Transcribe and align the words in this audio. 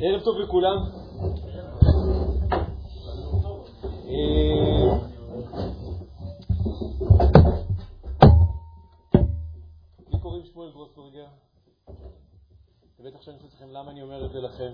ערב 0.00 0.20
טוב 0.20 0.38
לכולם. 0.38 0.76
אה, 4.08 4.98
לי 10.12 10.18
קוראים 10.22 10.42
שמואל 10.44 10.70
גרוסברגר. 10.70 11.26
ובטח 13.00 13.22
שאני 13.22 13.36
חושב 13.38 13.56
לכם 13.56 13.70
למה 13.70 13.90
אני 13.90 14.02
אומר 14.02 14.26
את 14.26 14.30
זה 14.32 14.38
לכם. 14.40 14.70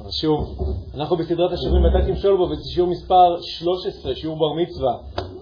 אבל 0.00 0.10
שוב, 0.10 0.58
אנחנו 0.94 1.16
בסדרת 1.16 1.52
השיעורים 1.52 1.84
ואתה 1.84 2.06
תמשול 2.06 2.36
בו, 2.36 2.42
וזה 2.42 2.62
שיעור 2.74 2.90
מספר 2.90 3.40
13, 3.40 4.14
שיעור 4.14 4.38
בר 4.38 4.52
מצווה. 4.52 4.94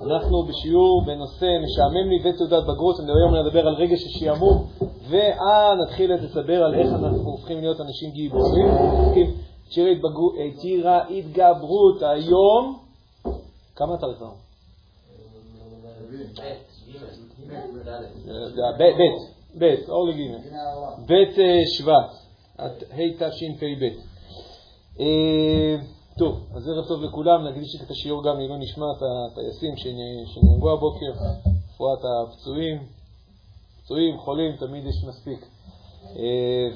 אנחנו 0.06 0.42
בשיעור 0.48 1.02
בנושא 1.06 1.46
משעמם 1.64 2.10
לי 2.10 2.18
ותעודת 2.30 2.62
בגרות, 2.62 3.00
אני 3.00 3.12
היום 3.12 3.34
נדבר 3.34 3.66
על 3.68 3.74
רגש 3.74 4.00
השעמום, 4.06 4.66
ואה 5.08 5.74
נתחיל 5.74 6.12
לדבר 6.12 6.64
על 6.64 6.74
איך 6.74 6.88
אנחנו 6.92 7.30
הופכים 7.30 7.60
להיות 7.60 7.80
אנשים 7.80 8.10
גיבורים. 8.10 8.68
טירה 10.60 11.08
התגברות. 11.08 12.02
היום, 12.02 12.78
כמה 13.76 13.96
תאריך 13.96 14.20
היום? 14.20 14.34
ב', 18.78 18.82
ב', 19.58 19.74
אור 19.88 20.08
לג', 20.08 20.20
ב' 21.06 21.14
שבט, 21.66 22.10
התשפ"ב. 22.58 23.88
טוב, 26.18 26.40
אז 26.54 26.68
ערב 26.68 26.88
טוב 26.88 27.02
לכולם, 27.02 27.46
נקדיש 27.48 27.82
את 27.82 27.90
השיעור 27.90 28.24
גם 28.24 28.38
לעילוי 28.38 28.58
נשמת 28.58 28.96
הטייסים 29.32 29.76
שנהרגו 29.76 30.72
הבוקר, 30.72 31.12
רפואת 31.74 31.98
הפצועים, 32.04 32.86
פצועים, 33.84 34.18
חולים, 34.18 34.56
תמיד 34.56 34.86
יש 34.86 35.04
מספיק. 35.08 35.46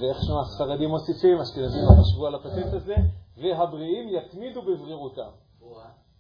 ואיך 0.01 0.19
שמה 0.27 0.41
הספרדים 0.41 0.89
מוסיפים, 0.89 1.41
אשכנזים 1.41 1.83
לא 1.83 2.03
חשבו 2.03 2.27
על 2.27 2.34
הפטנט 2.34 2.73
הזה, 2.73 2.95
והבריאים 3.39 4.09
יתמידו 4.09 4.62
בבריאותם. 4.62 5.31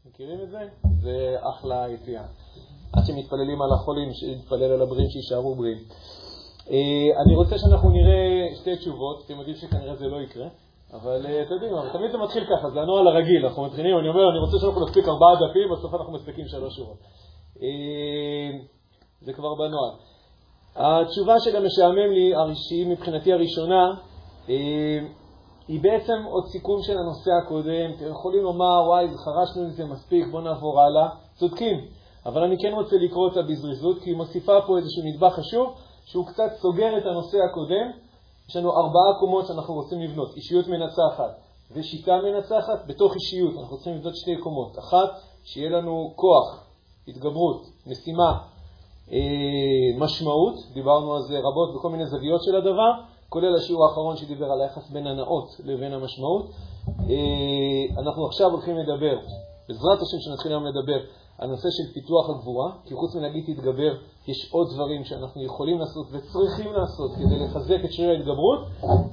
מכירים 0.06 0.40
את 0.42 0.50
זה? 0.50 0.58
זה 1.02 1.36
אחלה 1.50 1.86
יציאה. 1.88 2.22
עד 2.92 3.02
שמתפללים 3.06 3.62
על 3.62 3.72
החולים, 3.72 4.08
שנתפלל 4.12 4.72
על 4.72 4.82
הבריאים 4.82 5.10
שיישארו 5.10 5.54
בריאים. 5.54 5.78
אני 7.24 7.34
רוצה 7.36 7.58
שאנחנו 7.58 7.90
נראה 7.90 8.56
שתי 8.60 8.76
תשובות, 8.76 9.22
אתם 9.26 9.38
יודעים 9.38 9.56
שכנראה 9.56 9.94
זה 9.94 10.06
לא 10.06 10.20
יקרה. 10.20 10.48
אבל 10.92 11.26
אתם 11.46 11.54
יודעים, 11.54 11.72
תמיד 11.92 12.10
זה 12.10 12.18
מתחיל 12.18 12.44
ככה, 12.44 12.70
זה 12.70 12.80
הנוהל 12.80 13.08
הרגיל, 13.08 13.46
אנחנו 13.46 13.64
מתחילים, 13.64 13.98
אני 13.98 14.08
אומר, 14.08 14.30
אני 14.30 14.38
רוצה 14.38 14.58
שאנחנו 14.60 14.84
נספיק 14.84 15.08
ארבעה 15.08 15.34
דפים, 15.34 15.68
בסוף 15.72 15.94
אנחנו 15.94 16.12
מספיקים 16.12 16.48
שלוש 16.48 16.76
שורות. 16.76 16.98
זה 19.20 19.32
כבר 19.32 19.54
בנוהל. 19.54 19.94
התשובה 20.78 21.40
של 21.40 21.56
המשעמם 21.56 22.12
לי, 22.12 22.32
שהיא 22.54 22.86
מבחינתי 22.86 23.32
הראשונה, 23.32 23.94
היא 25.68 25.80
בעצם 25.80 26.22
עוד 26.24 26.44
סיכום 26.46 26.82
של 26.82 26.98
הנושא 26.98 27.30
הקודם. 27.42 27.90
אתם 27.96 28.10
יכולים 28.10 28.42
לומר, 28.42 28.82
וואי, 28.86 29.08
חרשנו 29.08 29.62
עם 29.62 29.70
זה 29.70 29.84
מספיק, 29.84 30.26
בואו 30.30 30.42
נעבור 30.42 30.80
הלאה. 30.80 31.08
צודקים, 31.38 31.76
אבל 32.26 32.42
אני 32.42 32.56
כן 32.58 32.72
רוצה 32.72 32.96
לקרוא 32.96 33.28
אותה 33.28 33.42
בזריזות, 33.42 34.02
כי 34.02 34.10
היא 34.10 34.16
מוסיפה 34.16 34.60
פה 34.66 34.78
איזשהו 34.78 35.02
נדבך 35.04 35.32
חשוב, 35.34 35.74
שהוא 36.04 36.26
קצת 36.26 36.52
סוגר 36.60 36.98
את 36.98 37.06
הנושא 37.06 37.38
הקודם. 37.50 37.90
יש 38.48 38.56
לנו 38.56 38.70
ארבעה 38.70 39.20
קומות 39.20 39.46
שאנחנו 39.46 39.74
רוצים 39.74 40.00
לבנות, 40.00 40.36
אישיות 40.36 40.68
מנצחת 40.68 41.40
ושיטה 41.70 42.16
מנצחת. 42.22 42.86
בתוך 42.86 43.14
אישיות 43.14 43.54
אנחנו 43.58 43.76
צריכים 43.76 43.94
לבנות 43.94 44.16
שתי 44.16 44.36
קומות. 44.36 44.78
אחת, 44.78 45.08
שיהיה 45.44 45.70
לנו 45.70 46.12
כוח, 46.16 46.64
התגברות, 47.08 47.66
משימה, 47.86 48.38
משמעות, 49.98 50.54
דיברנו 50.74 51.14
על 51.14 51.22
זה 51.22 51.38
רבות 51.38 51.74
בכל 51.74 51.90
מיני 51.90 52.06
זוויות 52.06 52.42
של 52.42 52.56
הדבר, 52.56 52.92
כולל 53.28 53.54
השיעור 53.56 53.84
האחרון 53.84 54.16
שדיבר 54.16 54.46
על 54.52 54.60
היחס 54.60 54.90
בין 54.90 55.06
הנאות 55.06 55.48
לבין 55.64 55.92
המשמעות. 55.92 56.50
אנחנו 57.98 58.26
עכשיו 58.26 58.50
הולכים 58.50 58.76
לדבר, 58.76 59.18
בעזרת 59.68 60.02
השם 60.02 60.16
שנתחיל 60.20 60.52
היום 60.52 60.64
לדבר, 60.64 60.98
על 61.38 61.48
נושא 61.48 61.68
של 61.70 61.92
פיתוח 61.94 62.30
הגבורה, 62.30 62.72
כי 62.84 62.94
חוץ 62.94 63.14
מלהגיד 63.16 63.44
תתגבר, 63.46 63.94
יש 64.28 64.52
עוד 64.52 64.68
דברים 64.74 65.04
שאנחנו 65.04 65.42
יכולים 65.42 65.78
לעשות 65.78 66.06
וצריכים 66.12 66.72
לעשות 66.72 67.10
כדי 67.14 67.38
לחזק 67.38 67.84
את 67.84 67.92
שריר 67.92 68.10
ההתגברות, 68.10 68.58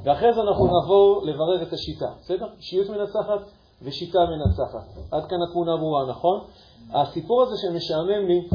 ואחרי 0.03 0.33
זה 0.33 0.41
אנחנו 0.41 0.67
נעבור 0.67 1.21
לברר 1.23 1.63
את 1.63 1.73
השיטה, 1.73 2.07
בסדר? 2.21 2.47
אישיות 2.57 2.89
מנצחת 2.89 3.41
ושיטה 3.81 4.19
מנצחת. 4.19 4.87
עד 5.11 5.25
כאן 5.25 5.37
התמונה 5.49 5.77
ברורה, 5.77 6.05
נכון? 6.09 6.39
הסיפור 6.93 7.41
הזה 7.41 7.55
שמשעמם 7.61 8.27
לי, 8.27 8.47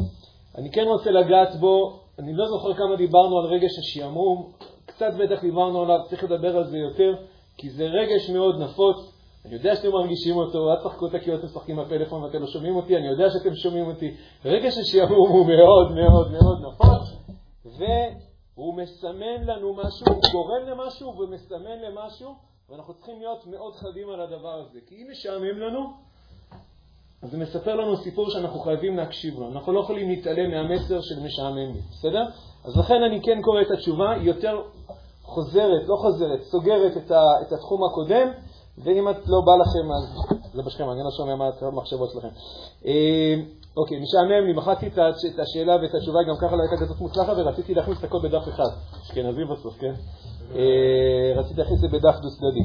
אני 0.58 0.70
כן 0.72 0.84
רוצה 0.86 1.10
לגעת 1.10 1.56
בו, 1.60 2.00
אני 2.18 2.32
לא 2.34 2.46
זוכר 2.46 2.74
כמה 2.74 2.96
דיברנו 2.96 3.38
על 3.38 3.46
רגש 3.46 3.78
השעמום, 3.78 4.52
קצת 4.86 5.12
בטח 5.18 5.40
דיברנו 5.42 5.82
עליו, 5.82 5.98
צריך 6.08 6.24
לדבר 6.24 6.56
על 6.56 6.64
זה 6.64 6.78
יותר, 6.78 7.14
כי 7.56 7.70
זה 7.70 7.84
רגש 7.84 8.30
מאוד 8.30 8.60
נפוץ. 8.60 8.96
אני 9.44 9.54
יודע 9.54 9.76
שאתם 9.76 9.88
מרגישים 9.88 10.36
אותו, 10.36 10.70
אל 10.70 10.76
תשחקו 10.76 11.04
אותה 11.04 11.18
כי 11.18 11.34
אתם 11.34 11.44
משחקים 11.44 11.76
בפלאפון 11.76 12.22
ואתם 12.22 12.40
לא 12.40 12.46
שומעים 12.46 12.76
אותי, 12.76 12.96
אני 12.96 13.08
יודע 13.08 13.30
שאתם 13.30 13.54
שומעים 13.54 13.86
אותי. 13.86 14.16
רגש 14.44 14.78
השעמום 14.78 15.30
הוא 15.30 15.46
מאוד 15.46 15.92
מאוד 15.92 16.30
מאוד 16.30 16.58
נפוץ, 16.60 17.20
והוא 18.56 18.74
מסמן 18.74 19.44
לנו 19.44 19.74
משהו, 19.74 20.06
הוא 20.06 20.22
גורם 20.32 20.66
למשהו 20.66 21.18
ומסמן 21.18 21.78
למשהו, 21.88 22.34
ואנחנו 22.68 22.94
צריכים 22.94 23.18
להיות 23.18 23.46
מאוד 23.46 23.74
חדים 23.74 24.08
על 24.08 24.20
הדבר 24.20 24.54
הזה. 24.54 24.78
כי 24.86 24.94
אם 24.94 25.06
משעמם 25.10 25.58
לנו, 25.58 25.80
אז 27.22 27.30
זה 27.30 27.38
מספר 27.38 27.74
לנו 27.74 27.96
סיפור 27.96 28.30
שאנחנו 28.30 28.60
חייבים 28.60 28.96
להקשיב 28.96 29.38
לו. 29.38 29.48
אנחנו 29.48 29.72
לא 29.72 29.80
יכולים 29.80 30.08
להתעלם 30.08 30.50
מהמסר 30.50 31.00
של 31.00 31.20
משעמם 31.24 31.72
לי, 31.74 31.80
בסדר? 31.90 32.24
אז 32.64 32.76
לכן 32.76 33.02
אני 33.02 33.20
כן 33.22 33.42
קורא 33.42 33.60
את 33.62 33.70
התשובה, 33.70 34.10
היא 34.10 34.22
יותר 34.22 34.62
חוזרת, 35.22 35.82
לא 35.86 35.96
חוזרת, 35.96 36.42
סוגרת 36.42 36.96
את, 36.96 37.10
ה, 37.10 37.22
את 37.42 37.52
התחום 37.52 37.84
הקודם, 37.84 38.28
ואם 38.84 39.08
את 39.08 39.16
לא 39.26 39.40
בא 39.46 39.52
לכם, 39.56 39.92
אז 39.92 40.36
זה 40.54 40.62
בשכם, 40.62 40.90
אני 40.90 41.00
לא 41.04 41.10
שומע 41.16 41.34
מה 41.36 41.50
המחשבות 41.60 42.10
שלכם. 42.10 42.28
אוקיי, 43.76 44.00
משעמם 44.00 44.46
לי, 44.46 44.52
מחקתי 44.52 44.86
את 45.34 45.38
השאלה 45.38 45.76
ואת 45.82 45.94
התשובה, 45.94 46.18
גם 46.28 46.34
ככה 46.40 46.56
לא 46.56 46.62
הייתה 46.62 46.84
כזאת 46.84 47.00
מוצלחת, 47.00 47.32
ורציתי 47.36 47.74
להכניס 47.74 47.98
את 47.98 48.04
הכל 48.04 48.18
בדף 48.22 48.48
אחד. 48.48 48.70
אשכנזי 49.02 49.44
בסוף, 49.52 49.78
כן? 49.78 49.92
רציתי 51.36 51.60
להכניס 51.60 51.84
את 51.84 51.90
זה 51.90 51.98
בדף 51.98 52.14
דו-צדדי. 52.22 52.64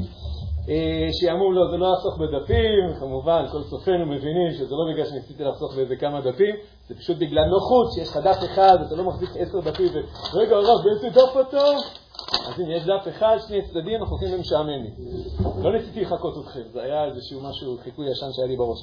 שעמום 1.20 1.54
לא, 1.54 1.70
זה 1.70 1.76
לא 1.76 1.92
לחסוך 1.92 2.18
בדפים, 2.18 2.94
כמובן, 3.00 3.44
כל 3.52 3.62
צופינו 3.62 4.06
מבינים 4.06 4.52
שזה 4.52 4.74
לא 4.74 4.92
בגלל 4.92 5.06
שניסיתי 5.06 5.44
לחסוך 5.44 5.74
באיזה 5.76 5.96
כמה 5.96 6.20
דפים, 6.20 6.54
זה 6.88 6.94
פשוט 6.94 7.16
בגלל 7.16 7.44
נוחות, 7.44 7.92
שיש 7.94 8.08
לך 8.08 8.16
דף 8.16 8.38
אחד, 8.44 8.78
אתה 8.86 8.94
לא 8.94 9.04
מחזיק 9.04 9.30
עשר 9.36 9.60
דפים, 9.60 9.88
ורגע, 10.34 10.56
הרב, 10.56 10.84
באיזה 10.84 11.08
דף 11.10 11.48
אתה? 11.48 11.64
אז 12.48 12.60
אם 12.60 12.70
יש 12.70 12.84
דף 12.84 13.08
אחד, 13.08 13.36
שני 13.48 13.62
צדדים, 13.62 14.00
אנחנו 14.00 14.16
הולכים 14.16 14.38
למשעמם. 14.38 14.84
לא 15.62 15.72
ניסיתי 15.72 16.00
לחכות 16.00 16.34
אתכם, 16.44 16.60
זה 16.72 16.82
היה 16.82 17.04
איזשהו 17.04 17.40
משהו, 17.42 17.76
חיקוי 17.84 18.10
ישן 18.10 18.26
שהיה 18.32 18.48
לי 18.48 18.56
בראש. 18.56 18.78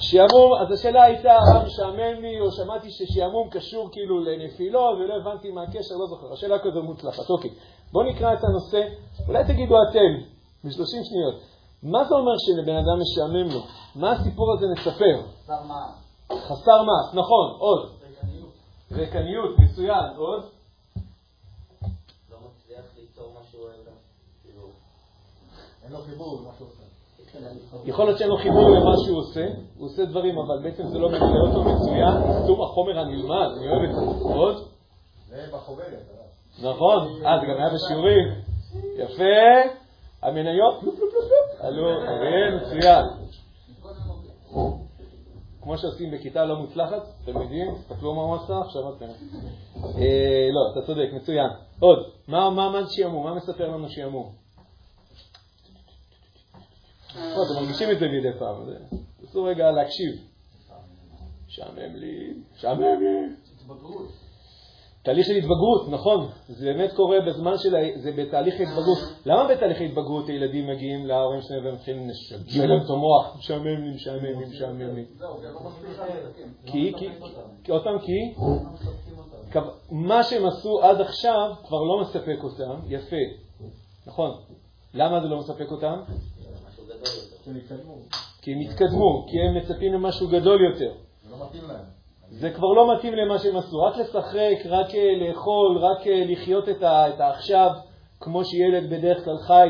שעמום, 0.00 0.50
אז 0.60 0.72
השאלה 0.72 1.02
הייתה, 1.02 1.32
הרב 1.32 1.66
משעמם 1.66 2.22
לי, 2.22 2.40
או 2.40 2.50
שמעתי 2.50 2.88
ששעמום 2.90 3.48
קשור 3.50 3.88
כאילו 3.92 4.24
לנפילו, 4.24 4.80
ולא 4.80 5.14
הבנתי 5.14 5.50
מה 5.50 5.62
הקשר, 5.62 5.94
לא 6.00 6.06
זוכר. 6.06 6.32
השאלה 6.32 6.58
כזו 6.58 6.82
מוצלחת. 6.82 7.30
אוקיי, 7.30 7.50
בואו 7.92 8.04
נקרא 8.04 8.32
את 8.32 8.44
הנושא, 8.44 8.82
אולי 9.28 9.44
תגידו 9.44 9.74
אתם, 9.90 10.31
ב-30 10.64 11.04
שניות. 11.08 11.34
מה 11.82 12.04
זה 12.04 12.14
אומר 12.14 12.32
שלבן 12.38 12.76
אדם 12.76 12.96
משעמם 13.02 13.54
לו? 13.54 13.60
מה 13.94 14.12
הסיפור 14.12 14.52
הזה 14.52 14.66
מספר? 14.76 15.16
חסר 15.44 15.62
מעש. 15.62 15.94
חסר 16.42 16.82
מעש, 16.82 17.14
נכון, 17.14 17.50
עוד. 17.58 17.90
ריקניות. 18.02 18.52
ריקניות, 18.92 19.58
מצוין, 19.58 20.16
עוד. 20.16 20.42
לא 22.30 22.36
מצליח 22.46 22.84
ליצור 22.98 23.32
מה 23.34 23.40
שהוא 23.50 23.62
אוהב. 23.62 23.76
כאילו, 24.42 24.68
אין 25.84 25.92
לו 25.92 25.98
חיבור 25.98 26.40
למה 26.40 26.52
שהוא 26.58 26.68
עושה. 26.68 26.82
יכול 27.84 28.04
להיות 28.04 28.18
שאין 28.18 28.30
לו 28.30 28.36
חיבור 28.36 28.68
למה 28.68 28.92
שהוא 29.04 29.18
עושה, 29.18 29.46
הוא 29.78 29.86
עושה 29.86 30.04
דברים, 30.04 30.38
אבל 30.38 30.62
בעצם 30.62 30.86
זה 30.88 30.98
לא 30.98 31.08
ממלא 31.08 31.48
אותו 31.48 31.62
מצוין, 31.62 32.40
יישום 32.40 32.62
החומר 32.62 32.98
הנלמד, 32.98 33.48
אני 33.56 33.68
אוהב 33.68 33.90
את 33.90 33.94
זה. 33.94 34.34
עוד? 34.34 34.56
זה 35.28 35.46
בחוברת. 35.52 35.86
הרב. 35.88 36.72
נכון, 36.72 37.08
אה, 37.26 37.40
זה 37.40 37.46
גם 37.46 37.56
היה 37.58 37.70
בשיעורים. 37.74 38.28
יפה. 38.96 39.81
המניות, 40.22 40.80
פלופ 40.80 40.94
פלופ 40.96 41.10
פלופ 41.10 41.60
עלו, 41.60 42.00
כן, 42.00 42.56
מצוין. 42.56 43.04
כמו 45.62 45.78
שעושים 45.78 46.10
בכיתה 46.10 46.44
לא 46.44 46.56
מוצלחת, 46.56 47.02
תלמידים, 47.24 47.74
תסתכלו 47.74 48.14
מה 48.14 48.22
הוא 48.22 48.34
עשה, 48.36 48.58
עכשיו 48.60 48.96
אתם. 48.96 49.04
אה, 49.84 50.48
לא, 50.52 50.72
אתה 50.72 50.86
צודק, 50.86 51.08
מצוין. 51.12 51.50
עוד, 51.80 51.98
מה 52.28 52.50
מה 52.50 52.70
מה 53.24 53.34
מספר 53.34 53.68
לנו 53.68 53.88
שעמום? 53.88 54.32
לא, 57.16 57.20
אתם 57.20 57.62
מרגישים 57.62 57.90
את 57.90 57.98
זה 57.98 58.08
מדי 58.08 58.38
פעם, 58.38 58.64
זה- 58.64 58.96
תנסו 59.20 59.44
רגע 59.44 59.70
להקשיב. 59.70 60.12
משעמם 61.48 61.94
לי, 61.96 62.34
משעמם 62.54 62.80
לי. 63.00 63.34
התבגרות. 63.56 64.08
תהליך 65.04 65.26
של 65.26 65.32
התבגרות, 65.32 65.88
נכון, 65.88 66.28
זה 66.48 66.66
באמת 66.66 66.92
קורה 66.92 67.16
בזמן 67.26 67.58
של, 67.58 67.74
ה- 67.76 67.98
זה 67.98 68.12
בתהליך 68.12 68.54
התבגרות. 68.60 68.98
למה 69.26 69.48
בתהליך 69.48 69.80
ההתבגרות 69.80 70.28
הילדים 70.28 70.66
מגיעים 70.66 71.06
להורים 71.06 71.40
שלהם 71.42 71.66
ומתחילים 71.66 72.08
לשגע 72.08 72.66
להם 72.66 72.80
את 72.84 72.90
המוח? 72.90 73.36
משעמם 73.38 73.64
לי, 73.64 73.94
משעמם 73.94 74.24
לי, 74.24 74.46
משעמם 74.46 74.94
לי. 74.96 75.04
זהו, 75.18 75.40
זה 75.40 75.52
לא. 75.52 75.60
כי, 76.66 76.92
כי, 76.96 77.08
כי, 77.64 77.72
עוד 77.72 77.84
פעם 77.84 77.98
כי, 77.98 78.34
לא 79.54 79.62
מה 79.90 80.22
שהם 80.22 80.46
עשו 80.46 80.82
עד 80.82 81.00
עכשיו 81.00 81.50
כבר 81.66 81.82
לא 81.82 82.00
מספק 82.00 82.38
אותם, 82.42 82.80
יפה, 82.88 83.16
נכון. 84.06 84.30
למה 84.94 85.20
זה 85.20 85.28
לא 85.28 85.38
מספק 85.38 85.70
אותם? 85.70 86.00
כי 88.42 88.52
הם 88.52 88.60
התקדמו, 88.60 89.26
כי 89.28 89.36
הם 89.40 89.56
מצפים 89.56 89.92
למשהו 89.92 90.28
גדול 90.28 90.60
יותר. 90.72 90.92
זה 91.22 91.30
לא 91.30 91.46
מתאים 91.46 91.62
להם. 91.68 92.01
זה 92.32 92.50
כבר 92.50 92.72
לא 92.72 92.94
מתאים 92.94 93.14
למה 93.14 93.38
שהם 93.38 93.56
עשו. 93.56 93.82
רק 93.82 93.96
לשחק, 93.96 94.66
רק 94.66 94.94
אה, 94.94 95.28
לאכול, 95.28 95.78
רק 95.78 96.06
אה, 96.06 96.24
לחיות 96.26 96.68
את 96.68 97.20
העכשיו 97.20 97.70
כמו 98.20 98.44
שילד 98.44 98.90
בדרך 98.90 99.24
כלל 99.24 99.38
חי, 99.38 99.68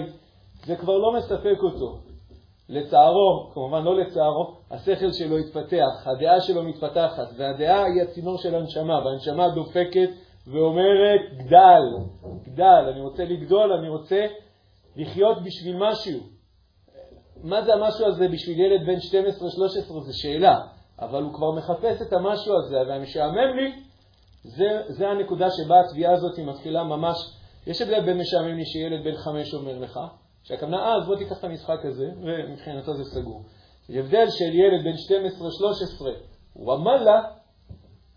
זה 0.64 0.76
כבר 0.76 0.98
לא 0.98 1.12
מספק 1.12 1.58
אותו. 1.62 1.98
לצערו, 2.68 3.50
כמובן 3.54 3.82
לא 3.82 4.00
לצערו, 4.00 4.56
השכל 4.70 5.12
שלו 5.12 5.38
התפתח, 5.38 6.06
הדעה 6.06 6.40
שלו 6.40 6.62
מתפתחת, 6.62 7.28
והדעה 7.36 7.84
היא 7.84 8.02
הצינור 8.02 8.38
של 8.38 8.54
הנשמה, 8.54 9.00
והנשמה 9.04 9.48
דופקת 9.48 10.08
ואומרת, 10.46 11.20
גדל, 11.36 11.82
גדל, 12.42 12.84
אני 12.92 13.00
רוצה 13.00 13.24
לגדול, 13.24 13.72
אני 13.72 13.88
רוצה 13.88 14.26
לחיות 14.96 15.42
בשביל 15.42 15.76
משהו. 15.78 16.20
מה 17.42 17.62
זה 17.62 17.74
המשהו 17.74 18.06
הזה 18.06 18.28
בשביל 18.28 18.60
ילד 18.60 18.86
בן 18.86 18.96
12-13 18.96 18.98
זו 19.86 20.18
שאלה, 20.22 20.58
אבל 21.04 21.22
הוא 21.22 21.34
כבר 21.34 21.50
מחפש 21.50 22.02
את 22.02 22.12
המשהו 22.12 22.54
הזה, 22.58 22.76
והמשעמם 22.88 23.56
לי, 23.56 23.82
זה, 24.44 24.82
זה 24.88 25.08
הנקודה 25.08 25.46
שבה 25.50 25.80
התביעה 25.80 26.12
הזאת 26.12 26.38
מתחילה 26.38 26.84
ממש. 26.84 27.16
יש 27.66 27.82
הבדל 27.82 28.00
בין 28.00 28.18
משעמם 28.18 28.56
לי 28.56 28.64
שילד 28.64 29.04
בן 29.04 29.16
חמש 29.16 29.54
אומר 29.54 29.78
לך, 29.78 30.00
שהכוונה, 30.42 30.76
אה, 30.76 30.96
אז 30.96 31.06
בוא 31.06 31.16
תיקח 31.16 31.38
את 31.38 31.44
המשחק 31.44 31.84
הזה, 31.84 32.10
ומבחינתו 32.22 32.96
זה 32.96 33.04
סגור. 33.04 33.42
הבדל 33.88 34.30
של 34.30 34.54
ילד 34.54 34.84
בן 34.84 34.94
12-13, 34.94 36.06
וואמאללה, 36.56 37.22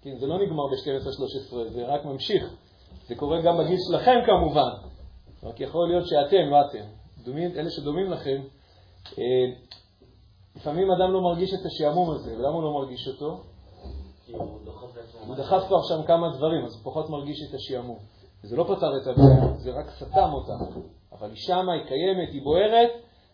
כן, 0.02 0.18
זה 0.18 0.28
לא 0.28 0.38
נגמר 0.40 0.64
ב-12-13, 0.68 1.74
זה 1.74 1.86
רק 1.86 2.06
ממשיך. 2.06 2.54
זה 3.08 3.16
קורה 3.16 3.42
גם 3.42 3.58
בגיל 3.58 3.78
שלכם 3.92 4.16
כמובן, 4.26 4.70
רק 5.44 5.60
יכול 5.60 5.88
להיות 5.88 6.08
שאתם, 6.08 6.50
לא 6.50 6.58
אתם. 6.70 6.86
דומים, 7.24 7.52
אלה 7.56 7.70
שדומים 7.70 8.12
לכם, 8.12 8.42
אה, 9.18 9.24
לפעמים 10.56 10.92
אדם 10.92 11.12
לא 11.14 11.22
מרגיש 11.22 11.54
את 11.54 11.66
השעמום 11.66 12.12
הזה, 12.12 12.34
ולמה 12.38 12.56
הוא 12.56 12.64
לא 12.64 12.74
מרגיש 12.74 13.08
אותו? 13.08 13.38
הוא. 15.28 15.36
דחף 15.36 15.68
כבר 15.68 15.82
שם 15.82 16.04
כמה 16.08 16.30
דברים, 16.38 16.66
אז 16.66 16.74
הוא 16.74 16.82
פחות 16.84 17.10
מרגיש 17.10 17.38
את 17.50 17.54
השעמום. 17.54 17.98
וזה 18.44 18.56
לא 18.56 18.64
פתר 18.64 18.98
את 19.02 19.08
הבעיה, 19.08 19.54
זה 19.58 19.72
רק 19.72 19.90
סתם 19.90 20.30
אותה. 20.34 20.54
אבל 21.12 21.30
היא 21.30 21.38
שמה, 21.38 21.74
היא 21.74 21.84
קיימת, 21.88 22.30
היא 22.32 22.44
בוערת, 22.44 22.90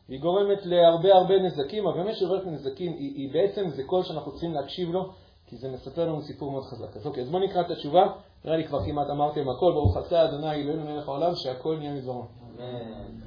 והיא 0.09 0.21
גורמת 0.21 0.65
להרבה 0.65 1.13
הרבה 1.13 1.39
נזקים, 1.39 1.88
אבל 1.88 2.03
באמת 2.03 2.15
שעוברת 2.15 2.45
לנזקים, 2.45 2.91
היא, 2.91 3.13
היא 3.15 3.33
בעצם, 3.33 3.69
זה 3.69 3.83
קול 3.83 4.03
שאנחנו 4.03 4.31
צריכים 4.31 4.53
להקשיב 4.53 4.89
לו, 4.89 5.09
כי 5.47 5.57
זה 5.57 5.71
מספר 5.71 6.07
לנו 6.07 6.21
סיפור 6.21 6.51
מאוד 6.51 6.63
חזק. 6.63 6.97
אז 6.97 7.07
אוקיי, 7.07 7.24
אז 7.24 7.29
בואו 7.29 7.44
נקרא 7.44 7.62
את 7.62 7.71
התשובה, 7.71 8.03
נראה 8.45 8.57
לי 8.57 8.67
כבר 8.67 8.85
כמעט 8.85 9.09
אמרתם 9.09 9.50
הכל, 9.50 9.71
ברוך 9.71 9.97
אתה 9.97 10.25
אדוני 10.25 10.51
אלוהינו 10.51 10.85
מלך 10.85 11.07
העולם, 11.07 11.35
שהכל 11.35 11.77
נהיה 11.77 11.94
מדברו. 11.94 12.24
אמן. 12.59 13.19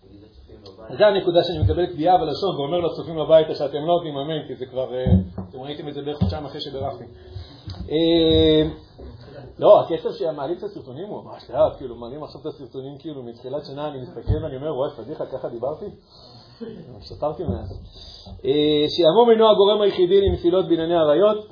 תגיד 0.00 0.20
לצופים 0.22 0.56
בבית. 0.56 0.68
אז 0.68 0.71
זו 0.90 1.04
הנקודה 1.04 1.44
שאני 1.44 1.58
מקבל 1.58 1.86
קביעה 1.86 2.18
בלשון 2.18 2.56
ואומר 2.56 2.78
לצופים 2.80 3.16
בבית 3.16 3.46
שאתם 3.54 3.78
לא 3.78 3.94
נותנים 3.94 4.16
אמן, 4.16 4.46
כי 4.48 4.56
זה 4.56 4.66
כבר, 4.66 4.94
אה, 4.94 5.04
אתם 5.50 5.60
ראיתם 5.60 5.88
את 5.88 5.94
זה 5.94 6.02
בערך 6.02 6.18
חודשיים 6.18 6.44
אחרי 6.44 6.60
שבירכתי. 6.60 7.04
אה, 7.90 8.68
לא, 9.58 9.80
הקצב 9.80 10.12
שמעלים 10.12 10.58
את 10.58 10.62
הסרטונים 10.62 11.08
הוא 11.08 11.24
ממש 11.24 11.50
לאט, 11.50 11.76
כאילו 11.78 11.96
מעלים 11.96 12.22
עכשיו 12.22 12.40
את 12.40 12.46
הסרטונים 12.46 12.98
כאילו 12.98 13.22
מתחילת 13.22 13.64
שנה, 13.64 13.88
אני 13.88 14.00
מסתכל 14.00 14.44
ואני 14.44 14.56
אומר, 14.56 14.76
וואי, 14.76 14.90
פדיחה, 14.96 15.26
ככה 15.26 15.48
דיברתי? 15.48 15.86
שתרתי 17.00 17.42
מאז. 17.42 17.80
אה, 18.44 18.84
שעמום 18.88 19.30
אינו 19.30 19.50
הגורם 19.50 19.80
היחידי 19.80 20.20
לנפילות 20.20 20.68
בענייני 20.68 20.94
עריות, 20.94 21.48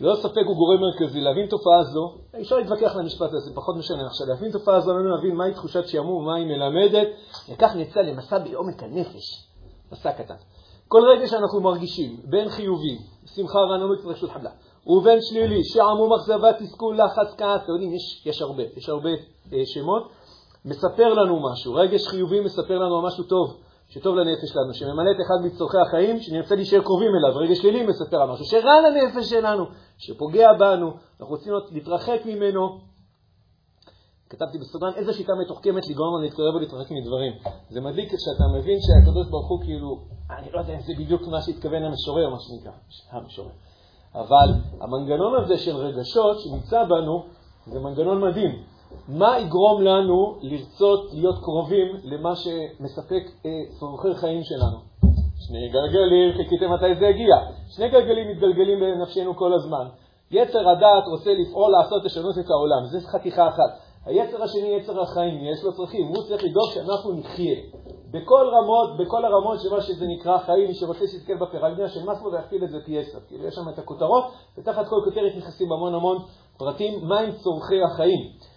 ללא 0.00 0.16
ספק 0.16 0.42
הוא 0.46 0.56
גורם 0.56 0.80
מרכזי. 0.80 1.20
להבין 1.20 1.46
תופעה 1.46 1.84
זו, 1.84 2.14
אפשר 2.40 2.56
להתווכח 2.56 2.94
על 2.94 3.00
המשפט 3.00 3.32
הזה, 3.32 3.54
פחות 3.54 3.76
משנה 3.76 4.06
עכשיו, 4.06 4.26
להבין 4.26 4.50
תופעה 4.50 4.80
זו, 4.80 4.90
עלינו 4.90 5.08
להבין 5.16 5.36
מהי 5.36 5.54
תחושת 5.54 5.88
שעמום 5.88 6.22
ומה 6.22 6.36
היא 6.36 6.46
מלמדת, 6.46 7.08
וכך 7.48 7.72
נצא 7.76 8.00
למסע 8.00 8.38
בעומק 8.38 8.82
הנפש, 8.82 9.46
מסע 9.92 10.12
קטן. 10.12 10.34
כל 10.88 11.02
רגע 11.14 11.28
שאנחנו 11.28 11.60
מרגישים, 11.60 12.20
בין 12.24 12.48
חיובי, 12.48 12.98
שמחה, 13.34 13.58
רעננות, 13.58 13.98
התרגשות, 13.98 14.30
חמלה, 14.30 14.50
ובין 14.86 15.18
שלילי, 15.20 15.64
שעמום, 15.64 16.12
אכזבה, 16.12 16.52
תסכול, 16.52 17.00
לחץ, 17.00 17.34
כעס, 17.38 17.60
אתם 17.64 17.72
יודעים, 17.72 17.94
יש, 17.94 18.26
יש 18.26 18.42
הרבה, 18.42 18.62
יש 18.76 18.88
הרבה 18.88 19.10
אה, 19.52 19.62
שמות, 19.64 20.10
מספר 20.64 21.14
לנו 21.14 21.52
משהו. 21.52 21.74
רגש 21.74 22.06
חיובי 22.06 22.40
מספר 22.40 22.78
לנו 22.78 23.02
משהו 23.02 23.24
טוב, 23.24 23.56
שטוב 23.90 24.16
לנפש 24.16 24.48
שלנו, 24.48 24.74
שממלא 24.74 25.10
את 25.10 25.20
אחד 25.26 25.46
מצורכי 25.46 25.78
החיים, 25.78 26.20
שנרצה 26.20 26.54
להישאר 26.54 26.82
קרובים 26.82 27.10
אליו. 27.16 27.38
רגש 27.38 27.58
שלילי 27.58 27.86
מספר 27.86 28.16
על 28.22 28.30
משהו 28.30 28.44
שרע 28.44 28.74
לנפש 28.80 29.30
שלנו, 29.30 29.64
שפוגע 29.98 30.52
בנו, 30.58 30.90
אנחנו 31.20 31.34
רוצים 31.34 31.52
להתרחק 31.72 32.20
ממנו. 32.26 32.80
כתבתי 34.30 34.58
בסוגריים, 34.58 34.96
איזו 34.96 35.12
שיטה 35.14 35.32
מתוחכמת 35.34 35.88
לגרום 35.88 36.14
לנו 36.14 36.22
להתקרב 36.22 36.54
ולהתרחק 36.54 36.90
מדברים. 36.90 37.32
זה 37.70 37.80
מדליק 37.80 38.08
כשאתה 38.08 38.44
מבין 38.58 38.78
שהקדוש 38.80 39.26
ברוך 39.30 39.48
הוא 39.48 39.60
כאילו, 39.64 40.00
אני 40.38 40.52
לא 40.52 40.58
יודע 40.58 40.74
אם 40.74 40.80
זה 40.80 40.92
בדיוק 40.98 41.22
מה 41.22 41.42
שהתכוון 41.42 41.82
המשורר, 41.82 42.28
מה 42.30 42.36
שנקרא, 42.40 42.72
המשורר. 43.10 43.50
אבל 44.14 44.48
המנגנון 44.80 45.44
הזה 45.44 45.58
של 45.58 45.76
רגשות 45.76 46.40
שנמצא 46.40 46.84
בנו, 46.84 47.24
זה 47.66 47.80
מנגנון 47.80 48.28
מדהים. 48.28 48.62
מה 49.08 49.38
יגרום 49.38 49.82
לנו 49.82 50.38
לרצות 50.42 51.12
להיות 51.12 51.38
קרובים 51.42 51.86
למה 52.04 52.36
שמספק 52.36 53.22
אה, 53.46 53.50
צורכי 53.78 54.14
חיים 54.14 54.44
שלנו? 54.44 54.78
שני 55.46 55.68
גלגלים, 55.68 56.32
חיכיתם 56.36 56.72
מתי 56.72 56.94
זה 56.94 57.06
יגיע. 57.06 57.36
שני 57.68 57.88
גלגלים 57.88 58.30
מתגלגלים 58.30 58.80
בנפשנו 58.80 59.36
כל 59.36 59.52
הזמן. 59.52 59.86
יצר 60.30 60.68
הדעת 60.68 61.04
רוצה 61.06 61.30
לפעול, 61.34 61.72
לעשות, 61.72 62.04
לשנות 62.04 62.38
את 62.38 62.50
העולם. 62.50 62.86
זו 62.86 63.08
חתיכה 63.08 63.48
אחת. 63.48 63.70
היצר 64.06 64.42
השני, 64.42 64.68
יצר 64.68 65.00
החיים, 65.00 65.44
יש 65.44 65.64
לו 65.64 65.72
צרכים. 65.72 66.06
הוא 66.06 66.22
צריך 66.28 66.44
לדאוג 66.44 66.70
שאנחנו 66.74 67.12
נחיה. 67.12 67.56
בכל 68.10 68.46
רמות, 68.54 68.96
בכל 68.98 69.24
הרמות 69.24 69.60
של 69.60 69.68
מה 69.74 69.80
שזה 69.80 70.06
נקרא 70.06 70.38
חיים, 70.38 70.68
מי 70.68 70.74
שרוצה 70.74 71.06
שיסתכל 71.06 71.36
בפירמידה 71.36 71.88
של 71.88 72.00
מסלו 72.00 72.32
ויכפיל 72.32 72.64
את 72.64 72.70
זה 72.70 72.78
פי 72.84 72.98
עשר. 72.98 73.18
כאילו 73.28 73.46
יש 73.46 73.54
שם 73.54 73.68
את 73.74 73.78
הכותרות, 73.78 74.24
ותחת 74.58 74.88
כל 74.88 75.00
כותרת 75.04 75.36
נכנסים 75.36 75.72
המון 75.72 75.94
המון 75.94 76.18
פרטים, 76.58 77.08
מהם 77.08 77.32
צורכי 77.32 77.82
החיים. 77.82 78.49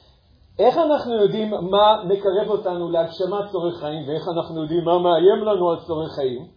איך 0.60 0.78
אנחנו 0.78 1.14
יודעים 1.14 1.50
מה 1.50 2.04
מקרב 2.06 2.50
אותנו 2.50 2.92
להגשמת 2.92 3.52
צורך 3.52 3.80
חיים, 3.80 4.08
ואיך 4.08 4.28
אנחנו 4.38 4.62
יודעים 4.62 4.86
מה 4.86 5.00
מאיים 5.00 5.44
לנו 5.46 5.70
על 5.70 5.80
צורך 5.80 6.12
חיים? 6.16 6.48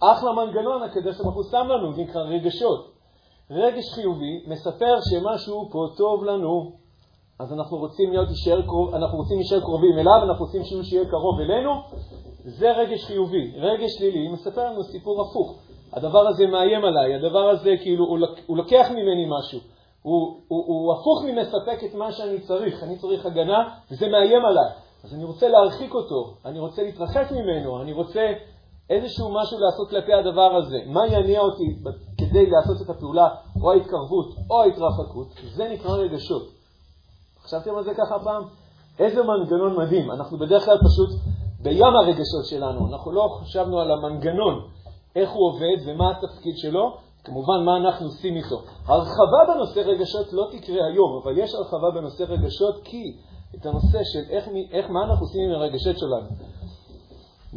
אחלה 0.00 0.32
מנגנון 0.32 0.82
הקדוש 0.82 1.20
ברוך 1.20 1.34
הוא 1.34 1.44
שם 1.50 1.66
לנו, 1.68 1.92
זה 1.92 2.02
נקרא 2.02 2.22
רגשות. 2.22 2.92
רגש 3.50 3.84
חיובי 3.94 4.44
מספר 4.46 4.94
שמשהו 5.10 5.68
פה 5.72 5.86
טוב 5.96 6.24
לנו, 6.24 6.72
אז 7.40 7.52
אנחנו 7.52 7.76
רוצים 7.76 8.10
להיות 8.10 8.28
קרוב, 8.66 8.94
אנחנו 8.94 9.18
רוצים 9.18 9.36
להישאר 9.36 9.60
קרובים 9.60 9.98
אליו, 9.98 10.22
אנחנו 10.22 10.44
רוצים 10.44 10.64
שהוא 10.64 10.82
שיהיה 10.82 11.04
קרוב 11.04 11.40
אלינו, 11.40 11.70
זה 12.44 12.70
רגש 12.70 13.04
חיובי. 13.04 13.52
רגש 13.56 13.90
שלילי 13.98 14.28
מספר 14.28 14.64
לנו 14.70 14.82
סיפור 14.82 15.22
הפוך. 15.22 15.58
הדבר 15.92 16.28
הזה 16.28 16.46
מאיים 16.46 16.84
עליי, 16.84 17.14
הדבר 17.14 17.48
הזה 17.48 17.74
כאילו 17.82 18.04
הוא 18.46 18.56
לוקח 18.56 18.86
ממני 18.90 19.26
משהו. 19.38 19.77
הוא, 20.02 20.40
הוא, 20.48 20.64
הוא 20.66 20.92
הפוך 20.92 21.24
ממספק 21.24 21.84
את 21.84 21.94
מה 21.94 22.12
שאני 22.12 22.40
צריך, 22.40 22.82
אני 22.82 22.98
צריך 22.98 23.26
הגנה 23.26 23.74
וזה 23.90 24.08
מאיים 24.08 24.44
עליי. 24.44 24.70
אז 25.04 25.14
אני 25.14 25.24
רוצה 25.24 25.48
להרחיק 25.48 25.94
אותו, 25.94 26.34
אני 26.44 26.58
רוצה 26.58 26.82
להתרחק 26.82 27.26
ממנו, 27.30 27.82
אני 27.82 27.92
רוצה 27.92 28.32
איזשהו 28.90 29.34
משהו 29.34 29.58
לעשות 29.58 29.90
כלפי 29.90 30.14
הדבר 30.14 30.56
הזה. 30.56 30.78
מה 30.86 31.06
יניע 31.06 31.40
אותי 31.40 31.76
כדי 32.18 32.50
לעשות 32.50 32.82
את 32.82 32.90
הפעולה, 32.90 33.28
או 33.62 33.72
ההתקרבות 33.72 34.34
או 34.50 34.62
ההתרחקות, 34.62 35.28
זה 35.54 35.68
נקרא 35.68 35.90
רגשות. 35.90 36.42
חשבתם 37.42 37.76
על 37.76 37.84
זה 37.84 37.94
ככה 37.94 38.18
פעם? 38.24 38.42
איזה 38.98 39.22
מנגנון 39.22 39.76
מדהים. 39.76 40.10
אנחנו 40.10 40.38
בדרך 40.38 40.64
כלל 40.64 40.78
פשוט 40.78 41.20
בים 41.62 41.94
הרגשות 41.96 42.44
שלנו, 42.44 42.88
אנחנו 42.92 43.12
לא 43.12 43.38
חשבנו 43.40 43.80
על 43.80 43.90
המנגנון, 43.90 44.68
איך 45.16 45.30
הוא 45.30 45.50
עובד 45.50 45.76
ומה 45.86 46.10
התפקיד 46.10 46.56
שלו, 46.56 46.96
כמובן 47.28 47.64
מה 47.64 47.76
אנחנו 47.76 48.06
עושים 48.06 48.36
איתו. 48.36 48.62
הרחבה 48.84 49.54
בנושא 49.54 49.78
רגשות 49.78 50.32
לא 50.32 50.48
תקרה 50.52 50.86
היום, 50.86 51.20
אבל 51.22 51.38
יש 51.38 51.54
הרחבה 51.54 51.90
בנושא 51.94 52.22
רגשות 52.22 52.80
כי 52.84 53.16
את 53.54 53.66
הנושא 53.66 54.04
של 54.04 54.30
איך, 54.30 54.48
איך 54.70 54.90
מה 54.90 55.04
אנחנו 55.04 55.26
עושים 55.26 55.50
עם 55.50 55.54
הרגשות 55.54 55.98
שלנו. 55.98 56.28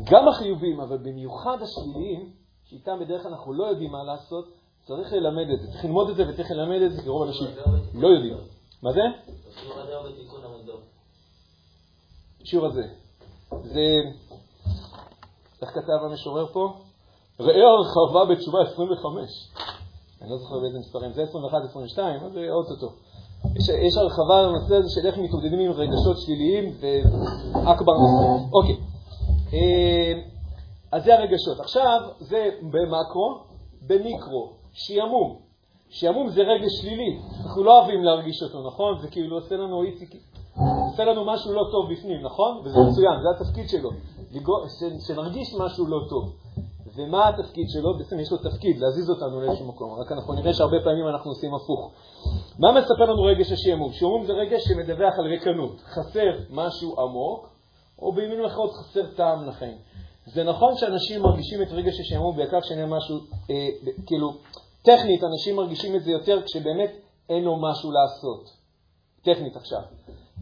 גם 0.03 0.27
החיובים, 0.27 0.79
אבל 0.79 0.97
במיוחד 0.97 1.57
השליליים, 1.61 2.29
שאיתם 2.65 2.99
בדרך 2.99 3.23
כלל 3.23 3.31
אנחנו 3.31 3.53
לא 3.53 3.65
יודעים 3.65 3.91
מה 3.91 4.03
לעשות, 4.03 4.45
צריך 4.87 5.13
ללמד 5.13 5.49
את 5.53 5.61
זה. 5.61 5.67
צריך 5.67 5.85
ללמוד 5.85 6.09
את 6.09 6.15
זה 6.15 6.29
וצריך 6.29 6.51
ללמד 6.51 6.81
את 6.81 6.91
זה, 6.91 7.01
כי 7.01 7.09
רוב 7.09 7.23
האנשים 7.23 7.47
לא 7.93 8.07
יודעים. 8.07 8.37
מה 8.83 8.91
זה? 8.91 9.01
השיעור 12.41 12.65
הזה. 12.65 12.83
זה, 13.63 13.81
איך 15.61 15.69
כתב 15.69 16.05
המשורר 16.05 16.47
פה? 16.47 16.73
ראה 17.39 17.67
הרחבה 17.67 18.25
בתשובה 18.25 18.61
25. 18.61 19.51
אני 20.21 20.29
לא 20.29 20.37
זוכר 20.37 20.59
באיזה 20.59 20.79
מספרים, 20.79 21.13
זה 21.13 21.23
21, 21.23 21.57
22, 21.69 22.23
אז 22.23 22.31
זה 22.33 22.47
אוטוטו. 22.51 22.93
יש, 23.55 23.69
יש 23.69 23.97
הרחבה 23.97 24.41
לנושא 24.41 24.75
הזה 24.75 24.89
של 24.89 25.07
איך 25.07 25.17
מתמודדים 25.17 25.59
עם 25.59 25.71
רגשות 25.71 26.17
שליליים 26.19 26.73
ואכבר 26.79 27.93
נושא. 27.93 28.45
אוקיי. 28.53 28.77
אה, 29.53 30.13
אז 30.91 31.03
זה 31.03 31.13
הרגשות. 31.19 31.59
עכשיו, 31.59 31.99
זה 32.19 32.49
במקרו, 32.61 33.39
במיקרו, 33.87 34.53
שעמום. 34.73 35.51
שעמום 35.89 36.29
זה 36.29 36.41
רגש 36.41 36.71
שלילי, 36.81 37.19
אנחנו 37.43 37.63
לא 37.63 37.79
אוהבים 37.79 38.03
להרגיש 38.03 38.43
אותו, 38.43 38.67
נכון? 38.67 38.99
זה 39.01 39.07
כאילו 39.07 39.37
עושה 39.37 39.55
לנו 39.55 39.83
איציק, 39.83 40.15
עושה 40.91 41.05
לנו 41.05 41.25
משהו 41.25 41.53
לא 41.53 41.63
טוב 41.71 41.91
בפנים, 41.91 42.21
נכון? 42.21 42.57
וזה 42.57 42.79
מצוין, 42.79 43.13
זה 43.21 43.27
התפקיד 43.35 43.69
שלו, 43.69 43.89
שנרגיש 45.07 45.55
משהו 45.59 45.85
לא 45.85 45.99
טוב. 46.09 46.33
ומה 46.95 47.29
התפקיד 47.29 47.69
שלו? 47.69 47.97
בעצם 47.97 48.19
יש 48.19 48.31
לו 48.31 48.37
תפקיד, 48.37 48.77
להזיז 48.79 49.09
אותנו 49.09 49.41
לאיזשהו 49.41 49.67
מקום, 49.67 49.99
רק 49.99 50.11
אנחנו 50.11 50.33
נראה 50.33 50.53
שהרבה 50.53 50.77
פעמים 50.83 51.07
אנחנו 51.07 51.31
עושים 51.31 51.53
הפוך. 51.53 51.91
מה 52.59 52.71
מספר 52.71 53.03
לנו 53.11 53.23
רגש 53.23 53.51
השעמום? 53.51 53.91
שעמום 53.93 54.25
זה 54.25 54.33
רגש 54.33 54.63
שמדווח 54.63 55.13
על 55.19 55.25
ריקנות, 55.25 55.81
חסר 55.81 56.31
משהו 56.49 57.01
עמוק, 57.01 57.49
או 57.99 58.11
במילים 58.11 58.45
אחרות 58.45 58.71
חסר 58.73 59.05
טעם 59.15 59.47
לחיים. 59.47 59.77
זה 60.25 60.43
נכון 60.43 60.77
שאנשים 60.77 61.21
מרגישים 61.21 61.61
את 61.61 61.67
רגש 61.71 61.99
השעמום 61.99 62.37
בעיקר 62.37 62.61
כשאין 62.61 62.89
משהו, 62.89 63.15
אה, 63.49 63.69
כאילו, 64.05 64.33
טכנית 64.81 65.23
אנשים 65.23 65.55
מרגישים 65.55 65.95
את 65.95 66.03
זה 66.03 66.11
יותר 66.11 66.41
כשבאמת 66.45 66.91
אין 67.29 67.43
לו 67.43 67.61
משהו 67.61 67.91
לעשות. 67.91 68.49
טכנית 69.21 69.55
עכשיו. 69.55 69.81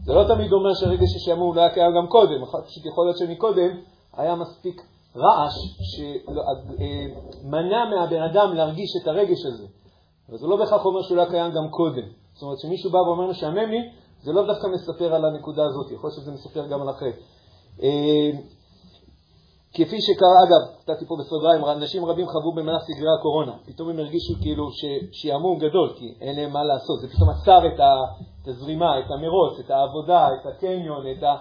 זה 0.04 0.12
לא 0.12 0.24
תמיד 0.34 0.52
אומר 0.52 0.74
שרגש 0.74 1.16
השעמום 1.16 1.56
לא 1.56 1.60
היה 1.60 1.70
קיים 1.70 1.92
גם 1.96 2.06
קודם, 2.08 2.44
פשוט 2.66 2.86
יכול 2.86 3.06
להיות 3.06 3.18
שמקודם 3.18 3.80
היה 4.16 4.34
מספיק 4.34 4.82
רעש 5.16 5.54
שמנע 5.80 7.76
אה, 7.76 7.90
מהבן 7.90 8.22
אדם 8.22 8.54
להרגיש 8.54 8.90
את 9.02 9.08
הרגש 9.08 9.46
הזה. 9.46 9.66
אבל 10.28 10.38
זה 10.38 10.46
לא 10.46 10.56
בהכרח 10.56 10.84
אומר 10.84 11.02
שהוא 11.02 11.16
לא 11.16 11.24
קיים 11.24 11.52
גם 11.52 11.70
קודם. 11.70 12.08
זאת 12.32 12.42
אומרת, 12.42 12.58
כשמישהו 12.58 12.90
בא 12.90 12.98
ואומר 12.98 13.26
משעמם 13.26 13.70
לי, 13.70 13.90
זה 14.22 14.32
לא 14.32 14.46
דווקא 14.46 14.66
מספר 14.66 15.14
על 15.14 15.24
הנקודה 15.24 15.64
הזאת, 15.64 15.90
יכול 15.90 16.10
להיות 16.10 16.20
שזה 16.20 16.32
מספר 16.32 16.66
גם 16.66 16.82
על 16.82 16.90
אחרי. 16.90 17.12
אה, 17.82 18.30
כפי 19.74 20.00
שקרה, 20.00 20.38
אגב, 20.46 20.62
נתתי 20.80 21.06
פה 21.06 21.16
בסוגריים, 21.20 21.64
אנשים 21.64 22.04
רבים 22.04 22.26
חוו 22.26 22.52
במהלך 22.52 22.82
סגרי 22.82 23.08
הקורונה. 23.18 23.52
פתאום 23.66 23.88
הם 23.88 23.98
הרגישו 23.98 24.34
כאילו 24.42 24.64
שעמום 25.12 25.58
גדול, 25.58 25.92
כי 25.98 26.14
אין 26.20 26.36
להם 26.36 26.52
מה 26.52 26.64
לעשות. 26.64 27.00
זה 27.00 27.08
פתאום 27.08 27.30
עצר 27.30 27.60
את 27.66 28.48
הזרימה, 28.48 28.98
את 28.98 29.10
המרוץ, 29.10 29.60
את 29.64 29.70
העבודה, 29.70 30.28
את 30.28 30.46
הקניון, 30.46 31.04
את 31.18 31.22
ה... 31.22 31.36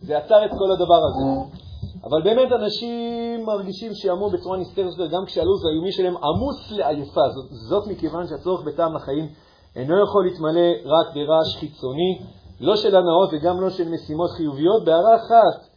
זה 0.00 0.18
עצר 0.18 0.44
את 0.44 0.50
כל 0.50 0.72
הדבר 0.72 1.00
הזה. 1.08 1.24
אבל 2.02 2.22
באמת 2.22 2.52
אנשים 2.52 3.44
מרגישים 3.44 3.94
שעמום 3.94 4.32
בצורה 4.32 4.58
נסתרת 4.58 5.10
גם 5.10 5.24
כשהלו"ז 5.26 5.64
היומי 5.66 5.92
שלהם 5.92 6.16
עמוס 6.16 6.70
לעייפה. 6.70 7.28
זאת, 7.30 7.46
זאת 7.50 7.86
מכיוון 7.86 8.26
שהצורך 8.26 8.64
בטעם 8.66 8.94
לחיים 8.94 9.28
אינו 9.76 10.02
יכול 10.02 10.24
להתמלא 10.24 10.68
רק 10.84 11.14
ברעש 11.14 11.56
חיצוני, 11.56 12.18
לא 12.60 12.76
של 12.76 12.96
הנאות 12.96 13.30
וגם 13.32 13.60
לא 13.60 13.70
של 13.70 13.88
משימות 13.88 14.30
חיוביות. 14.30 14.84
בהערה 14.84 15.16
אחת, 15.16 15.68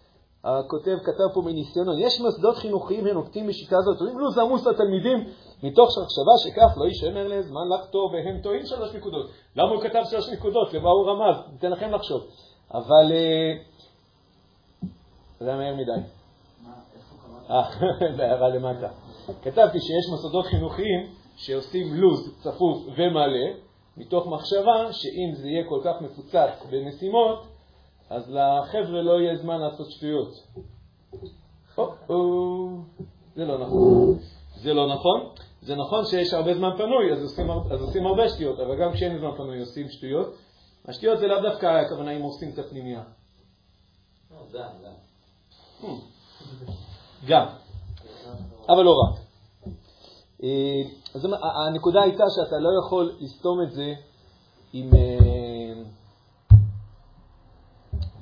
הכותב 0.44 0.98
כתב 1.04 1.34
פה 1.34 1.42
מניסיונו, 1.42 2.00
יש 2.00 2.22
מוסדות 2.22 2.56
חינוכיים 2.56 3.08
הנוקטים 3.08 3.48
בשיטה 3.48 3.76
הזאת, 3.78 4.00
אומרים 4.02 4.20
לו 4.20 4.32
זה 4.32 4.42
עמוס 4.42 4.68
לתלמידים, 4.68 5.18
מתוך 5.64 5.90
מחשבה 5.90 6.34
שכך 6.44 6.78
לא 6.78 6.86
יישמר 6.86 7.28
להם 7.28 7.42
זמן 7.42 7.68
לחתור, 7.74 8.12
והם 8.14 8.42
טועים 8.42 8.66
שלוש 8.66 8.96
נקודות. 8.96 9.30
למה 9.56 9.70
הוא 9.70 9.82
כתב 9.82 10.02
שלוש 10.10 10.30
נקודות? 10.30 10.74
למה 10.74 10.90
הוא 10.90 11.10
רמז? 11.10 11.36
ניתן 11.52 11.72
לכם 11.72 11.92
לחשוב. 11.92 12.22
אבל 12.74 13.12
אה, 13.12 13.54
זה 15.40 15.50
היה 15.50 15.58
מהר 15.58 15.76
מדי. 15.76 16.08
זה 18.18 18.24
הערה 18.24 18.50
למטה. 18.50 18.88
כתבתי 19.42 19.80
שיש 19.80 20.10
מוסדות 20.10 20.46
חינוכיים 20.46 21.14
שעושים 21.36 21.94
לו"ז 21.94 22.36
צפוף 22.40 22.88
ומלא, 22.98 23.58
מתוך 23.98 24.28
מחשבה 24.28 24.94
שאם 24.94 25.36
זה 25.36 25.48
יהיה 25.48 25.64
כל 25.70 25.82
כך 25.84 26.02
מפוצץ 26.02 26.66
במשימות, 26.72 27.48
אז 28.10 28.32
לחבר'ה 28.32 29.02
לא 29.02 29.22
יהיה 29.22 29.36
זמן 29.36 29.60
לעשות 29.60 29.92
שטויות. 29.92 30.34
זה 33.36 33.46
לא 33.46 33.58
נכון. 33.58 34.18
זה 34.56 34.74
לא 34.74 34.94
נכון. 34.94 35.30
זה 35.62 35.76
נכון 35.76 36.06
שיש 36.06 36.34
הרבה 36.34 36.54
זמן 36.54 36.70
פנוי, 36.78 37.14
אז 37.14 37.24
עושים, 37.24 37.52
אז 37.52 37.82
עושים 37.82 38.06
הרבה 38.06 38.30
שטויות, 38.30 38.60
אבל 38.60 38.82
גם 38.82 38.94
כשאין 38.94 39.18
זמן 39.18 39.32
פנוי 39.38 39.60
עושים 39.60 39.90
שטויות. 39.90 40.36
השטויות 40.86 41.20
זה 41.20 41.28
לאו 41.28 41.42
דווקא 41.42 41.66
הכוונה 41.66 42.12
אם 42.12 42.22
עושים 42.22 42.50
את 42.54 42.60
הפנימייה. 42.60 43.04
גם, 47.28 47.48
אבל 48.70 48.84
לא 48.84 48.92
רק. 48.92 49.20
אה, 50.44 50.82
אז 51.16 51.26
הנקודה 51.68 52.02
הייתה 52.02 52.24
שאתה 52.36 52.58
לא 52.60 52.70
יכול 52.86 53.16
לסתום 53.20 53.62
את 53.62 53.72
זה 53.72 53.94
עם 54.74 54.90
אה, 54.94 55.84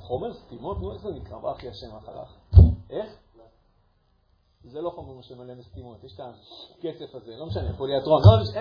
חומר 0.00 0.32
סתימות, 0.32 0.80
נו, 0.80 0.92
איך 0.92 1.02
זה 1.02 1.10
נקרא? 1.10 1.38
ברכי 1.38 1.68
השם 1.68 1.96
אחריך. 1.96 2.34
איך? 2.90 3.16
זה 4.64 4.80
לא 4.80 4.90
חומר 4.90 5.22
שמלא 5.22 5.54
מסתימות, 5.54 6.04
יש 6.04 6.12
את 6.14 6.20
הקצף 6.20 7.14
הזה, 7.14 7.36
לא 7.36 7.46
משנה, 7.46 7.76
פוליאטרון. 7.76 8.22
לא, 8.24 8.60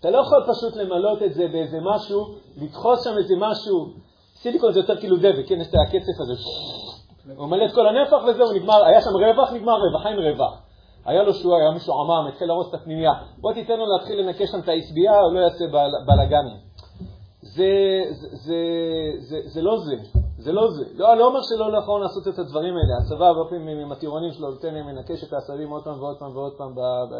אתה 0.00 0.10
לא 0.10 0.18
יכול 0.18 0.46
פשוט 0.52 0.76
למלות 0.76 1.22
את 1.22 1.34
זה 1.34 1.48
באיזה 1.52 1.78
משהו, 1.80 2.34
לדחוס 2.56 3.04
שם 3.04 3.18
איזה 3.18 3.34
משהו, 3.38 3.94
סיליקון 4.34 4.72
זה 4.72 4.80
יותר 4.80 5.00
כאילו 5.00 5.16
דבק, 5.16 5.48
כן, 5.48 5.60
יש 5.60 5.66
את 5.66 5.74
הקצף 5.88 6.20
הזה. 6.20 6.32
הוא 7.36 7.48
מלא 7.48 7.64
את 7.64 7.72
כל 7.74 7.86
הנפח 7.86 8.16
וזהו, 8.28 8.52
נגמר, 8.52 8.84
היה 8.84 9.00
שם 9.00 9.10
רווח, 9.10 9.52
נגמר 9.52 9.72
רווח, 9.72 10.06
אין 10.06 10.18
רווח. 10.18 10.60
היה 11.04 11.22
לו 11.22 11.34
שהוא 11.34 11.56
היה 11.56 11.70
משועמם, 11.70 12.26
התחיל 12.28 12.48
להרוס 12.48 12.68
את 12.68 12.74
הפנימייה. 12.74 13.12
בוא 13.38 13.52
תיתן 13.52 13.78
לו 13.78 13.84
להתחיל 13.86 14.20
לנקש 14.20 14.50
שם 14.50 14.58
את 14.58 14.68
העשבייה, 14.68 15.20
הוא 15.20 15.32
לא 15.32 15.40
יעשה 15.40 15.64
בלאגנים. 16.06 16.56
זה, 17.42 17.66
זה, 18.10 18.26
זה, 18.32 18.56
זה, 19.18 19.40
זה 19.44 19.62
לא 19.62 19.78
זה, 19.78 19.94
זה 20.38 20.52
לא 20.52 20.70
זה. 20.70 20.84
לא, 20.94 21.14
לא 21.16 21.26
אומר 21.26 21.40
שלא 21.42 21.78
נכון 21.78 22.00
לעשות 22.00 22.28
את 22.28 22.38
הדברים 22.38 22.74
האלה. 22.76 22.98
הצבא, 23.02 23.26
הרבה 23.26 23.50
פעמים 23.50 23.78
עם 23.78 23.92
הטירונים 23.92 24.32
שלו, 24.32 24.50
נותן 24.50 24.74
להם 24.74 24.88
לנקש 24.88 25.24
את 25.24 25.32
העשבים 25.32 25.70
עוד 25.70 25.84
פעם 25.84 26.02
ועוד 26.02 26.16
פעם 26.18 26.36
ועוד 26.36 26.52
פעם, 26.58 26.74
ב, 26.74 26.80
ב, 26.80 27.14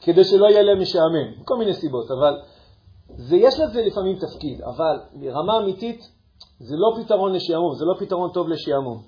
כדי 0.00 0.24
שלא 0.24 0.46
יהיה 0.46 0.62
להם 0.62 0.80
משעמם, 0.80 1.40
מכל 1.40 1.56
מיני 1.56 1.74
סיבות. 1.74 2.10
אבל 2.10 2.40
זה, 3.08 3.36
יש 3.36 3.60
לזה 3.60 3.82
לפעמים 3.82 4.16
תפקיד, 4.16 4.62
אבל 4.62 5.00
ברמה 5.14 5.58
אמיתית, 5.58 6.13
זה 6.58 6.74
לא 6.76 7.04
פתרון 7.04 7.32
לשעמום, 7.32 7.74
זה 7.74 7.84
לא 7.84 7.94
פתרון 7.98 8.30
טוב 8.30 8.48
לשעמום. 8.48 9.02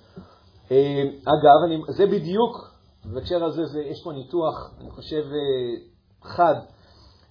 אה, 0.70 1.02
אגב, 1.22 1.64
אני, 1.66 1.82
זה 1.88 2.06
בדיוק, 2.06 2.70
בהקשר 3.04 3.44
הזה 3.44 3.64
זה, 3.66 3.80
יש 3.80 4.02
פה 4.04 4.12
ניתוח, 4.12 4.70
אני 4.80 4.90
חושב, 4.90 5.22
אה, 5.22 5.76
חד. 6.22 6.54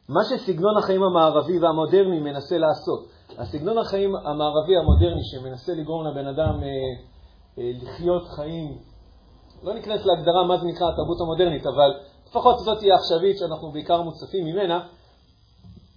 מה 0.10 0.22
שסגנון 0.24 0.78
החיים 0.78 1.04
המערבי 1.04 1.60
והמודרני 1.60 2.20
מנסה 2.20 2.58
לעשות, 2.58 3.08
הסגנון 3.38 3.78
החיים 3.78 4.16
המערבי 4.16 4.78
המודרני 4.78 5.24
שמנסה 5.24 5.74
לגרום 5.74 6.08
לבן 6.08 6.28
אדם 6.28 6.64
אה, 6.64 6.68
אה, 7.58 7.72
לחיות 7.82 8.28
חיים, 8.28 8.78
לא 9.64 9.74
ניכנס 9.74 10.06
להגדרה 10.06 10.44
מה 10.48 10.58
זה 10.58 10.66
נקרא 10.66 10.88
התרבות 10.90 11.22
המודרנית, 11.22 11.66
אבל 11.68 11.92
לפחות 12.28 12.60
זאת 12.60 12.78
תהיה 12.80 12.96
עכשווית 12.96 13.38
שאנחנו 13.38 13.72
בעיקר 13.72 14.02
מוצפים 14.02 14.46
ממנה, 14.46 14.88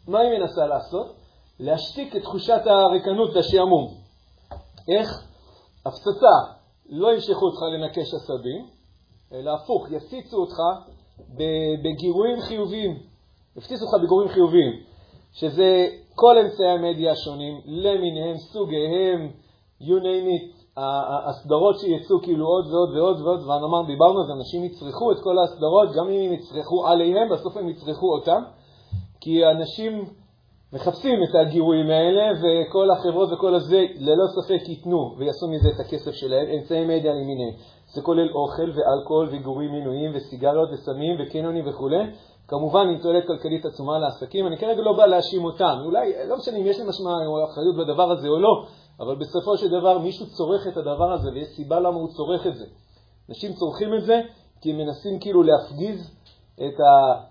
מה 0.09 0.19
היא 0.19 0.39
מנסה 0.39 0.67
לעשות? 0.67 1.07
להשתיק 1.61 2.17
את 2.17 2.23
תחושת 2.23 2.61
הריקנות 2.67 3.31
והשעמום. 3.35 3.95
איך? 4.89 5.09
הפצצה, 5.87 6.37
לא 6.89 7.13
ימשכו 7.15 7.47
אותך 7.47 7.63
לנקש 7.63 8.15
עשבים, 8.15 8.67
אלא 9.33 9.51
הפוך, 9.55 9.91
יפציצו 9.91 10.37
אותך 10.37 10.57
בגירויים 11.83 12.41
חיוביים. 12.41 12.99
יפציצו 13.57 13.85
אותך 13.85 14.03
בגירויים 14.03 14.29
חיוביים, 14.29 14.73
שזה 15.33 15.87
כל 16.15 16.39
אמצעי 16.39 16.71
המדיה 16.71 17.13
השונים, 17.13 17.61
למיניהם, 17.67 18.37
סוגיהם, 18.37 19.31
you 19.81 20.01
name 20.03 20.27
it, 20.37 20.59
הסדרות 21.29 21.79
שיצאו 21.79 22.23
כאילו 22.23 22.47
עוד 22.47 22.67
ועוד 22.73 22.97
ועוד 22.97 23.21
ועוד, 23.21 23.41
ואמרנו, 23.41 23.87
דיברנו 23.87 24.21
על 24.21 24.27
זה, 24.27 24.33
אנשים 24.33 24.65
יצרכו 24.65 25.13
את 25.13 25.17
כל 25.23 25.37
הסדרות, 25.45 25.89
גם 25.97 26.09
אם 26.09 26.21
הם 26.27 26.33
יצרכו 26.33 26.87
עליהם, 26.87 27.29
בסוף 27.33 27.57
הם 27.57 27.69
יצרכו 27.69 28.15
אותם, 28.15 28.43
כי 29.21 29.47
אנשים 29.47 30.05
מחפשים 30.73 31.19
את 31.23 31.35
הגירויים 31.35 31.91
האלה, 31.91 32.33
וכל 32.41 32.91
החברות 32.91 33.33
וכל 33.33 33.55
הזה 33.55 33.87
ללא 33.99 34.25
ספק 34.27 34.69
ייתנו 34.69 35.15
ויעשו 35.19 35.49
מזה 35.49 35.69
את 35.69 35.81
הכסף 35.81 36.13
שלהם, 36.13 36.47
אמצעי 36.49 36.85
מדיה 36.85 37.13
למיניהם. 37.13 37.55
זה 37.95 38.03
כולל 38.03 38.29
אוכל 38.31 38.71
ואלכוהול 38.71 39.29
וגירויים 39.33 39.73
מינויים 39.73 40.13
וסיגריות 40.15 40.69
וסמים 40.73 41.17
וקניונים 41.21 41.69
וכו'. 41.69 41.89
כמובן 42.49 42.89
עם 42.89 42.99
תועלת 42.99 43.27
כלכלית 43.27 43.67
עצומה 43.67 43.99
לעסקים. 43.99 44.47
אני 44.47 44.59
כרגע 44.59 44.83
לא 44.83 44.93
בא 44.93 45.07
להאשים 45.07 45.45
אותם. 45.45 45.77
אולי, 45.85 46.13
לא 46.29 46.37
משנה 46.37 46.57
אם 46.59 46.67
יש 46.67 46.79
לי 46.79 46.85
משמע 46.89 47.11
או 47.27 47.45
אחריות 47.45 47.77
בדבר 47.77 48.11
הזה 48.11 48.29
או 48.29 48.39
לא, 48.39 48.67
אבל 49.01 49.17
בסופו 49.17 49.57
של 49.57 49.69
דבר 49.69 49.99
מישהו 49.99 50.27
צורך 50.27 50.67
את 50.67 50.77
הדבר 50.77 51.13
הזה 51.13 51.31
ויש 51.35 51.49
סיבה 51.49 51.81
למה 51.81 51.97
הוא 51.97 52.09
צורך 52.09 52.47
את 52.47 52.57
זה. 52.57 52.65
אנשים 53.29 53.53
צורכים 53.53 53.95
את 53.95 54.05
זה 54.05 54.21
כי 54.61 54.71
הם 54.71 54.79
מנסים 54.79 55.21
כאילו 55.21 55.43
להפגיז 55.43 56.19
את 56.55 56.75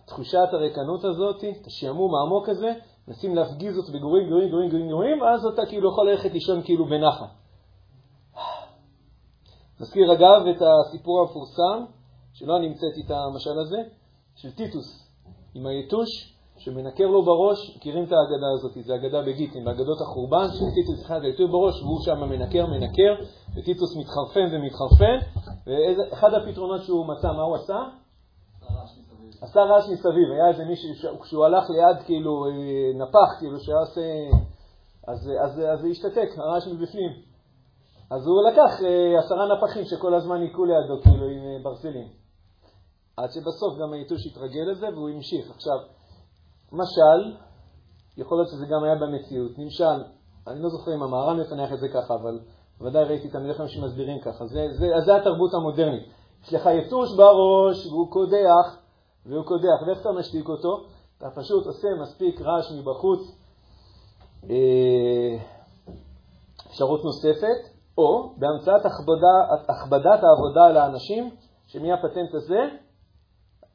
תחושת 0.05 0.47
הריקנות 0.51 1.05
הזאת, 1.05 1.43
את 1.61 1.67
השעמום 1.67 2.15
העמוק 2.15 2.49
הזה, 2.49 2.73
מנסים 3.07 3.35
להפגיז 3.35 3.77
אותו 3.77 3.91
בגורים, 3.91 4.29
גורים, 4.29 4.49
גורים, 4.49 4.69
גורים, 4.69 4.89
גורים, 4.89 5.23
אז 5.23 5.45
אתה 5.53 5.65
כאילו 5.65 5.89
יכול 5.89 6.09
ללכת 6.11 6.31
לישון 6.31 6.61
כאילו 6.63 6.85
בנחת. 6.85 7.29
נזכיר 9.79 10.13
אגב 10.13 10.47
את 10.47 10.61
הסיפור 10.61 11.19
המפורסם, 11.19 11.85
שלא 12.33 12.57
אני 12.57 12.67
המצאתי 12.67 13.01
את 13.05 13.11
המשל 13.11 13.59
הזה, 13.59 13.77
של 14.35 14.51
טיטוס 14.51 15.09
עם 15.55 15.67
היתוש 15.67 16.33
שמנקר 16.57 17.07
לו 17.07 17.25
בראש, 17.25 17.75
מכירים 17.75 18.03
את 18.03 18.11
האגדה 18.11 18.47
הזאת, 18.55 18.85
זו 18.85 18.95
אגדה 18.95 19.21
בגיטין, 19.21 19.65
באגדות 19.65 20.01
החורבן, 20.01 20.47
שטיטוס 20.47 21.05
אחד 21.05 21.23
היתור 21.23 21.47
בראש 21.47 21.81
והוא 21.81 22.01
שם 22.01 22.19
מנקר, 22.19 22.65
מנקר, 22.65 23.15
וטיטוס 23.57 23.95
מתחרפן 23.97 24.47
ומתחרפן, 24.51 25.17
ואחד 25.67 26.33
הפתרונות 26.33 26.83
שהוא 26.83 27.07
מצא, 27.07 27.27
מה 27.27 27.41
הוא 27.41 27.55
עשה? 27.55 27.79
עשה 29.41 29.59
רעש 29.59 29.83
מסביב, 29.89 30.31
היה 30.31 30.47
איזה 30.47 30.65
מישהו, 30.65 31.19
כשהוא 31.19 31.45
הלך 31.45 31.69
ליד 31.69 32.05
כאילו 32.05 32.45
אה, 32.45 32.51
נפח, 32.95 33.39
כאילו 33.39 33.59
שהיה 33.59 33.77
עושה, 33.77 34.01
אז, 35.07 35.31
אז, 35.43 35.61
אז 35.73 35.79
זה 35.81 35.87
השתתק, 35.87 36.29
הרעש 36.37 36.67
מבפנים. 36.67 37.11
אז 38.11 38.27
הוא 38.27 38.51
לקח 38.51 38.83
אה, 38.85 39.19
עשרה 39.19 39.55
נפחים 39.55 39.85
שכל 39.85 40.13
הזמן 40.13 40.41
היכו 40.41 40.65
לידו, 40.65 41.01
כאילו 41.01 41.25
עם 41.25 41.43
אה, 41.45 41.63
ברזלים. 41.63 42.07
עד 43.17 43.29
שבסוף 43.31 43.77
גם 43.81 43.93
היתוש 43.93 44.27
התרגל 44.27 44.71
לזה 44.71 44.87
והוא 44.93 45.09
המשיך. 45.09 45.51
עכשיו, 45.55 45.77
משל, 46.71 47.37
יכול 48.17 48.37
להיות 48.37 48.49
שזה 48.49 48.65
גם 48.65 48.83
היה 48.83 48.95
במציאות, 48.95 49.51
נמשל, 49.57 50.03
אני 50.47 50.61
לא 50.61 50.69
זוכר 50.69 50.95
אם 50.95 51.03
המהר"ן 51.03 51.39
מפנח 51.39 51.73
את 51.73 51.79
זה 51.79 51.87
ככה, 51.89 52.15
אבל 52.15 52.39
ודאי 52.81 53.03
ראיתי 53.03 53.29
תלמידי 53.29 53.53
חיים 53.53 53.69
שמסבירים 53.69 54.19
ככה. 54.21 54.47
זה, 54.47 54.67
זה, 54.79 54.87
זה 55.05 55.15
התרבות 55.15 55.53
המודרנית. 55.53 56.03
יש 56.43 56.53
לך 56.53 56.65
יתוש 56.65 57.17
בראש 57.17 57.85
והוא 57.85 58.11
קודח, 58.11 58.86
והוא 59.27 59.45
קודח, 59.45 59.87
ואיך 59.87 60.01
אתה 60.01 60.11
משתיק 60.11 60.49
אותו? 60.49 60.83
אתה 61.17 61.29
פשוט 61.35 61.65
עושה 61.65 61.87
מספיק 62.01 62.41
רעש 62.41 62.71
מבחוץ. 62.71 63.19
אה, 64.49 65.37
אפשרות 66.67 67.03
נוספת, 67.03 67.77
או 67.97 68.33
בהמצאת 68.37 68.85
הכבדה, 68.85 69.35
הכבדת 69.69 70.19
העבודה 70.23 70.65
על 70.65 70.77
האנשים, 70.77 71.29
שמי 71.67 71.91
הפטנט 71.93 72.33
הזה? 72.33 72.59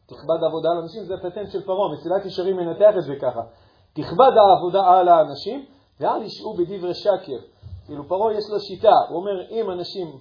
תכבד 0.06 0.42
העבודה 0.42 0.68
על 0.70 0.76
האנשים, 0.76 1.04
זה 1.04 1.14
הפטנט 1.14 1.50
של 1.50 1.62
פרעה, 1.62 1.92
מסילת 1.92 2.26
ישרים 2.26 2.56
מנתח 2.56 2.94
את 2.98 3.02
זה 3.02 3.14
ככה. 3.22 3.40
תכבד 3.92 4.30
העבודה 4.36 4.98
על 4.98 5.08
האנשים, 5.08 5.64
ואל 6.00 6.22
ישעו 6.22 6.54
בדברי 6.54 6.94
שקר. 6.94 7.38
כאילו 7.86 8.08
פרעה 8.08 8.32
יש 8.32 8.44
לו 8.50 8.60
שיטה, 8.60 8.94
הוא 9.08 9.18
אומר, 9.18 9.50
אם 9.50 9.70
אנשים 9.70 10.18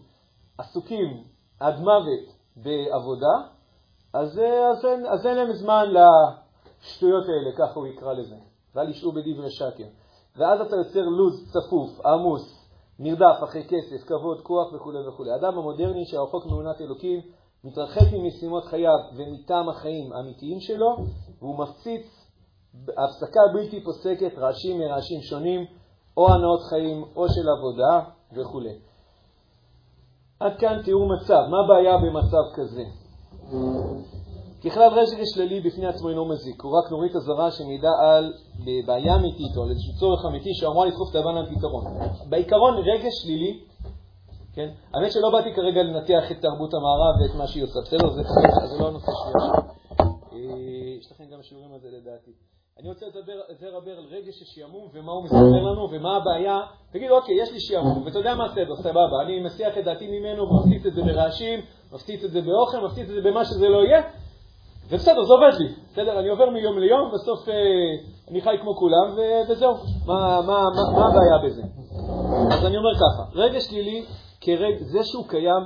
עסוקים 0.57 1.23
עד 1.59 1.79
מוות 1.79 2.25
בעבודה, 2.55 3.33
אז, 4.13 4.39
אז, 4.71 4.85
אין, 4.85 5.05
אז 5.05 5.25
אין 5.25 5.37
להם 5.37 5.53
זמן 5.53 5.85
לשטויות 5.87 7.23
האלה, 7.23 7.51
ככה 7.57 7.79
הוא 7.79 7.87
יקרא 7.87 8.13
לזה. 8.13 8.35
ואל 8.75 8.89
ישעו 8.89 9.11
בדברי 9.11 9.51
שקר. 9.51 9.87
ואז 10.37 10.61
אתה 10.61 10.75
יוצר 10.75 11.01
לוז 11.01 11.51
צפוף, 11.51 12.05
עמוס, 12.05 12.67
נרדף 12.99 13.43
אחרי 13.43 13.63
כסף, 13.63 14.07
כבוד, 14.07 14.41
כוח 14.41 14.73
וכו' 14.73 14.93
וכו'. 15.07 15.23
האדם 15.33 15.57
המודרני 15.57 16.05
שהרחוק 16.05 16.45
מאונת 16.45 16.81
אלוקים, 16.81 17.21
מתרחק 17.63 18.07
ממשימות 18.13 18.65
חייו 18.65 18.97
ומטעם 19.15 19.69
החיים 19.69 20.13
האמיתיים 20.13 20.59
שלו, 20.59 20.95
והוא 21.39 21.57
מפציץ 21.57 22.27
הפסקה 22.73 23.39
בלתי 23.53 23.83
פוסקת 23.83 24.37
רעשים 24.37 24.79
מרעשים 24.79 25.21
שונים, 25.21 25.65
או 26.17 26.27
הנאות 26.33 26.61
חיים 26.69 27.03
או 27.15 27.25
של 27.29 27.49
עבודה 27.57 28.09
וכו'. 28.37 28.61
עד 30.39 30.59
כאן 30.59 30.81
תיאור 30.83 31.09
מצב. 31.15 31.41
מה 31.49 31.57
הבעיה 31.65 31.97
במצב 31.97 32.55
כזה? 32.55 33.00
ככלל 34.63 34.93
רגש 34.93 35.29
שלילי 35.33 35.61
בפני 35.61 35.87
עצמו 35.87 36.09
אינו 36.09 36.25
מזיק, 36.25 36.61
הוא 36.61 36.79
רק 36.79 36.91
נורית 36.91 37.15
אזהרה 37.15 37.51
שמעידה 37.51 37.89
על 38.01 38.33
בעיה 38.85 39.15
אמיתית 39.15 39.57
או 39.57 39.63
על 39.63 39.69
איזשהו 39.69 39.93
צורך 39.99 40.25
אמיתי 40.25 40.53
שאמורה 40.53 40.85
לדחוף 40.85 41.09
את 41.11 41.15
הבן 41.15 41.35
לפתרון. 41.35 41.85
בעיקרון 42.29 42.77
רגש 42.77 43.13
שלילי, 43.23 43.59
כן? 44.53 44.69
האמת 44.93 45.11
שלא 45.11 45.29
באתי 45.31 45.53
כרגע 45.55 45.83
לנתח 45.83 46.31
את 46.31 46.41
תרבות 46.41 46.73
המערב 46.73 47.21
ואת 47.21 47.35
מה 47.35 47.47
שהיא 47.47 47.63
עושה, 47.63 47.79
בסדר? 47.81 48.09
זה, 48.09 48.21
לא 48.79 48.87
הנושא 48.87 49.11
שלי. 49.23 49.41
אה, 50.33 50.97
יש 50.99 51.11
לכם 51.11 51.23
גם 51.33 51.41
שיעורים 51.41 51.73
על 51.73 51.79
זה 51.79 51.87
לדעתי. 51.91 52.31
אני 52.79 52.89
רוצה 52.89 53.05
לדבר 53.05 53.97
על 53.97 54.05
רגש 54.11 54.41
השעמום 54.41 54.87
ומה 54.93 55.11
הוא 55.11 55.23
מספר 55.23 55.61
לנו 55.63 55.89
ומה 55.91 56.15
הבעיה. 56.15 56.59
תגיד, 56.91 57.11
אוקיי, 57.11 57.35
יש 57.41 57.51
לי 57.51 57.59
שעמום, 57.59 58.03
ואתה 58.05 58.19
יודע 58.19 58.35
מה 58.35 58.45
הסדר, 58.45 58.75
סבבה, 58.75 59.21
אני 59.25 59.39
מסיח 59.39 59.77
את 59.77 59.83
דעתי 59.83 60.07
ממנו, 60.19 60.45
מפציץ 60.53 60.85
את 60.85 60.93
זה 60.93 61.01
ברעשים, 61.01 61.59
מפציץ 61.93 62.23
את 62.23 62.31
זה 62.31 62.41
באוכל, 62.41 62.85
מפציץ 62.85 63.09
את 63.09 63.15
זה 63.15 63.21
במה 63.21 63.45
שזה 63.45 63.69
לא 63.69 63.83
יהיה, 63.85 64.01
ובסדר, 64.89 65.23
זה 65.23 65.33
עובד 65.33 65.57
לי, 65.59 65.67
בסדר? 65.91 66.19
אני 66.19 66.29
עובר 66.29 66.49
מיום 66.49 66.79
ליום, 66.79 67.11
בסוף 67.13 67.49
אה, 67.49 67.53
אני 68.31 68.41
חי 68.41 68.55
כמו 68.61 68.75
כולם, 68.75 69.13
ו- 69.15 69.51
וזהו. 69.51 69.73
מה, 70.05 70.41
מה, 70.41 70.57
מה, 70.75 70.99
מה 70.99 71.05
הבעיה 71.07 71.37
בזה? 71.45 71.61
אז 72.51 72.65
אני 72.65 72.77
אומר 72.77 72.95
ככה, 72.95 73.39
רגש 73.39 73.63
שלילי, 73.63 74.05
כרג, 74.41 74.77
זה 74.79 75.03
שהוא 75.03 75.27
קיים, 75.27 75.63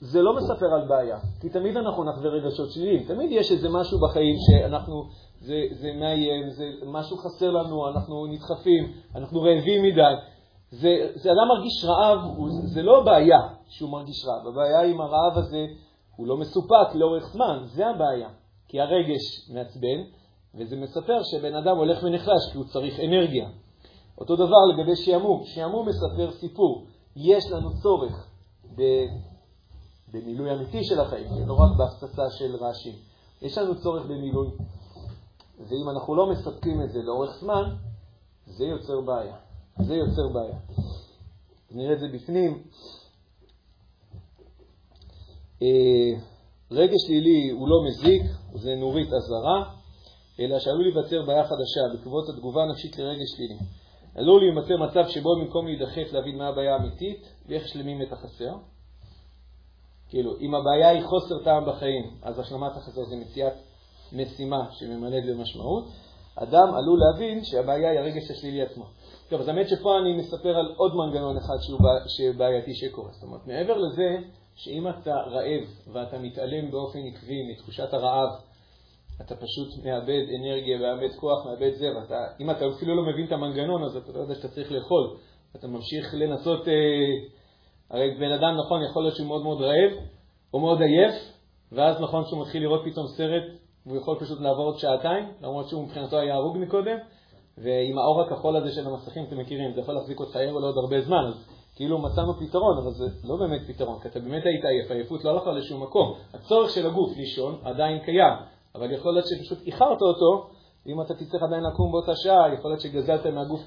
זה 0.00 0.22
לא 0.22 0.36
מספר 0.36 0.66
על 0.74 0.88
בעיה, 0.88 1.18
כי 1.40 1.48
תמיד 1.48 1.76
אנחנו 1.76 2.04
נחווה 2.04 2.30
רגשות 2.30 2.70
שליליים. 2.70 3.04
תמיד 3.04 3.32
יש 3.32 3.52
איזה 3.52 3.68
משהו 3.68 3.98
בחיים 4.00 4.36
שאנחנו, 4.46 5.02
זה, 5.44 5.62
זה 5.70 5.92
מאיים, 5.92 6.50
זה 6.50 6.64
משהו 6.86 7.16
חסר 7.16 7.50
לנו, 7.50 7.88
אנחנו 7.88 8.26
נדחפים, 8.26 8.92
אנחנו 9.14 9.42
רעבים 9.42 9.82
מדי. 9.82 10.14
זה, 10.70 11.10
זה 11.14 11.32
אדם 11.32 11.48
מרגיש 11.48 11.84
רעב, 11.84 12.18
הוא, 12.36 12.48
זה 12.50 12.82
לא 12.82 13.04
בעיה 13.04 13.40
שהוא 13.68 13.90
מרגיש 13.90 14.24
רעב, 14.24 14.46
הבעיה 14.46 14.82
עם 14.82 15.00
הרעב 15.00 15.38
הזה, 15.38 15.66
הוא 16.16 16.26
לא 16.26 16.36
מסופק 16.36 16.94
לאורך 16.94 17.24
זמן, 17.32 17.62
זה 17.64 17.86
הבעיה. 17.86 18.28
כי 18.68 18.80
הרגש 18.80 19.50
מעצבן, 19.52 19.98
וזה 20.54 20.76
מספר 20.76 21.22
שבן 21.22 21.54
אדם 21.54 21.76
הולך 21.76 22.02
ונחלש 22.02 22.52
כי 22.52 22.58
הוא 22.58 22.66
צריך 22.66 23.00
אנרגיה. 23.00 23.48
אותו 24.18 24.36
דבר 24.36 24.64
לגבי 24.74 24.96
שעמום. 24.96 25.42
שעמום 25.44 25.88
מספר 25.88 26.30
סיפור. 26.32 26.86
יש 27.16 27.50
לנו 27.50 27.70
צורך 27.82 28.28
במילוי 30.12 30.52
אמיתי 30.52 30.84
של 30.84 31.00
החיים, 31.00 31.26
לא 31.46 31.54
רק 31.54 31.76
בהפצצה 31.78 32.22
של 32.38 32.56
רעשים. 32.56 32.94
יש 33.42 33.58
לנו 33.58 33.80
צורך 33.80 34.04
במילוי, 34.04 34.48
ואם 35.58 35.90
אנחנו 35.90 36.14
לא 36.14 36.30
מספקים 36.30 36.82
את 36.82 36.90
זה 36.90 37.02
לאורך 37.02 37.30
זמן, 37.40 37.74
זה 38.46 38.64
יוצר 38.64 39.00
בעיה. 39.00 39.36
זה 39.78 39.94
יוצר 39.94 40.28
בעיה. 40.32 40.58
נראה 41.70 41.92
את 41.92 42.00
זה 42.00 42.06
בפנים. 42.08 42.62
אה, 45.62 46.20
רגש 46.70 47.00
שלילי 47.06 47.50
הוא 47.50 47.68
לא 47.68 47.76
מזיק, 47.88 48.22
זה 48.54 48.74
נורית 48.74 49.08
אזהרה, 49.12 49.74
אלא 50.40 50.58
שעלול 50.58 50.82
להיווצר 50.82 51.22
בעיה 51.26 51.44
חדשה 51.44 51.80
בעקבות 51.92 52.28
התגובה 52.28 52.62
הנפשית 52.62 52.98
לרגש 52.98 53.28
שלילי. 53.36 53.58
עלול 54.14 54.42
להימצא 54.42 54.74
מצב 54.74 55.08
שבו 55.08 55.36
במקום 55.36 55.66
להידחף 55.66 56.12
להבין 56.12 56.38
מה 56.38 56.48
הבעיה 56.48 56.74
האמיתית 56.74 57.26
ואיך 57.46 57.68
שלמים 57.68 58.02
את 58.02 58.12
החסר. 58.12 58.54
כאילו, 60.08 60.38
אם 60.40 60.54
הבעיה 60.54 60.88
היא 60.88 61.02
חוסר 61.02 61.44
טעם 61.44 61.64
בחיים, 61.66 62.16
אז 62.22 62.38
השלמת 62.38 62.76
החסר 62.76 63.04
זה 63.04 63.16
מציאת 63.16 63.52
משימה 64.12 64.66
שממלאת 64.70 65.24
במשמעות. 65.26 65.84
אדם 66.36 66.74
עלול 66.74 66.98
להבין 66.98 67.44
שהבעיה 67.44 67.90
היא 67.90 67.98
הרגש 67.98 68.30
השלילי 68.30 68.62
עצמו. 68.62 68.84
טוב, 69.28 69.40
אז 69.40 69.48
האמת 69.48 69.68
שפה 69.68 69.98
אני 69.98 70.16
מספר 70.16 70.56
על 70.56 70.74
עוד 70.76 70.96
מנגנון 70.96 71.36
אחד 71.36 71.56
שהוא 71.60 71.80
בעייתי 72.36 72.74
שקורה. 72.74 73.12
זאת 73.12 73.22
אומרת, 73.22 73.46
מעבר 73.46 73.78
לזה 73.78 74.16
שאם 74.54 74.88
אתה 74.88 75.14
רעב 75.14 75.92
ואתה 75.92 76.18
מתעלם 76.18 76.70
באופן 76.70 76.98
עקבי 76.98 77.52
מתחושת 77.52 77.94
הרעב, 77.94 78.28
אתה 79.20 79.34
פשוט 79.36 79.84
מאבד 79.84 80.24
אנרגיה, 80.40 80.78
מאבד 80.78 81.14
כוח, 81.16 81.46
מאבד 81.46 81.74
זה, 81.74 81.96
ואתה, 81.96 82.14
אם 82.40 82.50
אתה 82.50 82.64
אפילו 82.76 82.96
לא 82.96 83.02
מבין 83.12 83.26
את 83.26 83.32
המנגנון, 83.32 83.84
אז 83.84 83.96
אתה 83.96 84.12
לא 84.12 84.18
יודע 84.18 84.34
שאתה 84.34 84.48
צריך 84.48 84.72
לאכול. 84.72 85.16
אתה 85.56 85.66
ממשיך 85.66 86.14
לנסות, 86.14 86.68
אה, 86.68 86.74
הרי 87.90 88.14
בן 88.14 88.32
אדם, 88.32 88.56
נכון, 88.64 88.82
יכול 88.90 89.02
להיות 89.02 89.16
שהוא 89.16 89.26
מאוד 89.26 89.42
מאוד 89.42 89.60
רעב, 89.60 89.92
או 90.54 90.60
מאוד 90.60 90.82
עייף, 90.82 91.14
ואז 91.72 92.00
נכון 92.00 92.24
שהוא 92.24 92.42
מתחיל 92.42 92.62
לראות 92.62 92.80
פתאום 92.84 93.06
סרט, 93.16 93.42
והוא 93.86 93.98
יכול 93.98 94.18
פשוט 94.20 94.40
לעבור 94.40 94.64
עוד 94.64 94.78
שעתיים, 94.78 95.32
למרות 95.40 95.68
שהוא 95.68 95.84
מבחינתו 95.84 96.18
היה 96.18 96.34
הרוג 96.34 96.58
מקודם, 96.58 96.96
ועם 97.58 97.98
האור 97.98 98.22
הכחול 98.22 98.56
הזה 98.56 98.72
של 98.72 98.86
המסכים, 98.86 99.24
אתם 99.24 99.38
מכירים, 99.38 99.74
זה 99.74 99.80
יכול 99.80 99.94
להחזיק 99.94 100.20
אותך 100.20 100.36
ער 100.36 100.52
לעוד 100.52 100.76
הרבה 100.76 101.00
זמן, 101.00 101.24
אז 101.28 101.34
כאילו 101.76 101.98
מצאנו 101.98 102.34
פתרון, 102.34 102.78
אבל 102.78 102.90
זה 102.90 103.04
לא 103.24 103.36
באמת 103.36 103.60
פתרון, 103.66 104.00
כי 104.00 104.08
אתה 104.08 104.20
באמת 104.20 104.42
היית 104.46 104.64
עייף, 104.64 104.90
עייפות 104.90 105.24
לא 105.24 105.30
הלכה 105.30 105.52
לשום 105.52 105.82
מקום. 105.82 106.14
הצורך 106.34 106.70
של 106.70 106.86
הגוף 106.86 107.16
לישון 107.16 107.58
עדיין 107.64 107.98
קיים, 108.04 108.34
אבל 108.74 108.92
יכול 108.92 109.12
להיות 109.12 109.26
שפשוט 109.26 109.58
איחרת 109.66 110.02
אותו, 110.02 110.48
ואם 110.86 111.00
אתה 111.00 111.14
תצטרך 111.14 111.42
עדיין 111.42 111.62
לקום 111.64 111.92
באותה 111.92 112.12
שעה, 112.16 112.54
יכול 112.54 112.70
להיות 112.70 112.80
שגזלת 112.80 113.26
מהגוף 113.26 113.60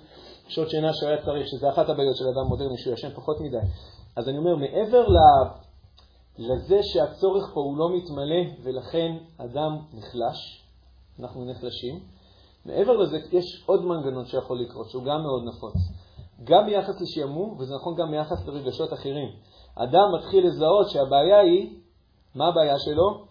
שעות 0.48 0.70
שינה 0.70 0.94
שהוא 0.94 1.10
היה 1.10 1.22
צריך, 1.26 1.48
שזה 1.48 1.70
אחת 1.70 1.90
הבעיות 1.90 2.16
של 2.16 2.26
אדם 2.26 2.48
מודרני, 2.50 2.78
שהוא 2.78 2.94
ישן 2.94 3.10
פחות 3.10 3.42
מדי. 3.42 3.58
אז 4.16 4.30
אני 4.30 4.38
אומר, 4.38 4.56
מעבר 4.56 5.06
לזה 6.38 6.80
שהצורך 6.84 7.54
פה 7.54 7.60
הוא 7.60 7.78
לא 7.78 7.90
מתמלא, 7.98 8.64
ולכן 8.64 9.18
אדם 9.38 9.78
נחלש, 9.94 10.66
אנחנו 11.20 11.46
נחלשים, 11.46 12.00
מעבר 12.66 12.98
לזה 12.98 13.18
יש 13.32 13.64
עוד 13.66 13.86
מנגנון 13.86 14.26
שיכול 14.26 14.62
לקרות, 14.62 14.90
שהוא 14.90 15.04
גם 15.04 15.22
מאוד 15.22 15.44
נפוץ. 15.48 15.74
גם 16.44 16.66
ביחס 16.66 17.02
לשעמום, 17.02 17.58
וזה 17.60 17.76
נכון 17.76 17.96
גם 17.96 18.12
ביחס 18.12 18.48
לרגשות 18.48 18.94
אחרים. 18.94 19.30
אדם 19.76 20.06
מתחיל 20.18 20.48
לזהות 20.48 20.90
שהבעיה 20.90 21.40
היא, 21.40 21.80
מה 22.36 22.48
הבעיה 22.48 22.80
שלו? 22.80 23.26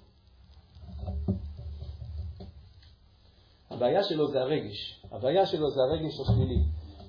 הבעיה 3.70 4.02
שלו 4.02 4.28
זה 4.28 4.40
הרגש. 4.40 5.04
הבעיה 5.12 5.46
שלו 5.46 5.70
זה 5.70 5.80
הרגש 5.82 6.20
השלילי. 6.20 6.62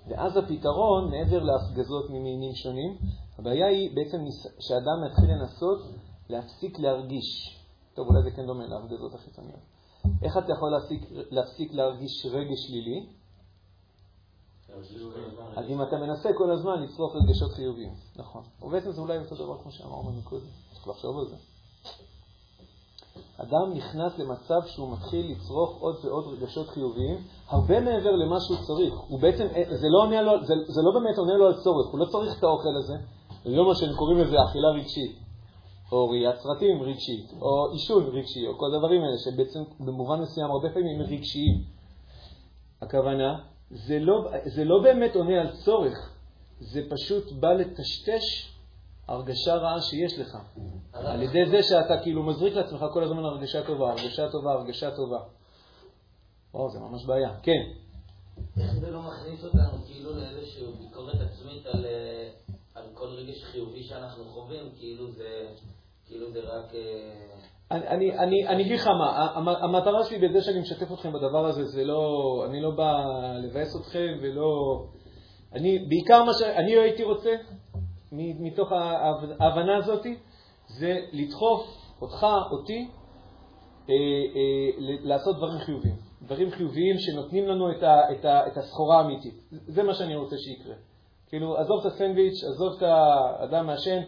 ואז 0.08 0.38
הפתרון, 0.38 1.12
מעבר 1.12 1.44
להפגזות 1.44 2.10
ממינים 2.10 2.56
שונים, 2.56 2.98
הבעיה 3.38 3.68
היא 3.68 3.96
בעצם 3.96 4.18
שאדם 4.60 5.04
מתחיל 5.06 5.32
לנסות 5.32 5.80
להפסיק 6.30 6.80
להרגיש. 6.80 7.60
טוב, 7.94 8.08
אולי 8.08 8.24
זה 8.24 8.32
כן 8.32 8.46
דומה 8.46 8.68
להפגזות 8.68 9.14
החיצוניות. 9.14 9.60
איך 10.22 10.38
אתה 10.38 10.52
יכול 10.54 10.72
להפסיק, 10.72 11.02
להפסיק 11.12 11.74
להרגיש 11.74 12.26
רגש 12.26 12.68
שלילי? 12.68 13.06
אז 15.56 15.66
אם 15.70 15.82
אתה 15.82 15.98
מנסה 15.98 16.30
כל 16.38 16.52
הזמן 16.52 16.84
לצרוך 16.84 17.16
רגשות 17.16 17.52
חיוביים, 17.52 17.94
נכון. 18.16 18.44
ובעצם 18.62 18.92
זה 18.92 19.02
אולי 19.02 19.18
אותו 19.18 19.36
דבר 19.36 19.58
כמו 19.64 19.72
שאמרנו 19.72 20.12
מקודם, 20.12 20.46
צריך 20.74 20.88
לחשוב 20.88 21.18
על 21.18 21.28
זה. 21.28 21.36
אדם 23.38 23.74
נכנס 23.74 24.18
למצב 24.18 24.62
שהוא 24.66 24.92
מתחיל 24.92 25.32
לצרוך 25.32 25.78
עוד 25.80 25.96
ועוד 26.06 26.26
רגשות 26.28 26.68
חיוביים, 26.68 27.18
הרבה 27.48 27.80
מעבר 27.80 28.12
למה 28.12 28.40
שהוא 28.40 28.58
צריך. 28.68 28.94
הוא 29.08 29.20
בעצם, 29.20 29.48
זה 29.70 29.88
לא, 29.90 30.22
לו, 30.22 30.46
זה, 30.46 30.54
זה 30.68 30.82
לא 30.82 31.00
באמת 31.00 31.18
עונה 31.18 31.34
לו 31.34 31.46
על 31.48 31.54
צורך, 31.64 31.88
הוא 31.92 32.00
לא 32.00 32.06
צריך 32.06 32.40
את 32.40 32.44
האוכל 32.44 32.78
הזה. 32.84 33.17
לא 33.46 33.68
מה 33.68 33.76
שהם 33.76 33.96
קוראים 33.96 34.18
לזה 34.18 34.36
אכילה 34.50 34.70
רגשית, 34.70 35.20
או 35.92 36.10
ראיית 36.10 36.36
סרטים 36.36 36.82
רגשית, 36.82 37.32
או 37.42 37.72
עישון 37.72 38.04
רגשי, 38.04 38.48
או 38.48 38.58
כל 38.58 38.66
הדברים 38.76 39.02
האלה, 39.02 39.18
שבעצם 39.26 39.60
במובן 39.80 40.20
מסוים 40.22 40.52
הרבה 40.52 40.70
פעמים 40.70 41.00
הם 41.00 41.06
רגשיים. 41.06 41.64
הכוונה, 42.82 43.40
זה 43.70 44.00
לא, 44.00 44.28
זה 44.46 44.66
לא 44.66 44.80
באמת 44.84 45.16
עונה 45.16 45.42
על 45.42 45.48
צורך, 45.52 46.14
זה 46.60 46.82
פשוט 46.90 47.32
בא 47.32 47.54
לטשטש 47.54 48.54
הרגשה 49.08 49.56
רעה 49.56 49.82
שיש 49.82 50.20
לך. 50.20 50.38
על 50.94 51.22
ידי 51.22 51.46
זה 51.46 51.64
שאתה 51.64 51.98
כאילו 52.04 52.24
מזריק 52.24 52.54
לעצמך 52.54 52.86
כל 52.94 53.04
הזמן 53.04 53.26
הרגשה 53.26 53.64
טובה, 53.68 53.92
הרגשה 53.92 54.32
טובה, 54.32 54.52
הרגשה 54.52 54.92
טובה. 54.96 55.20
וואו, 56.54 56.70
זה 56.70 56.80
ממש 56.80 57.06
בעיה. 57.06 57.30
כן. 57.44 57.62
איך 58.60 58.74
זה 58.80 58.92
לא 58.92 59.02
מכניס 59.02 59.44
אותנו 59.44 59.86
כאילו 59.86 60.14
לאיזושהי 60.14 60.66
ביקורת 60.80 61.16
רגש 63.18 63.44
חיובי 63.44 63.84
שאנחנו 63.84 64.24
חווים, 64.26 64.70
כאילו 64.80 65.12
זה, 65.12 65.48
כאילו 66.06 66.32
זה 66.32 66.40
רק... 66.40 66.76
אה, 66.76 67.38
אני, 67.72 68.62
אגיד 68.62 68.80
לך 68.80 68.88
מה, 68.88 69.32
המטרה 69.62 70.04
שלי 70.04 70.28
בזה 70.28 70.42
שאני 70.42 70.60
משתף 70.60 70.92
אתכם 70.94 71.14
בדבר 71.14 71.46
הזה, 71.46 71.64
זה 71.64 71.84
לא, 71.84 72.44
אני 72.50 72.62
לא 72.62 72.72
בא 72.72 72.94
לבאס 73.44 73.76
אתכם 73.82 74.18
ולא... 74.22 74.84
אני, 75.54 75.80
בעיקר 75.80 76.24
מה 76.24 76.32
שאני 76.34 76.78
הייתי 76.78 77.04
רוצה, 77.04 77.36
מתוך 78.12 78.72
ההבנה 79.40 79.78
הזאת, 79.78 80.06
זה 80.68 81.00
לדחוף 81.12 81.68
אותך, 82.02 82.26
אותי, 82.52 82.88
אה, 83.90 83.96
אה, 84.36 84.98
לעשות 85.04 85.38
דברים 85.38 85.60
חיוביים. 85.60 85.96
דברים 86.22 86.52
חיוביים 86.52 86.96
שנותנים 86.98 87.48
לנו 87.48 87.72
את, 87.72 87.84
ה, 87.84 88.12
את, 88.12 88.26
ה, 88.26 88.48
את 88.48 88.58
הסחורה 88.58 88.98
האמיתית. 88.98 89.34
זה 89.52 89.84
מה 89.84 89.94
שאני 89.94 90.16
רוצה 90.16 90.36
שיקרה. 90.38 90.76
כאילו, 91.30 91.58
עזוב 91.58 91.80
את 91.80 91.86
הסנדוויץ', 91.86 92.44
עזוב 92.44 92.74
את 92.78 92.82
האדם 92.82 93.68
מעשן, 93.68 94.02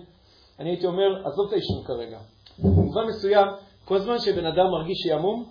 אני 0.59 0.69
הייתי 0.69 0.87
אומר, 0.87 1.27
עזוב 1.27 1.47
את 1.47 1.53
העישון 1.53 1.83
כרגע. 1.83 2.19
במובן 2.59 3.07
מסוים, 3.07 3.47
כל 3.85 3.99
זמן 3.99 4.19
שבן 4.19 4.45
אדם 4.45 4.65
מרגיש 4.71 4.97
שעמום, 5.03 5.45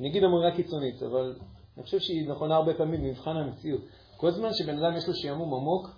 אני 0.00 0.08
אגיד 0.08 0.24
אמירה 0.24 0.56
קיצונית, 0.56 1.02
אבל 1.02 1.34
אני 1.76 1.84
חושב 1.84 1.98
שהיא 1.98 2.28
נכונה 2.28 2.56
הרבה 2.56 2.74
פעמים 2.74 3.02
במבחן 3.02 3.36
המציאות. 3.36 3.80
כל 4.16 4.30
זמן 4.30 4.48
שבן 4.52 4.84
אדם 4.84 4.96
יש 4.96 5.08
לו 5.08 5.14
שעמום 5.14 5.54
עמוק, 5.54 5.90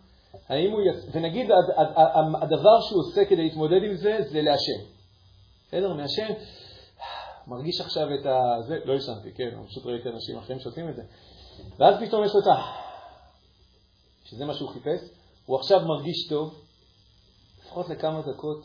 האם 0.49 0.73
הוא 0.73 0.81
יצ... 0.81 1.05
ונגיד 1.12 1.51
הדבר 2.42 2.81
שהוא 2.81 3.01
עושה 3.01 3.25
כדי 3.25 3.42
להתמודד 3.42 3.83
עם 3.83 3.94
זה, 3.97 4.18
זה 4.31 4.42
לעשן. 4.42 4.81
בסדר? 5.68 5.94
מעשן, 5.94 6.33
מרגיש 7.47 7.81
עכשיו 7.81 8.07
את 8.20 8.27
ה... 8.27 8.62
זה, 8.62 8.79
לא 8.85 8.92
ישנתי, 8.92 9.33
כן, 9.33 9.51
פשוט 9.66 9.87
ראיתי 9.87 10.09
אנשים 10.09 10.38
אחרים 10.38 10.59
שעושים 10.59 10.88
את 10.88 10.97
זה. 10.97 11.03
ואז 11.79 11.94
פתאום 12.01 12.25
יש 12.25 12.35
לו 12.35 12.40
את 12.40 12.47
ה... 12.47 12.84
שזה 14.24 14.44
מה 14.44 14.54
שהוא 14.54 14.70
חיפש, 14.70 15.00
הוא 15.46 15.56
עכשיו 15.56 15.80
מרגיש 15.87 16.28
טוב, 16.28 16.54
לפחות 17.60 17.88
לכמה 17.88 18.22
דקות, 18.22 18.62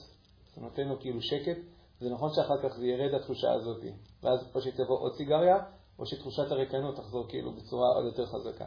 זה 0.55 0.61
נותן 0.61 0.87
לו 0.87 0.99
כאילו 0.99 1.21
שקט, 1.21 1.57
זה 1.99 2.09
נכון 2.09 2.29
שאחר 2.35 2.61
כך 2.63 2.75
זה 2.77 2.87
ירד 2.87 3.13
התחושה 3.13 3.51
הזאת, 3.51 3.83
ואז 4.23 4.39
או 4.55 4.61
שתבוא 4.61 4.99
עוד 4.99 5.15
סיגריה, 5.15 5.57
או 5.99 6.05
שתחושת 6.05 6.51
הריקנות 6.51 6.95
תחזור 6.95 7.25
כאילו 7.27 7.51
בצורה 7.53 7.87
עוד 7.95 8.05
יותר 8.05 8.25
חזקה. 8.25 8.65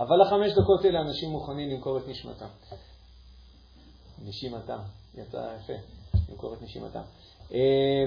אבל 0.00 0.16
לחמש 0.22 0.52
דקות 0.52 0.84
האלה 0.84 1.00
אנשים 1.00 1.30
מוכנים 1.30 1.70
למכור 1.70 1.98
את 1.98 2.08
נשמתם. 2.08 2.46
נשימתם, 4.24 4.78
יצא 5.14 5.56
יפה, 5.56 5.72
למכור 6.28 6.54
את 6.54 6.62
נשימתם. 6.62 7.02
אה, 7.52 8.04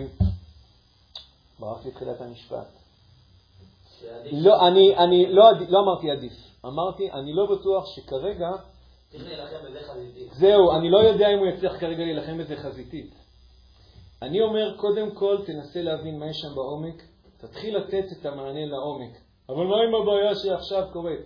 ברח 1.59 1.85
לי 1.85 1.91
תחילת 1.91 2.21
המשפט. 2.21 2.67
לא, 4.31 4.67
אני, 4.67 4.97
אני 4.97 5.33
לא, 5.33 5.43
לא 5.69 5.79
אמרתי 5.79 6.11
עדיף, 6.11 6.33
אמרתי, 6.65 7.11
אני 7.11 7.33
לא 7.33 7.45
בטוח 7.45 7.85
שכרגע... 7.95 8.49
צריך 9.09 9.23
להילחם 9.27 9.55
בזה 9.69 9.79
חזיתית. 9.79 10.33
זהו, 10.33 10.71
אני 10.71 10.89
לא 10.89 10.97
יודע 10.97 11.33
אם 11.33 11.39
הוא 11.39 11.47
יצליח 11.47 11.79
כרגע 11.79 12.03
להילחם 12.03 12.37
בזה 12.37 12.55
חזיתית. 12.55 13.15
אני 14.21 14.41
אומר, 14.41 14.77
קודם 14.77 15.11
כל 15.11 15.37
תנסה 15.45 15.81
להבין 15.81 16.19
מה 16.19 16.29
יש 16.29 16.37
שם 16.37 16.55
בעומק, 16.55 17.03
תתחיל 17.37 17.77
לתת 17.77 18.05
את 18.11 18.25
המענה 18.25 18.65
לעומק. 18.65 19.17
אבל 19.49 19.65
מה 19.65 19.75
עם 19.75 19.95
הבעיה 19.95 20.35
שעכשיו 20.35 20.83
קורית? 20.93 21.19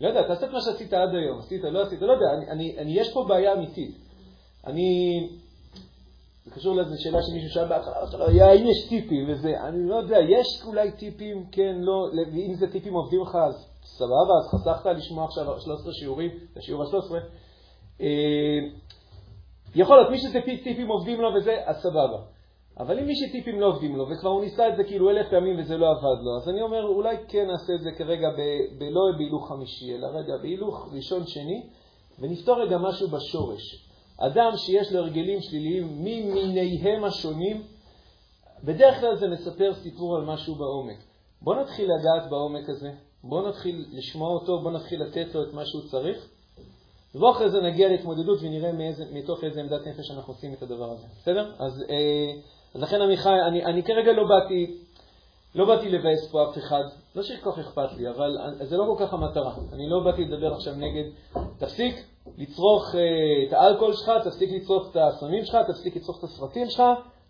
לא 0.00 0.08
יודע, 0.08 0.22
תעשה 0.22 0.46
את 0.46 0.50
מה 0.52 0.60
שעשית 0.60 0.92
עד 0.92 1.14
היום, 1.14 1.38
עשית, 1.38 1.64
לא 1.64 1.82
עשית, 1.82 2.02
לא 2.02 2.12
יודע, 2.12 2.26
אני, 2.36 2.50
אני, 2.50 2.78
אני, 2.78 3.00
יש 3.00 3.12
פה 3.12 3.24
בעיה 3.28 3.52
אמיתית. 3.52 3.96
אני, 4.66 5.20
זה 6.44 6.50
קשור 6.50 6.76
לשאלה 6.76 7.18
שמישהו 7.22 7.50
שאל 7.50 7.68
בהתחלה, 7.68 8.44
האם 8.44 8.66
יש 8.66 8.88
טיפים 8.88 9.30
וזה, 9.30 9.60
אני 9.68 9.88
לא 9.88 9.94
יודע, 9.94 10.18
יש 10.18 10.62
אולי 10.66 10.92
טיפים, 10.92 11.46
כן, 11.52 11.76
לא, 11.78 12.08
ואם 12.32 12.54
זה 12.54 12.72
טיפים 12.72 12.94
עובדים 12.94 13.22
לך, 13.22 13.36
אז 13.48 13.66
סבבה, 13.96 14.34
אז 14.40 14.48
חסכת 14.48 14.86
לשמוע 14.96 15.24
עכשיו 15.24 15.60
13 15.60 15.92
שיעורים, 15.92 16.30
זה 16.54 16.60
שיעור 16.62 16.82
ה-13. 16.82 17.14
אה, 18.00 18.06
יכול 19.74 19.96
להיות, 19.96 20.10
מי 20.10 20.18
שזה 20.18 20.40
טיפים 20.40 20.88
עובדים 20.88 21.20
לו 21.20 21.28
וזה, 21.34 21.62
אז 21.64 21.76
סבבה. 21.82 22.18
אבל 22.78 22.98
אם 22.98 23.06
מי 23.06 23.16
שטיפים 23.16 23.60
לא 23.60 23.66
עובדים 23.66 23.96
לו, 23.96 24.10
וכבר 24.10 24.30
הוא 24.30 24.40
ניסה 24.40 24.68
את 24.68 24.76
זה 24.76 24.84
כאילו 24.84 25.10
אלף 25.10 25.26
פעמים 25.30 25.58
וזה 25.58 25.76
לא 25.76 25.90
עבד 25.90 26.22
לו, 26.22 26.36
אז 26.36 26.48
אני 26.48 26.62
אומר, 26.62 26.84
אולי 26.84 27.16
כן 27.28 27.46
נעשה 27.46 27.74
את 27.74 27.80
זה 27.80 27.90
כרגע 27.92 28.28
ב, 28.30 28.40
ב, 28.78 28.82
לא 28.82 29.00
בהילוך 29.18 29.48
חמישי, 29.48 29.94
אלא 29.94 30.06
רגע 30.06 30.36
בהילוך 30.42 30.88
ראשון-שני, 30.92 31.62
ונפתור 32.18 32.62
רגע 32.62 32.78
משהו 32.78 33.08
בשורש. 33.08 33.88
אדם 34.18 34.52
שיש 34.56 34.92
לו 34.92 34.98
הרגלים 34.98 35.40
שליליים 35.40 35.86
ממיניהם 35.98 37.04
השונים, 37.04 37.62
בדרך 38.64 39.00
כלל 39.00 39.16
זה 39.16 39.28
מספר 39.28 39.74
סיפור 39.74 40.16
על 40.16 40.24
משהו 40.24 40.54
בעומק. 40.54 40.98
בואו 41.42 41.60
נתחיל 41.60 41.84
לגעת 41.84 42.30
בעומק 42.30 42.68
הזה, 42.68 42.90
בואו 43.24 43.48
נתחיל 43.48 43.84
לשמוע 43.92 44.30
אותו, 44.30 44.58
בואו 44.58 44.74
נתחיל 44.74 45.02
לתת 45.02 45.34
לו 45.34 45.42
את 45.42 45.52
מה 45.52 45.66
שהוא 45.66 45.82
צריך, 45.90 46.28
ובואו 47.14 47.30
אחרי 47.32 47.50
זה 47.50 47.60
נגיע 47.60 47.88
להתמודדות 47.88 48.38
ונראה 48.42 48.72
מאיזה, 48.72 49.04
מתוך 49.12 49.44
איזה 49.44 49.60
עמדת 49.60 49.86
נפש 49.86 50.10
אנחנו 50.10 50.32
עושים 50.32 50.52
את 50.52 50.62
הדבר 50.62 50.92
הזה. 50.92 51.06
בסדר? 51.22 51.52
אז... 51.58 51.84
אה, 51.90 52.40
אז 52.74 52.82
לכן 52.82 53.02
עמיחי, 53.02 53.40
אני, 53.48 53.64
אני 53.64 53.82
כרגע 53.82 54.12
לא 54.12 54.28
באתי, 54.28 54.76
לא 55.54 55.64
באתי 55.64 55.88
לבאס 55.88 56.30
פה 56.30 56.50
אף 56.50 56.58
אחד, 56.58 56.82
לא 57.14 57.22
שכל 57.22 57.52
כך 57.52 57.58
אכפת 57.58 57.92
לי, 57.96 58.08
אבל 58.10 58.36
זה 58.62 58.76
לא 58.76 58.84
כל 58.84 59.04
כך 59.04 59.14
המטרה. 59.14 59.54
אני 59.72 59.88
לא 59.88 60.00
באתי 60.04 60.24
לדבר 60.24 60.54
עכשיו 60.54 60.74
נגד, 60.74 61.04
תפסיק 61.58 61.94
לצרוך 62.38 62.94
uh, 62.94 63.48
את 63.48 63.52
האלכוהול 63.52 63.94
שלך, 63.94 64.12
תפסיק 64.24 64.50
לצרוך 64.52 64.90
את 64.90 64.96
הסמים 64.96 65.44
שלך, 65.44 65.58
תפסיק 65.68 65.96
לצרוך 65.96 66.18
את 66.18 66.24
הסרטים 66.24 66.70
שלך, 66.70 66.82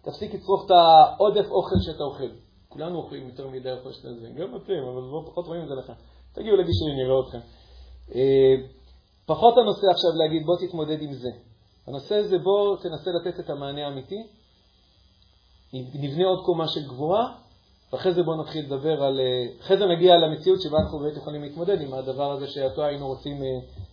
תפסיק 0.02 0.34
לצרוך 0.34 0.66
את 0.66 0.70
העודף 0.70 1.50
אוכל 1.50 1.76
שאתה 1.80 2.04
אוכל. 2.04 2.28
כולנו 2.68 2.98
אוכלים 2.98 3.28
יותר 3.28 3.48
מדי 3.48 3.72
אוכל 3.72 3.92
שאתה 3.92 4.08
זה, 4.14 4.28
גם 4.28 4.56
אתם, 4.56 4.72
אבל 4.72 5.02
לא 5.02 5.22
פחות 5.26 5.46
רואים 5.46 5.62
את 5.62 5.68
זה 5.68 5.74
לכם. 5.74 5.92
תגיעו 6.32 6.56
לגישורים, 6.56 6.96
נראה 6.96 7.20
אתכם. 7.20 7.38
Uh, 8.08 8.14
פחות 9.26 9.54
הנושא 9.58 9.86
עכשיו 9.90 10.10
להגיד, 10.16 10.46
בוא 10.46 10.56
תתמודד 10.66 11.02
עם 11.02 11.12
זה. 11.12 11.28
הנושא 11.86 12.14
הזה, 12.14 12.38
בוא 12.38 12.76
תנסה 12.76 13.10
לתת 13.10 13.40
את 13.40 13.50
המענה 13.50 13.86
האמיתי, 13.86 14.26
נבנה 15.74 16.26
עוד 16.26 16.44
קומה 16.44 16.68
של 16.68 16.80
גבוהה, 16.88 17.34
ואחרי 17.92 18.14
זה 18.14 18.22
בואו 18.22 18.42
נתחיל 18.42 18.64
לדבר 18.64 19.02
על... 19.02 19.20
אה, 19.20 19.60
אחרי 19.60 19.78
זה 19.78 19.86
נגיע 19.86 20.16
למציאות 20.16 20.60
שבה 20.62 20.78
אנחנו 20.78 20.98
באמת 20.98 21.16
יכולים 21.16 21.42
להתמודד 21.42 21.80
עם 21.80 21.94
הדבר 21.94 22.32
הזה 22.32 22.46
שאותו 22.46 22.84
היינו 22.84 23.06
רוצים 23.06 23.42
אה, 23.42 23.48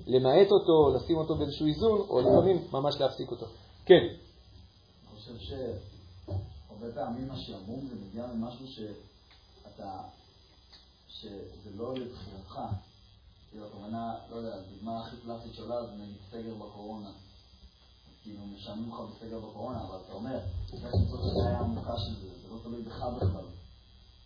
למעט 0.08 0.48
אותו, 0.52 0.96
לשים 0.96 1.18
אותו 1.18 1.36
באיזשהו 1.36 1.68
איזון, 1.68 2.00
או 2.10 2.20
לפעמים 2.20 2.58
ממש 2.74 2.96
להפסיק 3.00 3.32
אותו. 3.32 3.46
כן. 3.86 4.02
אני 4.04 5.20
חושב 5.20 5.95
שהרבה 6.86 7.06
פעמים 7.06 7.32
השעמום 7.32 7.88
זה 7.88 7.96
מגיע 7.96 8.28
ממשהו 8.28 8.68
שאתה... 8.68 10.02
שזה 11.10 11.70
לא 11.76 11.94
לבחירתך. 11.96 12.60
כאילו, 13.50 13.68
הכוונה, 13.68 14.16
לא 14.30 14.36
יודע, 14.36 14.56
הדוגמה 14.56 15.02
הכי 15.02 15.16
קלאסית 15.18 15.54
שעולה 15.54 15.86
זה 15.86 15.92
נגיד 15.92 16.18
סגר 16.32 16.56
בקורונה. 16.56 17.10
כאילו 18.24 18.40
משעמם 18.46 18.90
לך 18.90 18.96
בסגר 19.00 19.40
בקורונה, 19.40 19.82
אבל 19.82 19.98
אתה 20.06 20.14
אומר, 20.14 20.40
צריך 20.70 20.84
למצוא 20.84 21.20
את 21.20 21.32
הבעיה 21.32 21.58
העמוקה 21.58 21.94
של 21.98 22.14
זה, 22.22 22.30
זה 22.42 22.54
לא 22.54 22.60
תלוי 22.64 22.82
בך 22.82 23.04
בכלל. 23.16 23.46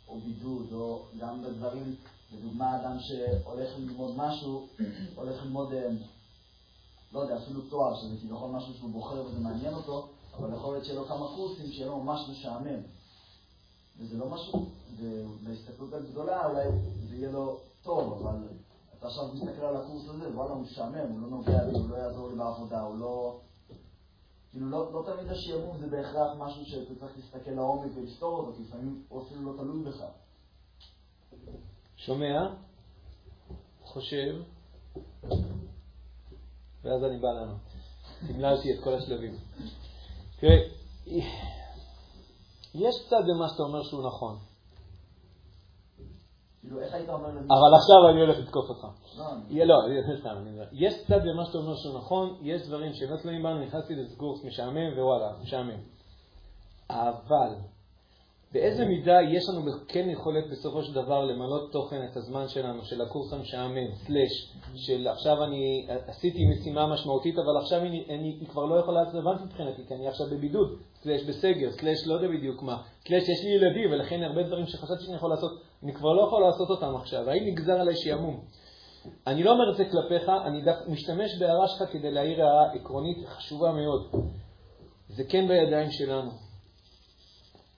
או 0.08 0.20
בידוד, 0.20 0.74
או 0.74 1.06
גם 1.20 1.44
בדברים, 1.44 1.96
לדוגמה, 2.32 2.82
אדם 2.82 2.98
שהולך 3.00 3.70
ללמוד 3.78 4.16
משהו, 4.18 4.68
הולך 5.16 5.44
ללמוד, 5.44 5.74
אה, 5.74 5.90
לא 7.12 7.20
יודע, 7.20 7.38
אפילו 7.38 7.62
תואר, 7.62 8.02
שזה 8.02 8.18
כביכול 8.18 8.52
משהו 8.52 8.74
שהוא 8.74 8.92
בוחר 8.92 9.26
וזה 9.26 9.40
מעניין 9.40 9.74
אותו, 9.74 10.10
אבל 10.40 10.54
יכול 10.54 10.74
להיות 10.74 10.88
לו 10.88 11.06
כמה 11.06 11.28
קורסים 11.36 11.72
שיהיה 11.72 11.88
לו 11.88 12.00
ממש 12.00 12.30
משעמם. 12.30 12.80
וזה 14.00 14.18
לא 14.18 14.30
משהו, 14.30 14.70
ובהסתכלות 14.98 15.94
הגדולה 15.94 16.46
אולי 16.46 16.64
זה 17.10 17.16
יהיה 17.16 17.32
לו 17.32 17.60
טוב, 17.84 18.14
אבל 18.14 18.48
אתה 18.98 19.08
עכשיו 19.08 19.28
מסתכל 19.34 19.62
על 19.62 19.76
הקורס 19.76 20.10
הזה, 20.10 20.36
וואלה, 20.36 20.54
הוא 20.54 20.62
משעמם, 20.62 21.12
הוא 21.12 21.22
לא 21.22 21.28
נוגע 21.28 21.64
לי, 21.64 21.72
הוא 21.72 21.90
לא 21.90 21.96
יעזור 21.96 22.30
לי 22.30 22.36
בעבודה, 22.36 22.82
הוא 22.82 22.98
לא... 22.98 23.40
כאילו 24.52 24.70
לא, 24.70 24.94
לא 24.94 25.04
תמיד 25.06 25.32
השעמום 25.32 25.78
זה 25.78 25.88
בהכרח 25.88 26.38
משהו 26.38 26.66
שאתה 26.66 26.96
צריך 27.00 27.12
להסתכל 27.18 27.52
לעומק 27.52 27.92
ולפתור 27.96 28.38
אותו, 28.38 28.58
כי 28.58 28.64
לפעמים 28.64 29.04
הוא 29.10 29.24
אפילו 29.24 29.42
לא 29.42 29.58
תלוי 29.58 29.84
בך. 29.84 30.04
שומע, 31.98 32.56
חושב, 33.84 34.42
ואז 36.84 37.04
אני 37.04 37.20
בא 37.20 37.28
לענות. 37.28 37.58
תמללתי 38.28 38.74
את 38.74 38.84
כל 38.84 38.94
השלבים. 38.94 39.36
תראה, 40.40 40.58
יש 42.76 42.96
צד 43.10 43.24
במה 43.28 43.50
שאתה 43.50 43.64
אומר 43.64 43.84
שהוא 43.84 44.08
נכון. 44.08 44.38
כאילו? 46.62 46.78
אבל 47.50 47.76
עכשיו 47.76 48.10
אני 48.10 48.22
הולך 48.22 48.38
לתקוף 48.38 48.70
אותך. 48.70 48.88
לא, 49.18 49.66
לא, 49.66 49.76
סתם, 50.20 50.30
אני 50.30 50.50
אומר. 50.50 50.68
יש 50.72 50.94
צד 51.08 51.20
במה 51.24 51.46
שאתה 51.46 51.58
אומר 51.58 51.76
שהוא 51.76 51.98
נכון, 51.98 52.38
יש 52.42 52.68
דברים 52.68 52.94
שלא 52.94 53.18
תלויים 53.22 53.44
בנו, 53.44 53.66
נכנסתי 53.66 53.94
קורס 54.18 54.44
משעמם, 54.46 54.98
ווואלה, 54.98 55.32
משעמם. 55.42 55.80
אבל, 56.90 57.56
באיזה 58.54 58.86
מידה 58.86 59.22
יש 59.22 59.50
לנו 59.50 59.72
כן 59.88 60.10
יכולת 60.10 60.50
בסופו 60.52 60.84
של 60.84 60.94
דבר 60.94 61.26
למלות 61.26 61.72
תוכן 61.72 62.06
את 62.12 62.18
הזמן 62.18 62.48
שלנו, 62.48 62.86
של 62.86 63.02
הקורס 63.02 63.34
המשעמם, 63.34 63.92
סלאש, 63.94 64.54
של 64.76 65.08
עכשיו 65.08 65.44
אני 65.44 65.88
עשיתי 66.08 66.46
משימה 66.46 66.88
משמעותית, 66.88 67.36
אבל 67.38 67.58
עכשיו 67.62 67.80
אני, 67.82 68.06
אני, 68.10 68.38
היא 68.40 68.48
כבר 68.48 68.66
לא 68.66 68.76
יכולה 68.76 69.02
להיות 69.02 69.16
רלוונטית 69.16 69.46
מבחינתי, 69.46 69.82
כי 69.88 69.94
אני 69.94 70.08
עכשיו 70.08 70.28
בבידוד, 70.32 70.80
סלאש 71.04 71.24
בסגר, 71.24 71.72
סלאש 71.72 72.08
לא 72.08 72.14
יודע 72.14 72.28
בדיוק 72.28 72.62
מה, 72.62 72.82
סלאש 73.08 73.30
יש 73.30 73.44
לי 73.44 73.50
ילדים, 73.50 73.92
ולכן 73.92 74.24
הרבה 74.24 74.44
דברים 74.44 74.66
שחשבתי 74.66 75.04
שאני 75.04 75.16
יכול 75.16 75.30
לעשות, 75.30 75.52
אני 75.84 75.94
כבר 75.94 76.14
לא 76.14 76.22
יכול 76.22 76.42
לעשות 76.42 76.70
אותם 76.70 76.96
עכשיו, 76.96 77.30
האם 77.30 77.44
נגזר 77.46 77.80
עליי 77.82 77.96
שעמום. 77.96 78.40
אני 79.28 79.44
לא 79.44 79.52
אומר 79.52 79.72
את 79.72 79.78
זה 79.78 79.86
כלפיך, 79.86 80.30
אני 80.46 80.62
דווקא 80.62 80.90
משתמש 80.92 81.40
בהערה 81.40 81.68
שלך 81.68 81.92
כדי 81.92 82.12
להעיר 82.12 82.44
הערה 82.44 82.72
עקרונית 82.74 83.28
חשובה 83.28 83.72
מאוד. 83.72 84.12
זה 85.10 85.24
כן 85.24 85.48
בידיים 85.48 85.92
שלנו. 85.92 86.49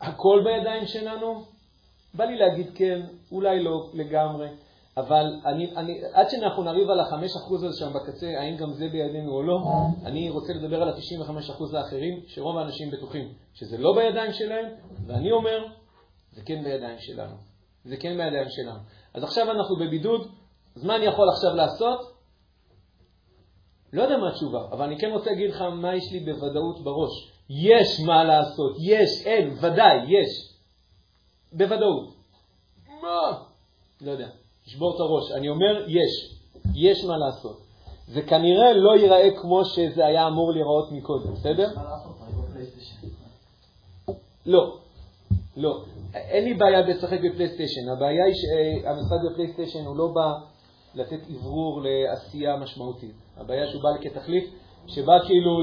הכל 0.02 0.42
בידיים 0.44 0.86
שלנו? 0.86 1.44
בא 2.14 2.24
לי 2.24 2.38
להגיד 2.38 2.72
כן, 2.76 3.02
אולי 3.32 3.64
לא 3.64 3.90
לגמרי, 3.94 4.48
אבל 4.98 5.26
אני, 5.46 5.76
אני, 5.76 6.02
עד 6.14 6.30
שאנחנו 6.30 6.64
נריב 6.64 6.90
על 6.90 7.00
החמש 7.00 7.36
אחוז 7.36 7.64
הזה 7.64 7.80
שם 7.80 7.94
בקצה, 7.94 8.28
האם 8.40 8.58
גם 8.58 8.74
זה 8.74 8.90
בידינו 8.90 9.32
או 9.32 9.44
לא, 9.44 9.60
אני 10.06 10.30
רוצה 10.30 10.54
לדבר 10.54 10.82
על 10.82 10.90
ה-95 10.90 11.52
אחוז 11.52 11.74
האחרים, 11.74 12.20
שרוב 12.28 12.58
האנשים 12.58 12.92
בטוחים 12.92 13.34
שזה 13.54 13.78
לא 13.78 13.96
בידיים 13.96 14.34
שלהם, 14.34 14.66
ואני 15.08 15.32
אומר, 15.32 15.66
זה 16.32 16.42
כן 16.46 16.64
בידיים 16.64 16.98
שלנו. 17.00 17.36
זה 17.86 17.98
כן 17.98 18.18
בידיים 18.18 18.50
שלנו. 18.50 18.80
אז 19.14 19.24
עכשיו 19.24 19.52
אנחנו 19.52 19.76
בבידוד, 19.76 20.28
אז 20.76 20.84
מה 20.84 20.96
אני 20.96 21.06
יכול 21.06 21.30
עכשיו 21.30 21.56
לעשות? 21.56 22.00
לא 23.94 24.02
יודע 24.02 24.18
מה 24.18 24.30
התשובה, 24.30 24.66
אבל 24.72 24.86
אני 24.86 25.00
כן 25.00 25.12
רוצה 25.12 25.30
להגיד 25.30 25.50
לך 25.50 25.62
מה 25.62 25.96
יש 25.96 26.12
לי 26.12 26.20
בוודאות 26.20 26.84
בראש. 26.84 27.31
יש 27.54 28.00
מה 28.00 28.24
לעשות, 28.24 28.76
יש, 28.80 29.26
אין, 29.26 29.58
ודאי, 29.62 29.98
יש. 30.08 30.54
בוודאות. 31.54 32.14
מה? 33.02 33.44
לא 34.02 34.12
יודע, 34.12 34.28
שבור 34.66 34.96
את 34.96 35.00
הראש. 35.00 35.32
אני 35.32 35.50
אומר, 35.50 35.86
יש. 35.88 36.36
יש 36.76 37.04
מה 37.04 37.18
לעשות. 37.18 37.62
זה 38.08 38.22
כנראה 38.22 38.74
לא 38.74 38.98
ייראה 38.98 39.30
כמו 39.42 39.66
שזה 39.66 40.06
היה 40.06 40.28
אמור 40.28 40.52
להיראות 40.52 40.92
מקודם, 40.92 41.34
בסדר? 41.34 41.70
בפלייסטיישן. 42.50 43.08
לא, 44.46 44.78
לא. 45.58 45.84
אין 46.14 46.44
לי 46.44 46.54
בעיה 46.54 46.82
לשחק 46.82 47.20
בפלייסטיישן. 47.24 47.90
הבעיה 47.90 48.26
היא 48.26 48.34
שהמשחק 48.36 49.18
בפלייסטיישן 49.32 49.86
הוא 49.86 49.96
לא 49.96 50.08
בא 50.08 50.34
לתת 50.96 51.20
אוורור 51.34 51.82
לעשייה 51.82 52.58
משמעותית. 52.58 53.16
הבעיה 53.38 53.68
שהוא 53.68 53.84
בא 53.84 53.90
כתחליף, 54.02 54.44
שבא 54.88 55.20
כאילו. 55.26 55.62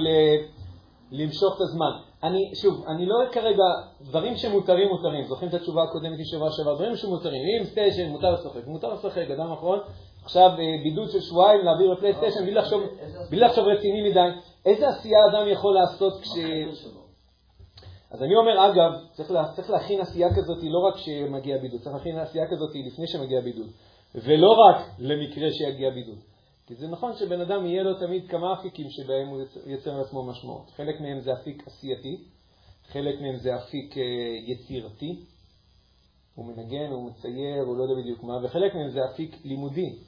למשוך 1.12 1.56
את 1.56 1.60
הזמן. 1.60 1.90
אני, 2.22 2.54
שוב, 2.54 2.84
אני 2.88 3.06
לא 3.06 3.16
כרגע, 3.32 3.64
דברים 4.00 4.36
שמותרים 4.36 4.88
מותרים, 4.88 5.24
זוכרים 5.24 5.48
את 5.48 5.54
התשובה 5.54 5.82
הקודמת 5.82 6.18
משבוע 6.18 6.50
שעבר, 6.50 6.74
דברים 6.74 6.96
שמותרים, 6.96 7.42
אם 7.60 7.64
סטיישן 7.64 8.08
מותר 8.08 8.32
לשחק, 8.32 8.66
מותר 8.66 8.94
לשחק, 8.94 9.30
אדם 9.30 9.52
אחרון, 9.52 9.78
עכשיו 10.24 10.50
אה, 10.50 10.56
בידוד 10.82 11.10
של 11.10 11.20
שבועיים 11.20 11.64
להעביר 11.64 11.94
בפלייסטיישן 11.94 12.40
בלי 12.40 12.54
לחשוב, 12.54 12.82
בלי 13.30 13.40
לחשוב 13.40 13.64
רציני 13.64 14.10
מדי, 14.10 14.28
איזה 14.66 14.88
עשייה 14.88 15.18
אדם 15.32 15.48
יכול 15.48 15.74
לעשות 15.74 16.20
כש... 16.20 16.28
אז 18.10 18.22
אני 18.22 18.36
אומר, 18.36 18.66
אגב, 18.66 18.92
צריך, 19.12 19.30
לה, 19.30 19.44
צריך 19.52 19.70
להכין 19.70 20.00
עשייה 20.00 20.28
כזאת 20.34 20.58
לא 20.62 20.78
רק 20.88 20.94
כשמגיע 20.94 21.58
בידוד, 21.58 21.80
צריך 21.80 21.94
להכין 21.96 22.18
עשייה 22.18 22.46
כזאת 22.50 22.70
לפני 22.86 23.06
שמגיע 23.06 23.40
בידוד, 23.40 23.66
ולא 24.14 24.50
רק 24.50 24.76
למקרה 24.98 25.48
שיגיע 25.50 25.90
בידוד. 25.90 26.18
כי 26.68 26.74
זה 26.74 26.88
נכון 26.88 27.16
שבן 27.16 27.40
אדם 27.40 27.66
יהיה 27.66 27.82
לו 27.82 27.94
תמיד 27.94 28.30
כמה 28.30 28.52
אפיקים 28.52 28.90
שבהם 28.90 29.28
הוא 29.28 29.42
יוצר 29.66 29.98
לעצמו 29.98 30.22
משמעות. 30.22 30.70
חלק 30.76 31.00
מהם 31.00 31.20
זה 31.20 31.32
אפיק 31.32 31.62
עשייתי, 31.66 32.24
חלק 32.92 33.20
מהם 33.20 33.36
זה 33.36 33.56
אפיק 33.56 33.98
אה, 33.98 34.02
יצירתי, 34.46 35.24
הוא 36.34 36.46
מנגן, 36.46 36.90
הוא 36.90 37.10
מצייר, 37.10 37.62
הוא 37.66 37.76
לא 37.76 37.82
יודע 37.82 37.94
בדיוק 38.02 38.22
מה, 38.22 38.44
וחלק 38.44 38.74
מהם 38.74 38.90
זה 38.90 39.00
אפיק 39.12 39.36
לימודי. 39.44 39.98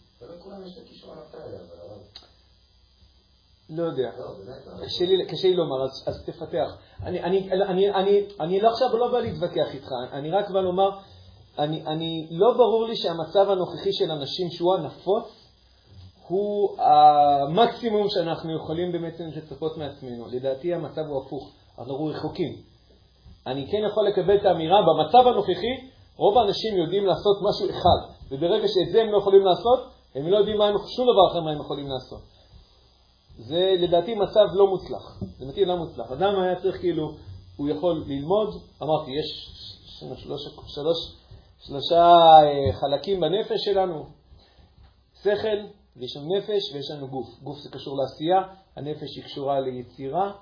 הרב. 1.35 2.03
לא 3.71 3.83
יודע. 3.83 4.11
לא, 4.19 4.35
לא. 4.77 5.27
קשה 5.27 5.49
לי, 5.49 5.55
לומר, 5.55 5.85
אז, 5.85 6.25
תפתח. 6.27 6.77
אני, 7.03 8.61
לא 8.61 8.69
עכשיו 8.69 8.97
לא 8.97 9.13
בא 9.13 9.21
להתווכח 9.21 9.75
איתך, 9.75 9.89
אני 10.13 10.31
רק 10.31 10.51
בא 10.51 10.61
לומר, 10.61 10.91
אני, 11.59 12.29
לא 12.31 12.53
ברור 12.53 12.87
לי 12.87 12.97
שהמצב 12.97 13.51
הנוכחי 13.51 13.93
של 13.93 14.11
אנשים 14.11 14.51
שהוא 14.51 14.75
הנפוץ, 14.75 15.40
הוא 16.31 16.77
המקסימום 16.79 18.09
שאנחנו 18.09 18.57
יכולים 18.57 18.93
באמת 18.93 19.21
לצפות 19.37 19.77
מעצמנו. 19.77 20.27
לדעתי 20.29 20.75
המצב 20.75 21.01
הוא 21.01 21.23
הפוך, 21.23 21.51
אנחנו 21.79 22.05
רחוקים. 22.05 22.57
אני 23.47 23.67
כן 23.71 23.79
יכול 23.91 24.09
לקבל 24.09 24.37
את 24.37 24.45
האמירה, 24.45 24.77
במצב 24.83 25.27
הנוכחי, 25.27 25.91
רוב 26.17 26.39
האנשים 26.39 26.77
יודעים 26.77 27.07
לעשות 27.07 27.37
משהו 27.49 27.71
אחד, 27.71 28.15
וברגע 28.31 28.69
שאת 28.69 28.93
זה 28.93 29.03
הם 29.03 29.13
לא 29.13 29.19
יכולים 29.19 29.45
לעשות, 29.45 29.91
הם 30.15 30.29
לא 30.29 30.37
יודעים 30.37 30.59
מה 30.59 30.67
הם, 30.67 30.75
שום 30.97 31.07
דבר 31.13 31.33
אחר 31.33 31.41
מה 31.41 31.51
הם 31.51 31.61
יכולים 31.61 31.89
לעשות. 31.89 32.21
זה 33.39 33.75
לדעתי 33.79 34.15
מצב 34.15 34.47
לא 34.53 34.67
מוצלח. 34.67 35.23
לדעתי 35.41 35.65
לא 35.65 35.77
מוצלח. 35.77 36.13
אדם 36.13 36.41
היה 36.41 36.57
צריך 36.57 36.81
כאילו, 36.81 37.13
הוא 37.57 37.69
יכול 37.69 38.05
ללמוד, 38.07 38.49
אמרתי, 38.83 39.11
יש 39.11 39.51
שלוש, 39.99 40.23
שלוש, 40.67 41.15
שלושה 41.59 42.13
אה, 42.43 42.73
חלקים 42.81 43.21
בנפש 43.21 43.65
שלנו, 43.65 44.07
שכל, 45.23 45.59
ויש 45.97 46.17
לנו 46.17 46.37
נפש 46.37 46.75
ויש 46.75 46.91
לנו 46.91 47.09
גוף. 47.09 47.41
גוף 47.43 47.59
זה 47.59 47.71
קשור 47.71 47.97
לעשייה, 47.97 48.43
הנפש 48.77 49.17
היא 49.17 49.25
קשורה 49.25 49.61
ליצירה, 49.61 50.33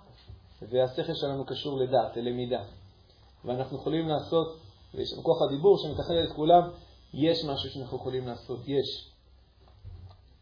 והשכל 0.63 1.15
שלנו 1.15 1.47
קשור 1.47 1.79
לדעת, 1.79 2.17
ללמידה. 2.17 2.63
ואנחנו 3.45 3.79
יכולים 3.79 4.09
לעשות, 4.09 4.57
ויש 4.95 5.13
לנו 5.13 5.23
כוח 5.23 5.43
הדיבור 5.43 5.79
שמתכלל 5.79 6.25
את 6.25 6.33
כולם, 6.33 6.71
יש 7.15 7.45
משהו 7.45 7.71
שאנחנו 7.71 7.97
יכולים 7.97 8.27
לעשות, 8.27 8.61
יש. 8.69 9.13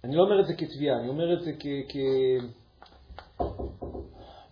אני 0.04 0.16
לא 0.16 0.22
אומר 0.22 0.40
את 0.40 0.46
זה 0.46 0.54
כתביעה, 0.54 0.98
אני 1.00 1.08
אומר 1.08 1.34
את 1.34 1.42
זה 1.42 1.52
כ... 1.58 1.66
כ... 1.88 1.96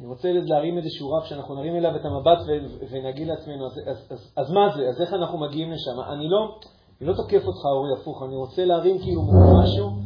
אני 0.00 0.08
רוצה 0.08 0.32
להרים 0.32 0.78
איזשהו 0.78 1.12
רף 1.12 1.24
שאנחנו 1.24 1.54
נרים 1.54 1.76
אליו 1.76 1.96
את 1.96 2.04
המבט 2.04 2.38
ו- 2.46 2.86
ונגיד 2.90 3.26
לעצמנו, 3.26 3.66
אז, 3.66 3.80
אז, 3.86 4.06
אז, 4.10 4.32
אז 4.36 4.50
מה 4.50 4.76
זה? 4.76 4.88
אז 4.88 5.00
איך 5.00 5.12
אנחנו 5.12 5.38
מגיעים 5.38 5.72
לשם? 5.72 6.00
אני 6.12 6.28
לא, 6.28 6.58
אני 7.00 7.08
לא 7.08 7.14
תוקף 7.14 7.46
אותך, 7.46 7.64
אורי, 7.64 8.00
הפוך, 8.00 8.22
אני 8.22 8.36
רוצה 8.36 8.64
להרים 8.64 8.98
כאילו 8.98 9.22
משהו 9.62 10.03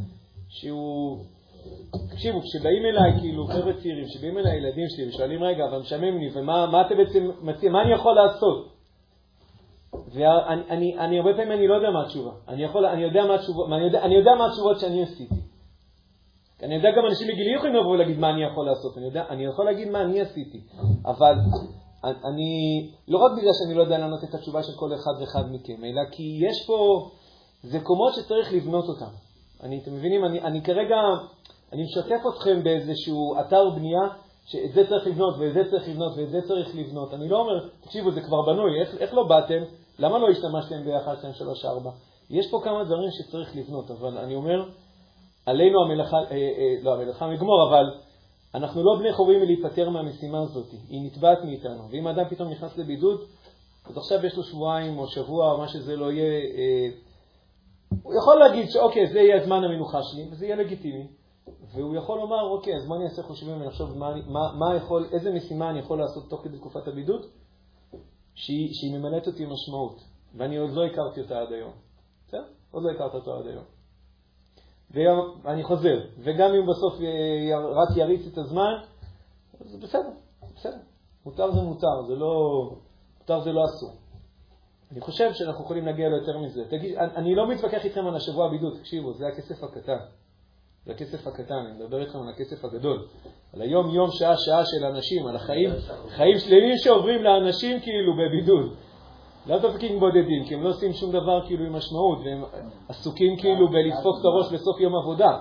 שהוא... 0.48 1.18
תקשיבו, 2.10 2.40
כשבאים 2.40 2.82
אליי, 2.86 3.20
כאילו, 3.20 3.46
חבר'ה 3.46 3.72
צעירים, 3.72 4.04
כשבאים 4.06 4.38
אליי 4.38 4.56
ילדים 4.56 4.84
שלי 4.88 5.08
ושואלים, 5.08 5.42
רגע, 5.42 5.64
אבל 5.64 5.78
משעמם 5.78 6.18
לי, 6.18 6.30
ומה 6.34 6.66
מה 6.66 6.86
אתה 6.86 6.94
בעצם 6.94 7.30
מציע, 7.42 7.70
מה 7.70 7.82
אני 7.82 7.92
יכול 7.94 8.14
לעשות? 8.14 8.78
ואני 10.14 10.62
אני, 10.70 10.98
אני, 10.98 11.18
הרבה 11.18 11.34
פעמים 11.34 11.52
אני 11.52 11.68
לא 11.68 11.74
יודע 11.74 11.90
מה 11.90 12.02
התשובה. 12.02 12.30
אני, 12.48 12.64
יכול, 12.64 12.86
אני, 12.86 13.02
יודע 13.02 13.24
מה 13.24 13.34
התשובות, 13.34 13.66
אני, 13.72 13.84
יודע, 13.84 14.02
אני 14.02 14.14
יודע 14.14 14.30
מה 14.38 14.46
התשובות 14.46 14.80
שאני 14.80 15.02
עשיתי. 15.02 15.34
אני 16.62 16.74
יודע 16.74 16.88
גם 16.96 17.06
אנשים 17.06 17.28
בגילי 17.28 17.54
יכולים 17.54 17.74
לבוא 17.74 17.90
ולהגיד 17.90 18.18
מה 18.18 18.30
אני 18.30 18.44
יכול 18.44 18.66
לעשות. 18.66 18.98
אני, 18.98 19.06
יודע, 19.06 19.24
אני 19.28 19.44
יכול 19.44 19.64
להגיד 19.64 19.88
מה 19.88 20.00
אני 20.02 20.20
עשיתי. 20.20 20.60
אבל 21.06 21.34
אני, 22.04 22.50
לא 23.08 23.18
רק 23.18 23.32
בגלל 23.38 23.52
שאני 23.52 23.74
לא 23.74 23.82
יודע 23.82 23.98
לענות 23.98 24.24
את 24.24 24.34
התשובה 24.34 24.62
של 24.62 24.72
כל 24.76 24.94
אחד 24.94 25.20
ואחד 25.20 25.52
מכם, 25.52 25.84
אלא 25.84 26.02
כי 26.12 26.38
יש 26.42 26.66
פה, 26.66 27.10
זה 27.62 27.80
קומות 27.80 28.14
שצריך 28.14 28.52
לבנות 28.52 28.84
אותן. 28.88 29.27
אני, 29.62 29.80
אתם 29.82 29.94
מבינים? 29.94 30.24
אני, 30.24 30.40
אני 30.40 30.62
כרגע, 30.62 30.96
אני 31.72 31.82
משתף 31.82 32.20
אתכם 32.34 32.62
באיזשהו 32.62 33.40
אתר 33.40 33.70
בנייה, 33.70 34.08
שאת 34.46 34.72
זה 34.72 34.86
צריך 34.88 35.06
לבנות, 35.06 35.34
ואת 35.38 35.54
זה 35.54 35.70
צריך 35.70 35.88
לבנות, 35.88 36.12
ואת 36.16 36.30
זה 36.30 36.40
צריך 36.48 36.76
לבנות. 36.76 37.14
אני 37.14 37.28
לא 37.28 37.40
אומר, 37.40 37.68
תקשיבו, 37.80 38.10
זה 38.10 38.20
כבר 38.20 38.42
בנוי, 38.42 38.80
איך, 38.80 38.94
איך 38.98 39.14
לא 39.14 39.22
באתם? 39.28 39.62
למה 39.98 40.18
לא 40.18 40.28
השתמשתם 40.28 40.84
ב-1, 40.84 41.18
2, 41.18 41.34
3, 41.34 41.64
4? 41.64 41.90
יש 42.30 42.50
פה 42.50 42.60
כמה 42.64 42.84
דברים 42.84 43.10
שצריך 43.10 43.56
לבנות, 43.56 43.90
אבל 43.90 44.18
אני 44.18 44.34
אומר, 44.34 44.64
עלינו 45.46 45.84
המלאכה, 45.84 46.16
אה, 46.16 46.30
אה, 46.30 46.74
לא 46.82 46.94
המלאכה 46.94 47.26
מגמור, 47.26 47.68
אבל 47.68 47.84
אנחנו 48.54 48.82
לא 48.84 48.98
בני 48.98 49.12
חורים 49.12 49.40
מלהיפטר 49.40 49.90
מהמשימה 49.90 50.38
הזאת, 50.42 50.66
היא 50.88 51.06
נתבעת 51.06 51.44
מאיתנו. 51.44 51.88
ואם 51.90 52.06
אדם 52.06 52.24
פתאום 52.30 52.48
נכנס 52.48 52.78
לבידוד, 52.78 53.20
אז 53.86 53.96
עכשיו 53.96 54.26
יש 54.26 54.36
לו 54.36 54.42
שבועיים 54.42 54.98
או 54.98 55.08
שבוע 55.08 55.52
או 55.52 55.58
מה 55.58 55.68
שזה 55.68 55.96
לא 55.96 56.12
יהיה, 56.12 56.40
אה, 56.40 56.88
הוא 58.02 58.14
יכול 58.14 58.38
להגיד 58.38 58.70
שאוקיי, 58.70 59.06
זה 59.12 59.18
יהיה 59.18 59.44
זמן 59.44 59.64
המנוחה 59.64 59.98
שלי, 60.02 60.28
וזה 60.30 60.46
יהיה 60.46 60.56
לגיטימי. 60.56 61.08
והוא 61.72 61.96
יכול 61.96 62.18
לומר, 62.18 62.42
אוקיי, 62.42 62.76
אז 62.76 62.86
מה 62.86 62.96
אני 62.96 63.04
אעשה 63.04 63.22
חושבים 63.22 63.60
ונחשוב 63.60 63.98
מה, 63.98 64.14
מה, 64.26 64.52
מה 64.58 64.76
יכול, 64.76 65.08
איזה 65.12 65.32
משימה 65.32 65.70
אני 65.70 65.78
יכול 65.78 65.98
לעשות 65.98 66.30
תוך 66.30 66.44
כדי 66.44 66.56
תקופת 66.56 66.88
הבידוד, 66.88 67.26
שהיא, 68.34 68.68
שהיא 68.72 68.98
ממלאת 68.98 69.26
אותי 69.26 69.46
משמעות, 69.46 70.04
ואני 70.34 70.56
עוד 70.56 70.70
לא 70.70 70.84
הכרתי 70.86 71.20
אותה 71.20 71.40
עד 71.40 71.52
היום. 71.52 71.72
בסדר? 72.28 72.44
עוד 72.70 72.82
לא 72.82 72.90
הכרת 72.90 73.14
אותו 73.14 73.34
עד 73.36 73.46
היום. 73.46 73.64
ואני 75.44 75.64
חוזר, 75.64 76.00
וגם 76.18 76.50
אם 76.54 76.66
בסוף 76.66 76.94
רק 77.74 77.96
יריץ 77.96 78.26
את 78.32 78.38
הזמן, 78.38 78.74
זה 79.60 79.78
בסדר, 79.78 80.10
בסדר. 80.56 80.78
מותר 81.26 81.52
זה 81.52 81.60
מותר, 81.60 82.02
זה 82.06 82.14
לא... 82.14 82.30
מותר 83.20 83.40
זה 83.40 83.52
לא 83.52 83.64
אסור. 83.64 83.92
אני 84.92 85.00
חושב 85.00 85.32
שאנחנו 85.32 85.64
יכולים 85.64 85.86
להגיע 85.86 86.08
ליותר 86.08 86.38
מזה. 86.38 86.64
תגיד, 86.68 86.96
אני 86.96 87.34
לא 87.34 87.48
מתווכח 87.48 87.84
איתכם 87.84 88.06
על 88.06 88.16
השבוע 88.16 88.46
הבידוד, 88.46 88.78
תקשיבו, 88.78 89.12
זה 89.12 89.26
הכסף 89.26 89.62
הקטן. 89.62 89.98
זה 90.86 90.92
הכסף 90.92 91.26
הקטן, 91.26 91.54
אני 91.54 91.84
מדבר 91.84 92.00
איתכם 92.00 92.18
על 92.18 92.28
הכסף 92.28 92.64
הגדול. 92.64 93.06
על 93.54 93.62
היום-יום, 93.62 94.10
שעה-שעה 94.10 94.64
של 94.64 94.84
אנשים, 94.84 95.26
על 95.26 95.36
החיים, 95.36 95.70
חיים 96.08 96.38
שלמים 96.38 96.76
שעוברים 96.76 97.22
לאנשים 97.22 97.80
כאילו 97.80 98.12
בבידוד. 98.16 98.76
לאו 99.46 99.58
דווקא 99.58 99.98
בודדים, 99.98 100.44
כי 100.48 100.54
הם 100.54 100.62
לא 100.62 100.68
עושים 100.68 100.92
שום 100.92 101.12
דבר 101.12 101.46
כאילו 101.46 101.64
עם 101.64 101.72
משמעות, 101.72 102.18
והם 102.24 102.44
עסוקים 102.88 103.36
כאילו 103.36 103.68
בלדפוק 103.68 104.16
את 104.20 104.24
הראש 104.24 104.52
בסוף 104.52 104.80
יום 104.80 104.96
עבודה. 104.96 105.38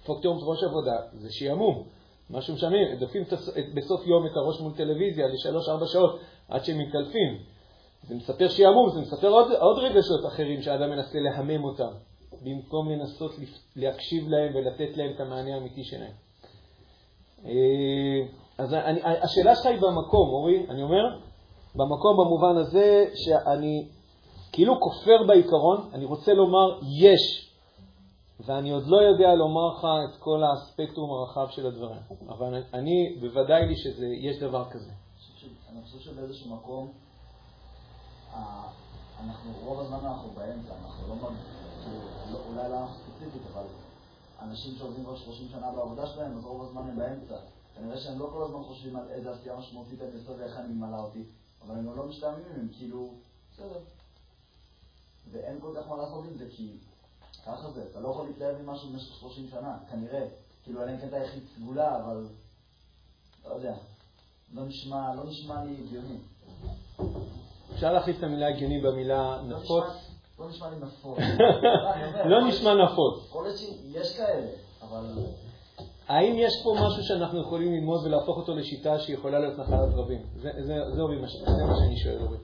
לדפוק 0.00 0.20
את 0.20 0.26
ראש 0.26 0.64
עבודה 0.64 0.96
זה 1.12 1.28
שעמום. 1.30 1.84
משהו 2.30 2.54
משעמם, 2.54 2.94
דופקים 3.00 3.22
בסוף 3.74 4.06
יום 4.06 4.26
את 4.26 4.36
הראש 4.36 4.60
מול 4.60 4.72
טלוויזיה 4.76 5.26
לשלוש-ארבע 5.28 5.86
שעות 5.86 6.20
עד 6.48 6.64
שהם 6.64 6.78
מתקלפים. 6.78 7.51
זה 8.02 8.14
מספר 8.14 8.48
שעמום, 8.48 8.90
זה 8.90 9.00
מספר 9.00 9.28
עוד, 9.28 9.52
עוד 9.52 9.78
רגשות 9.78 10.26
אחרים 10.26 10.62
שהאדם 10.62 10.90
מנסה 10.90 11.18
להמם 11.18 11.64
אותם, 11.64 11.92
במקום 12.42 12.90
לנסות 12.90 13.32
להקשיב 13.76 14.28
להם 14.28 14.54
ולתת 14.54 14.96
להם 14.96 15.12
את 15.14 15.20
המענה 15.20 15.54
האמיתי 15.54 15.84
שלהם. 15.84 16.12
אה, 17.44 18.26
אז 18.58 18.74
אני, 18.74 19.00
השאלה 19.02 19.56
שלך 19.56 19.66
היא 19.66 19.80
במקום, 19.80 20.28
אורי, 20.28 20.66
אני 20.68 20.82
אומר, 20.82 21.18
במקום 21.74 22.16
במובן 22.16 22.56
הזה 22.56 23.06
שאני 23.14 23.88
כאילו 24.52 24.80
כופר 24.80 25.26
בעיקרון, 25.26 25.90
אני 25.92 26.04
רוצה 26.04 26.34
לומר 26.34 26.78
יש, 27.00 27.52
ואני 28.40 28.70
עוד 28.70 28.86
לא 28.86 28.96
יודע 28.96 29.34
לומר 29.34 29.68
לך 29.68 29.86
את 30.10 30.16
כל 30.16 30.42
הספקטרום 30.44 31.10
הרחב 31.10 31.46
של 31.50 31.66
הדברים, 31.66 32.02
אבל 32.28 32.62
אני, 32.74 33.16
בוודאי 33.20 33.66
לי 33.66 33.76
שיש 33.76 34.38
דבר 34.40 34.64
כזה. 34.70 34.90
אני 35.72 35.82
חושב 35.82 35.98
שבאיזשהו 35.98 36.54
מקום, 36.54 36.92
אנחנו, 38.34 39.52
רוב 39.64 39.80
הזמן 39.80 40.06
אנחנו 40.06 40.30
באמצע, 40.30 40.74
אנחנו 40.84 41.08
לא, 41.08 41.30
כאילו, 41.82 42.00
לא 42.32 42.38
אולי 42.48 42.70
לא 42.70 42.86
ספציפית, 42.96 43.42
אבל 43.52 43.64
אנשים 44.40 44.76
שעובדים 44.78 45.04
כבר 45.04 45.16
30 45.16 45.48
שנה 45.48 45.72
בעבודה 45.72 46.06
שלהם, 46.06 46.38
אז 46.38 46.44
רוב 46.44 46.68
הזמן 46.68 46.88
הם 46.88 46.96
באמצע. 46.96 47.36
כנראה 47.74 48.00
שהם 48.00 48.18
לא 48.18 48.28
כל 48.32 48.42
הזמן 48.42 48.62
חושבים 48.62 48.96
על 48.96 49.08
איזה 49.10 49.30
עשייה 49.30 49.56
משמעותית 49.56 50.00
אני 50.00 50.20
עושה 50.20 50.32
ואיך 50.38 50.56
אני 50.56 50.72
ממלא 50.72 50.96
אותי, 50.96 51.22
אבל 51.62 51.74
הם 51.74 51.96
לא 51.96 52.06
משתעממים, 52.06 52.44
הם 52.54 52.68
כאילו, 52.72 53.14
בסדר. 53.52 53.80
ואין 55.30 55.60
כל 55.60 55.72
כך 55.76 55.88
מה 55.88 55.96
לעשות 55.96 56.24
עם 56.24 56.36
זה, 56.38 56.48
כי 56.50 56.76
ככה 57.46 57.70
זה, 57.70 57.84
אתה 57.90 58.00
לא 58.00 58.08
יכול 58.08 58.26
להתלהב 58.26 58.62
ממשהו 58.62 58.90
במשך 58.90 59.14
30 59.14 59.48
שנה, 59.48 59.78
כנראה. 59.90 60.26
כאילו, 60.64 60.82
אלא 60.82 60.90
אם 60.90 60.98
כן 60.98 61.08
אתה 61.08 61.16
סגולה, 61.56 61.96
אבל 61.96 62.26
לא 63.44 63.54
יודע. 63.54 63.74
לא 64.54 64.64
נשמע, 64.64 65.14
לא 65.14 65.24
נשמע 65.24 65.64
לי 65.64 65.76
הגיוני. 65.76 66.18
אפשר 67.82 67.92
להחליף 67.92 68.18
את 68.18 68.22
המילה 68.22 68.48
הגיוני 68.48 68.80
במילה 68.80 69.38
נפוץ? 69.46 69.84
לא 70.38 70.48
נשמע 70.48 70.70
לי 70.70 70.76
נפוץ. 70.76 71.18
לא 72.30 72.48
נשמע 72.48 72.74
נפוץ. 72.74 73.26
יכול 73.28 73.44
להיות 73.44 73.56
שיש 73.56 74.16
כאלה, 74.16 74.46
אבל... 74.82 75.04
האם 76.08 76.34
יש 76.38 76.52
פה 76.64 76.74
משהו 76.74 77.02
שאנחנו 77.02 77.40
יכולים 77.40 77.72
ללמוד 77.72 78.06
ולהפוך 78.06 78.36
אותו 78.36 78.54
לשיטה 78.54 78.98
שיכולה 78.98 79.38
להיות 79.38 79.58
נחלת 79.58 79.94
רבים? 79.94 80.22
זה, 80.36 80.50
מה 81.66 81.74
שאני 81.76 81.96
שואל, 81.96 82.22
אורי. 82.22 82.36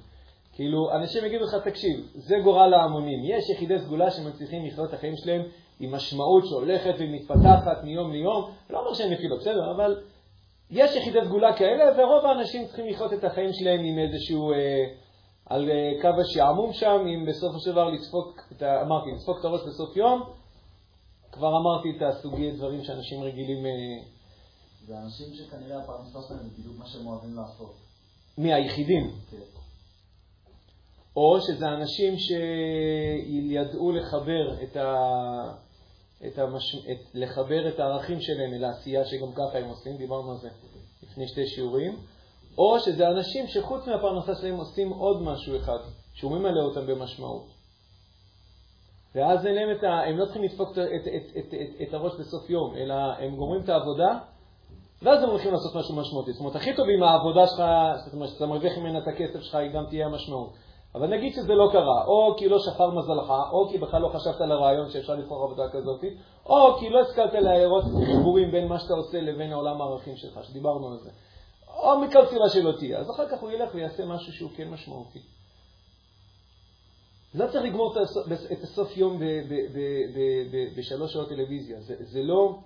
כאילו, 0.53 0.92
אנשים 0.92 1.24
יגידו 1.24 1.44
לך, 1.44 1.55
תקשיב, 1.64 2.07
זה 2.14 2.37
גורל 2.44 2.74
ההמונים. 2.74 3.20
יש 3.24 3.51
יחידי 3.51 3.79
סגולה 3.79 4.11
שמצליחים 4.11 4.66
לחיות 4.66 4.88
את 4.88 4.94
החיים 4.94 5.16
שלהם 5.16 5.42
עם 5.81 5.94
משמעות 5.94 6.46
שהולכת 6.46 6.94
ומתפתחת 6.98 7.85
מיום 7.85 8.12
ליום. 8.12 8.51
לא 8.70 8.81
אומר 8.81 8.94
שהם 8.94 9.12
נפילות, 9.12 9.40
בסדר, 9.40 9.70
אבל 9.77 10.01
יש 10.70 10.96
יחידי 10.96 11.18
סגולה 11.24 11.57
כאלה, 11.57 11.85
ורוב 11.98 12.27
האנשים 12.27 12.66
צריכים 12.66 12.88
לחיות 12.88 13.12
את 13.12 13.24
החיים 13.24 13.53
שלהם 13.53 13.81
עם 13.85 13.98
איזשהו, 13.98 14.53
אה, 14.53 14.85
על 15.48 15.70
אה, 15.70 16.02
קו 16.02 16.20
השעמום 16.20 16.72
שם, 16.72 17.06
עם 17.08 17.26
בסופו 17.26 17.61
של 17.61 17.72
דבר 17.72 17.90
לדפוק, 17.90 18.40
אמרתי, 18.62 19.11
לדפוק 19.11 19.38
את 19.40 19.44
הראש 19.44 19.61
בסוף 19.68 19.96
יום. 19.96 20.22
כבר 21.32 21.48
אמרתי 21.48 21.88
את 21.96 22.02
הסוגי 22.02 22.50
דברים 22.50 22.84
שאנשים 22.84 23.22
רגילים... 23.22 23.66
אה, 23.66 23.70
זה 24.87 24.98
אנשים 24.98 25.34
שכנראה 25.34 25.78
הפרנסה 25.78 26.18
שלהם 26.28 26.42
זה 26.42 26.48
בדיוק 26.58 26.78
מה 26.78 26.87
שהם 26.87 27.06
אוהבים 27.06 27.37
לעשות. 27.37 27.74
מי, 28.38 28.54
היחידים? 28.54 29.11
כן. 29.30 29.37
או 31.16 31.38
שזה 31.40 31.68
אנשים 31.68 32.14
שידעו 32.18 33.92
לחבר 33.92 34.62
את, 34.62 34.76
ה... 34.76 34.94
את, 36.26 36.38
המש... 36.38 36.74
את... 36.74 37.14
לחבר 37.14 37.68
את 37.68 37.80
הערכים 37.80 38.20
שלהם 38.20 38.54
אל 38.54 38.64
העשייה 38.64 39.04
שגם 39.04 39.32
ככה 39.32 39.58
הם 39.58 39.68
עושים, 39.68 39.96
דיברנו 39.96 40.32
על 40.32 40.38
זה 40.38 40.48
לפני 41.02 41.28
שתי 41.28 41.46
שיעורים, 41.46 41.96
או 42.58 42.80
שזה 42.80 43.08
אנשים 43.08 43.46
שחוץ 43.46 43.88
מהפרנסה 43.88 44.34
שלהם 44.34 44.56
עושים 44.56 44.90
עוד 44.90 45.22
משהו 45.22 45.56
אחד, 45.56 45.78
שהוא 46.14 46.32
ממלא 46.32 46.60
אותם 46.60 46.86
במשמעות. 46.86 47.46
ואז 49.14 49.46
אין 49.46 49.54
להם 49.54 49.76
את 49.78 49.84
ה... 49.84 49.88
הם 49.88 50.18
לא 50.18 50.24
צריכים 50.24 50.42
לדפוק 50.42 50.70
את, 50.72 50.78
את, 50.78 51.08
את, 51.16 51.36
את, 51.38 51.54
את, 51.54 51.88
את 51.88 51.94
הראש 51.94 52.12
בסוף 52.20 52.50
יום, 52.50 52.74
אלא 52.76 52.94
הם 52.94 53.36
גומרים 53.36 53.62
את 53.64 53.68
העבודה, 53.68 54.18
ואז 55.02 55.22
הם 55.22 55.28
הולכים 55.28 55.52
לעשות 55.52 55.74
משהו 55.74 55.96
משמעותי. 55.96 56.32
זאת 56.32 56.40
אומרת, 56.40 56.56
הכי 56.56 56.76
טוב 56.76 56.86
אם 56.96 57.02
העבודה 57.02 57.46
שלך, 57.46 57.62
זאת 58.04 58.14
אומרת, 58.14 58.28
שאתה 58.28 58.46
מרוויח 58.46 58.78
ממנה 58.78 58.98
את 58.98 59.08
הכסף 59.08 59.40
שלך, 59.40 59.54
היא 59.54 59.70
גם 59.70 59.86
תהיה 59.86 60.06
המשמעות. 60.06 60.52
אבל 60.94 61.06
נגיד 61.06 61.32
שזה 61.32 61.54
לא 61.54 61.68
קרה, 61.72 62.04
או 62.04 62.34
כי 62.38 62.48
לא 62.48 62.58
שפר 62.58 62.90
מזלך, 62.90 63.32
או 63.52 63.68
כי 63.70 63.78
בכלל 63.78 64.02
לא 64.02 64.08
חשבת 64.08 64.40
על 64.40 64.52
הרעיון 64.52 64.90
שאפשר 64.90 65.14
לבחור 65.14 65.44
עבודה 65.44 65.68
כזאת, 65.72 66.04
או 66.46 66.76
כי 66.78 66.90
לא 66.90 67.00
השכלת 67.00 67.32
להערות 67.32 67.84
חיבורים 68.06 68.50
בין 68.50 68.68
מה 68.68 68.78
שאתה 68.78 68.94
עושה 68.94 69.20
לבין 69.20 69.52
העולם 69.52 69.80
הערכים 69.80 70.16
שלך, 70.16 70.44
שדיברנו 70.44 70.88
על 70.88 70.96
זה. 70.98 71.10
או 71.76 72.00
מכל 72.00 72.26
סיבה 72.26 72.48
שלא 72.48 72.72
תהיה. 72.78 72.98
אז 72.98 73.11
אחר 73.11 73.28
כך 73.28 73.40
הוא 73.40 73.50
ילך 73.50 73.74
ויעשה 73.74 74.07
משהו 74.07 74.33
שהוא 74.33 74.50
כן 74.57 74.68
משמעותי. 74.68 75.22
לא 77.35 77.46
צריך 77.46 77.64
לגמור 77.64 77.94
את 78.52 78.62
הסוף 78.62 78.96
יום 78.96 79.20
בשלוש 80.76 81.12
שעות 81.12 81.28
טלוויזיה. 81.28 81.81
זה, 81.81 81.94
זה 81.98 82.22
לא... 82.22 82.59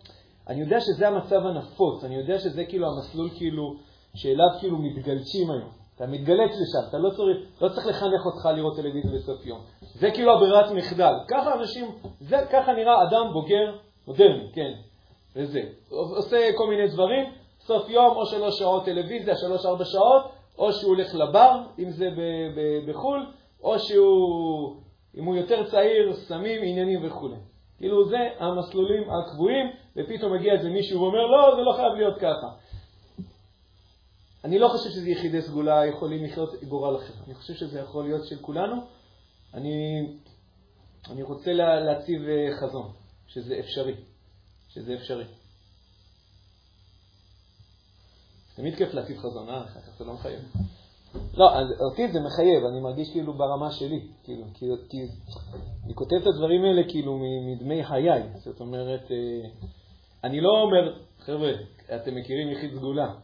אני 0.49 0.61
יודע 0.61 0.81
שזה 0.81 1.09
המצב 1.09 1.47
הנפוץ, 1.47 2.05
אני 2.05 2.17
יודע 2.17 2.39
שזה 2.39 2.65
כאילו 2.65 2.87
המסלול 2.87 3.31
כאילו, 3.37 3.75
שאליו 4.15 4.49
כאילו 4.61 4.79
מתגלשים 4.79 5.51
היום. 5.51 5.71
אתה 5.97 6.07
מתגלץ 6.07 6.51
לשם, 6.51 6.89
אתה 6.89 6.99
לא 6.99 7.11
צריך, 7.11 7.37
לא 7.61 7.69
צריך 7.69 7.87
לחנך 7.87 8.27
אותך 8.27 8.47
לראות 8.57 8.77
טלוויזיה 8.77 9.11
בסוף 9.13 9.47
יום. 9.47 9.61
זה 9.95 10.11
כאילו 10.11 10.33
הברירת 10.37 10.71
מחדל. 10.71 11.13
ככה 11.29 11.55
אנשים, 11.55 11.91
זה, 12.21 12.37
ככה 12.53 12.73
נראה 12.73 13.03
אדם 13.09 13.33
בוגר 13.33 13.77
מודרני, 14.07 14.53
כן, 14.55 14.73
וזה. 15.37 15.61
עושה 15.91 16.51
כל 16.57 16.69
מיני 16.69 16.89
דברים, 16.89 17.25
סוף 17.67 17.89
יום 17.89 18.17
או 18.17 18.27
שלוש 18.27 18.59
שעות 18.59 18.85
טלוויזיה, 18.85 19.37
שלוש-ארבע 19.37 19.85
שעות, 19.85 20.33
או 20.59 20.73
שהוא 20.73 20.95
הולך 20.95 21.15
לבר, 21.15 21.63
אם 21.79 21.91
זה 21.91 22.09
בחו"ל, 22.89 23.27
או 23.63 23.79
שהוא, 23.79 24.77
אם 25.17 25.25
הוא 25.25 25.37
יותר 25.37 25.71
צעיר, 25.71 26.15
סמים, 26.15 26.63
עניינים 26.63 27.07
וכו'. 27.07 27.29
כאילו 27.79 28.09
זה 28.09 28.19
המסלולים 28.39 29.03
הקבועים, 29.11 29.67
ופתאום 29.97 30.35
מגיע 30.35 30.53
איזה 30.53 30.71
מישהו 30.71 31.01
ואומר, 31.01 31.27
לא, 31.27 31.57
זה 31.57 31.63
לא 31.63 31.73
חייב 31.73 31.93
להיות 31.93 32.19
ככה. 32.19 32.49
אני 34.45 34.59
לא 34.59 34.69
חושב 34.69 34.91
שזה 34.91 35.11
יחידי 35.11 35.43
סגולה 35.43 35.87
יכולים 35.87 36.25
לחיות 36.25 36.65
גורל 36.69 36.97
אחר. 36.97 37.15
אני 37.27 37.35
חושב 37.35 37.55
שזה 37.55 37.81
יכול 37.81 38.05
להיות 38.05 38.27
של 38.27 38.37
כולנו. 38.41 38.77
אני, 39.55 40.07
אני 41.11 41.23
רוצה 41.23 41.53
לה, 41.53 41.81
להציב 41.81 42.23
אה, 42.29 42.57
חזון, 42.61 42.93
שזה 43.27 43.59
אפשרי. 43.59 43.95
שזה 44.69 44.95
אפשרי. 44.95 45.25
תמיד 48.57 48.75
כיף 48.75 48.95
להציב 48.95 49.19
חזון, 49.19 49.49
אה? 49.49 49.65
אחר 49.65 49.81
כך 49.81 49.99
זה 49.99 50.05
לא 50.05 50.15
מחייב. 50.15 50.41
לא, 51.35 51.51
אותי 51.81 52.13
זה 52.13 52.21
מחייב, 52.21 52.65
אני 52.65 52.81
מרגיש 52.81 53.11
כאילו 53.13 53.33
ברמה 53.33 53.71
שלי, 53.73 54.01
כאילו, 54.25 54.45
כי, 54.55 54.67
כי 54.89 54.99
אני 55.85 55.95
כותב 55.95 56.17
את 56.17 56.27
הדברים 56.27 56.65
האלה 56.65 56.83
כאילו 56.89 57.19
מדמי 57.47 57.85
חיי, 57.85 58.23
זאת 58.45 58.61
אומרת, 58.61 59.11
אה, 59.11 59.49
אני 60.25 60.41
לא 60.41 60.51
אומר, 60.63 60.99
חבר'ה, 61.19 61.53
אתם 61.95 62.15
מכירים 62.15 62.49
יחיד 62.49 62.75
סגולה, 62.75 63.15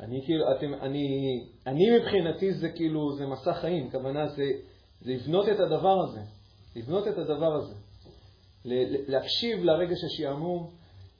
אני 0.00 0.22
כאילו, 0.24 0.52
אתם, 0.52 0.74
אני, 0.74 1.06
אני 1.66 1.98
מבחינתי 1.98 2.52
זה 2.52 2.68
כאילו, 2.68 3.16
זה 3.16 3.26
מסע 3.26 3.54
חיים, 3.54 3.90
כוונה 3.90 4.28
זה, 4.28 4.44
זה 5.00 5.12
לבנות 5.12 5.48
את 5.48 5.60
הדבר 5.60 6.00
הזה, 6.00 6.20
לבנות 6.76 7.08
את 7.08 7.18
הדבר 7.18 7.54
הזה, 7.54 7.74
להקשיב 9.08 9.64
לרגש 9.64 9.98
השעמום, 10.04 10.70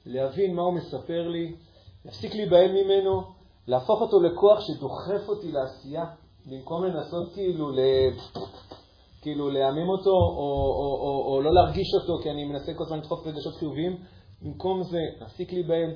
להבין 0.05 0.55
מה 0.55 0.61
הוא 0.61 0.73
מספר 0.73 1.27
לי, 1.27 1.55
להפסיק 2.05 2.35
להיבהל 2.35 2.71
ממנו, 2.71 3.32
להפוך 3.67 4.01
אותו 4.01 4.19
לכוח 4.19 4.59
שדוחף 4.59 5.29
אותי 5.29 5.51
לעשייה, 5.51 6.05
במקום 6.45 6.83
לנסות 6.83 7.33
כאילו, 7.33 7.71
ל... 7.71 7.79
כאילו 9.21 9.49
להעמים 9.49 9.89
אותו 9.89 10.09
או, 10.09 10.75
או, 10.79 10.97
או, 11.01 11.33
או 11.33 11.41
לא 11.41 11.53
להרגיש 11.53 11.93
אותו, 11.93 12.23
כי 12.23 12.31
אני 12.31 12.45
מנסה 12.45 12.73
כל 12.73 12.83
הזמן 12.83 12.97
לדחוף 12.97 13.27
רגשות 13.27 13.55
חיוביים, 13.55 13.97
במקום 14.41 14.83
זה 14.83 14.99
להפסיק 15.19 15.53
להיבהל 15.53 15.91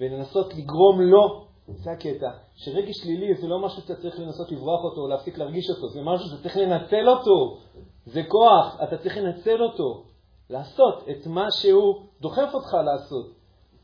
ולנסות 0.00 0.54
לגרום 0.54 1.00
לו 1.00 1.44
זה 1.68 1.90
הקטע, 1.90 2.30
שרגש 2.54 2.96
שלילי 3.02 3.34
זה 3.34 3.48
לא 3.48 3.58
משהו 3.58 3.82
שאתה 3.82 3.94
צריך 3.94 4.18
לנסות 4.18 4.52
לברוח 4.52 4.84
אותו 4.84 5.00
או 5.00 5.08
להפסיק 5.08 5.38
להרגיש 5.38 5.70
אותו, 5.70 5.88
זה 5.88 6.02
משהו 6.02 6.28
שאתה 6.28 6.42
צריך 6.42 6.56
לנצל 6.56 7.08
אותו, 7.08 7.58
זה 8.06 8.22
כוח, 8.28 8.76
אתה 8.82 8.98
צריך 8.98 9.16
לנצל 9.16 9.62
אותו, 9.62 10.04
לעשות 10.50 11.04
את 11.10 11.26
מה 11.26 11.46
שהוא 11.50 11.94
דוחף 12.20 12.50
אותך 12.54 12.74
לעשות. 12.84 13.40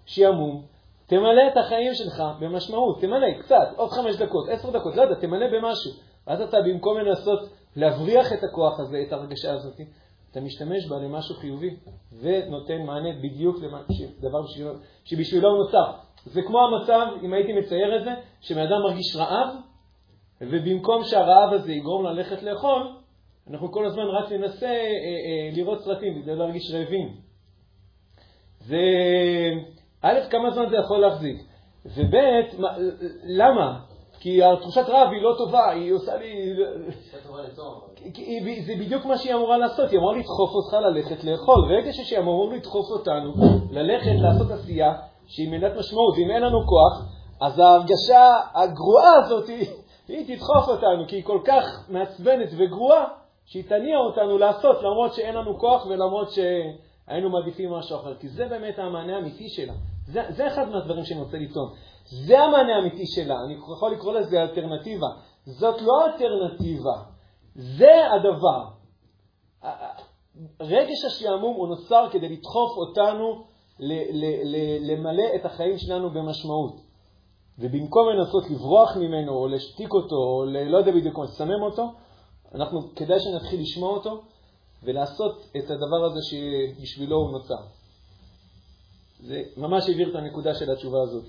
שעמום, 0.07 0.63
תמלא 1.07 1.43
את 1.53 1.57
החיים 1.57 1.95
שלך 1.95 2.23
במשמעות, 2.41 3.01
תמלא 3.01 3.33
קצת, 3.41 3.69
עוד 3.77 3.91
חמש 3.91 4.17
דקות, 4.17 4.49
עשר 4.49 4.71
דקות, 4.71 4.97
לא 4.97 5.03
יודע, 5.03 5.15
תמלא 5.15 5.47
במשהו. 5.47 5.93
ואז 6.27 6.41
אתה 6.41 6.57
במקום 6.61 6.99
לנסות 6.99 7.49
להבריח 7.77 8.33
את 8.33 8.45
הכוח 8.45 8.81
הזה, 8.81 9.03
את 9.07 9.13
הרגשה 9.13 9.53
הזאת, 9.53 9.81
אתה 10.31 10.41
משתמש 10.41 10.87
בה 10.89 10.97
למשהו 10.97 11.35
חיובי, 11.35 11.77
ונותן 12.21 12.83
מענה 12.83 13.09
בדיוק 13.23 13.57
לדבר 14.19 14.47
שבשבילו 15.05 15.49
הוא 15.49 15.59
נוצר. 15.59 15.93
זה 16.25 16.43
כמו 16.43 16.59
המצב, 16.61 17.07
אם 17.23 17.33
הייתי 17.33 17.53
מצייר 17.53 17.97
את 17.97 18.05
זה, 18.05 18.11
שבן 18.41 18.63
אדם 18.63 18.83
מרגיש 18.83 19.17
רעב, 19.17 19.49
ובמקום 20.41 21.05
שהרעב 21.05 21.53
הזה 21.53 21.73
יגרום 21.73 22.07
ללכת 22.07 22.43
לאכול, 22.43 22.83
אנחנו 23.51 23.73
כל 23.73 23.87
הזמן 23.87 24.03
רק 24.03 24.33
ננסה 24.33 24.67
אה, 24.67 24.73
אה, 24.73 25.51
לראות 25.57 25.81
סרטים 25.81 26.23
כדי 26.23 26.37
להרגיש 26.37 26.75
רעבים. 26.75 27.09
זה, 28.61 28.81
א', 30.03 30.19
כמה 30.31 30.51
זמן 30.51 30.69
זה 30.71 30.77
יכול 30.77 30.99
להחזיק, 30.99 31.43
וב', 31.87 32.15
למה? 33.25 33.79
כי 34.21 34.45
התחושת 34.45 34.89
רעב 34.89 35.09
היא 35.13 35.23
לא 35.23 35.35
טובה, 35.39 35.71
היא 35.71 35.93
עושה 35.93 36.17
לי... 36.17 36.55
זה 38.67 38.75
בדיוק 38.79 39.05
מה 39.05 39.19
שהיא 39.19 39.35
אמורה 39.35 39.59
לעשות, 39.59 39.91
היא 39.91 39.99
אמורה 39.99 40.17
לדחוף 40.19 40.51
אותך 40.55 40.73
ללכת 40.73 41.25
לאכול. 41.25 41.75
רגע 41.75 41.93
שהיא 41.93 42.19
אמורה 42.19 42.57
לדחוף 42.57 42.91
אותנו 42.91 43.35
ללכת 43.71 44.15
לעשות 44.21 44.51
עשייה 44.51 44.93
שהיא 45.27 45.51
מנת 45.51 45.73
משמעות, 45.79 46.15
ואם 46.17 46.31
אין 46.31 46.43
לנו 46.43 46.67
כוח, 46.67 47.07
אז 47.41 47.59
ההרגשה 47.59 48.35
הגרועה 48.55 49.15
הזאת, 49.25 49.49
היא 50.09 50.37
תדחוף 50.37 50.69
אותנו, 50.69 51.07
כי 51.09 51.17
היא 51.17 51.25
כל 51.25 51.41
כך 51.45 51.65
מעצבנת 51.89 52.49
וגרועה, 52.59 53.05
שהיא 53.47 53.65
תניע 53.69 53.99
אותנו 53.99 54.39
לעשות, 54.39 54.83
למרות 54.83 55.15
שאין 55.15 55.35
לנו 55.35 55.59
כוח 55.59 55.87
ולמרות 55.87 56.31
שהיינו 57.07 57.31
מעדיפים 57.31 57.71
משהו 57.71 57.97
אחר. 57.97 58.15
כי 58.15 58.29
זה 58.29 58.47
באמת 58.49 58.79
המענה 58.79 59.17
האמיתי 59.17 59.49
שלה. 59.49 59.73
זה, 60.07 60.23
זה 60.29 60.47
אחד 60.47 60.69
מהדברים 60.69 61.05
שאני 61.05 61.21
רוצה 61.21 61.39
לטעון. 61.39 61.73
זה 62.05 62.41
המענה 62.41 62.77
האמיתי 62.77 63.07
שלה. 63.07 63.35
אני 63.45 63.55
יכול 63.55 63.93
לקרוא 63.93 64.13
לזה 64.13 64.43
אלטרנטיבה. 64.43 65.07
זאת 65.45 65.83
לא 65.83 66.07
אלטרנטיבה, 66.07 67.03
זה 67.55 68.13
הדבר. 68.13 68.65
רגש 70.61 71.05
השעמום 71.07 71.55
הוא 71.57 71.69
נוצר 71.69 72.09
כדי 72.13 72.29
לדחוף 72.29 72.77
אותנו 72.77 73.45
למלא 74.81 75.25
את 75.35 75.45
החיים 75.45 75.79
שלנו 75.79 76.11
במשמעות. 76.11 76.87
ובמקום 77.59 78.09
לנסות 78.09 78.51
לברוח 78.51 78.97
ממנו, 78.97 79.33
או 79.33 79.49
להשתיק 79.49 79.93
אותו, 79.93 80.17
או 80.17 80.45
לא 80.45 80.79
יודע 80.79 80.93
בדיוק 80.93 81.19
מה, 81.19 81.25
לסמם 81.25 81.63
אותו, 81.63 81.93
אנחנו, 82.55 82.81
כדאי 82.97 83.21
שנתחיל 83.21 83.61
לשמוע 83.61 83.91
אותו 83.91 84.23
ולעשות 84.87 85.51
את 85.57 85.71
הדבר 85.71 86.05
הזה 86.05 86.21
שבשבילו 86.23 87.17
הוא 87.17 87.33
נוצר. 87.33 87.63
זה 89.21 89.43
ממש 89.57 89.89
הבהיר 89.89 90.11
את 90.11 90.15
הנקודה 90.15 90.55
של 90.55 90.71
התשובה 90.71 91.03
הזאת. 91.03 91.25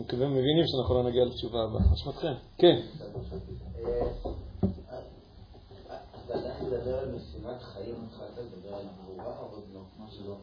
אתם 0.00 0.16
מבינים 0.16 0.66
שאנחנו 0.66 0.94
לא 0.94 1.02
נגיע 1.02 1.24
לתשובה 1.24 1.64
הבאה. 1.64 1.82
אשמתכם. 1.94 2.32
כן. 2.58 2.80
לא? 2.98 3.06
לא. 10.26 10.36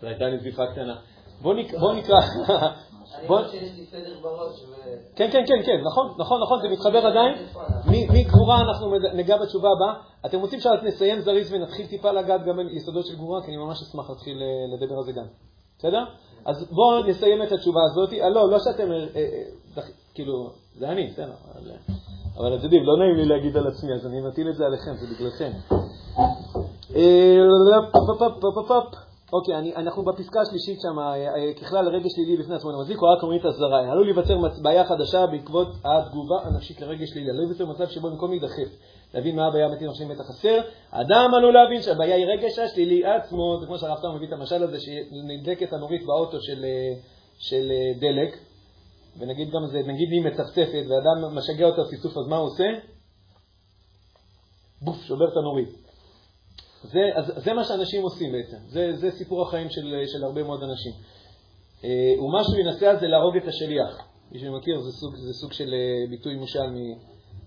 זו 0.00 0.06
הייתה 0.06 0.24
נזיפה 0.26 0.62
קטנה. 0.72 1.00
בוא 1.42 1.54
נקרא. 1.54 2.20
בראש. 3.28 3.54
כן, 5.16 5.30
כן, 5.32 5.44
כן, 5.46 5.62
כן, 5.66 5.80
נכון, 5.84 6.14
נכון, 6.18 6.42
נכון, 6.42 6.62
זה 6.62 6.68
מתחבר 6.68 7.06
עדיין. 7.06 7.34
מגבורה 7.86 8.60
אנחנו 8.60 8.94
ניגע 9.14 9.36
בתשובה 9.36 9.68
הבאה. 9.76 9.94
אתם 10.26 10.40
רוצים 10.40 10.60
שאנחנו 10.60 10.88
נסיים 10.88 11.20
זריז 11.20 11.52
ונתחיל 11.52 11.86
טיפה 11.86 12.10
לגעת 12.10 12.44
גם 12.44 12.56
ביסודות 12.56 13.06
של 13.06 13.14
גבורה? 13.14 13.42
כי 13.42 13.48
אני 13.48 13.56
ממש 13.56 13.82
אשמח 13.82 14.10
להתחיל 14.10 14.42
אה, 14.42 14.76
לדבר 14.76 14.94
על 14.98 15.04
זה 15.04 15.12
גם. 15.12 15.24
בסדר? 15.78 16.04
אז 16.44 16.64
בואו 16.70 17.06
נסיים 17.06 17.42
את 17.42 17.52
התשובה 17.52 17.80
הזאת. 17.84 18.12
אה, 18.12 18.28
לא, 18.28 18.50
לא 18.50 18.58
שאתם, 18.58 18.92
אה, 18.92 19.82
כאילו, 20.14 20.50
זה 20.78 20.88
אני, 20.88 21.06
בסדר. 21.06 21.32
אבל 22.36 22.54
אתם 22.54 22.64
יודעים, 22.64 22.84
לא 22.84 22.98
נעים 22.98 23.16
לי 23.16 23.24
להגיד 23.24 23.56
על 23.56 23.66
עצמי, 23.66 23.92
אז 23.94 24.06
אני 24.06 24.20
מטיל 24.20 24.48
את 24.48 24.56
זה 24.56 24.66
עליכם, 24.66 24.94
זה 24.96 25.06
בגללכם. 25.06 25.50
אוקיי, 29.32 29.58
אני, 29.58 29.76
אנחנו 29.76 30.04
בפסקה 30.04 30.40
השלישית 30.40 30.78
שם, 30.80 30.98
אה, 30.98 31.34
אה, 31.36 31.54
ככלל 31.54 31.88
רגש 31.88 32.12
שלילי 32.12 32.36
בפני 32.36 32.54
עצמו, 32.54 32.70
אני 32.70 32.80
מזיק 32.80 33.02
או 33.02 33.06
רק 33.06 33.22
אומרים 33.22 33.40
את 33.40 33.44
הזרה. 33.44 33.80
עלול 33.92 34.04
להיווצר 34.04 34.38
בעיה 34.62 34.84
חדשה 34.84 35.26
בעקבות 35.26 35.68
התגובה 35.84 36.36
הנפשית 36.44 36.80
לרגש 36.80 37.08
שלילי. 37.08 37.30
עלול 37.30 37.44
להיווצר 37.44 37.66
מצב 37.66 37.86
שבו 37.86 38.10
במקום 38.10 38.30
להידחף, 38.30 38.68
להבין 39.14 39.36
מה 39.36 39.46
הבעיה 39.46 39.64
האמיתית 39.64 39.88
אנחנו 39.88 40.08
בטח 40.08 40.24
חסר, 40.28 40.60
האדם 40.90 41.30
עלול 41.34 41.54
להבין 41.54 41.82
שהבעיה 41.82 42.16
היא 42.16 42.26
רגש 42.26 42.58
השלילי 42.58 43.06
עצמו, 43.06 43.56
זה 43.60 43.66
כמו 43.66 43.78
שהרב 43.78 43.98
תאום 44.00 44.16
מביא 44.16 44.28
את 44.28 44.32
המשל 44.32 44.62
הזה, 44.62 44.76
שנדלקת 44.80 45.72
הנורית 45.72 46.06
באוטו 46.06 46.40
של, 46.40 46.64
אה, 46.64 47.00
של 47.38 47.72
דלק, 48.00 48.38
ונגיד 49.18 49.50
גם 49.50 49.66
זה, 49.66 49.78
נגיד 49.78 50.12
היא 50.12 50.22
מצפצפת, 50.24 50.84
ואדם 50.88 51.36
משגע 51.36 51.66
אותה 51.66 51.84
ציצוף, 51.90 52.16
אז 52.16 52.26
מה 52.28 52.36
הוא 52.36 52.46
עושה? 52.46 52.64
בוף, 54.82 54.96
שובר 55.02 55.28
את 55.28 55.36
הנורית. 55.36 55.87
זה, 56.82 57.00
אז, 57.14 57.32
זה 57.36 57.52
מה 57.52 57.64
שאנשים 57.64 58.02
עושים 58.02 58.32
בעצם, 58.32 58.56
זה, 58.66 58.92
זה 58.96 59.10
סיפור 59.10 59.42
החיים 59.42 59.70
של, 59.70 60.02
של 60.06 60.24
הרבה 60.24 60.42
מאוד 60.42 60.62
אנשים. 60.62 60.92
אה, 61.84 62.22
ומה 62.22 62.44
שהוא 62.44 62.58
ינסה 62.58 62.96
זה 62.96 63.06
להרוג 63.06 63.36
את 63.36 63.48
השליח. 63.48 64.08
מי 64.32 64.38
שמכיר, 64.38 64.80
זה 64.80 64.92
סוג, 64.92 65.16
זה 65.16 65.32
סוג 65.32 65.52
של 65.52 65.74
אה, 65.74 66.10
ביטוי 66.10 66.34
מושל, 66.34 66.70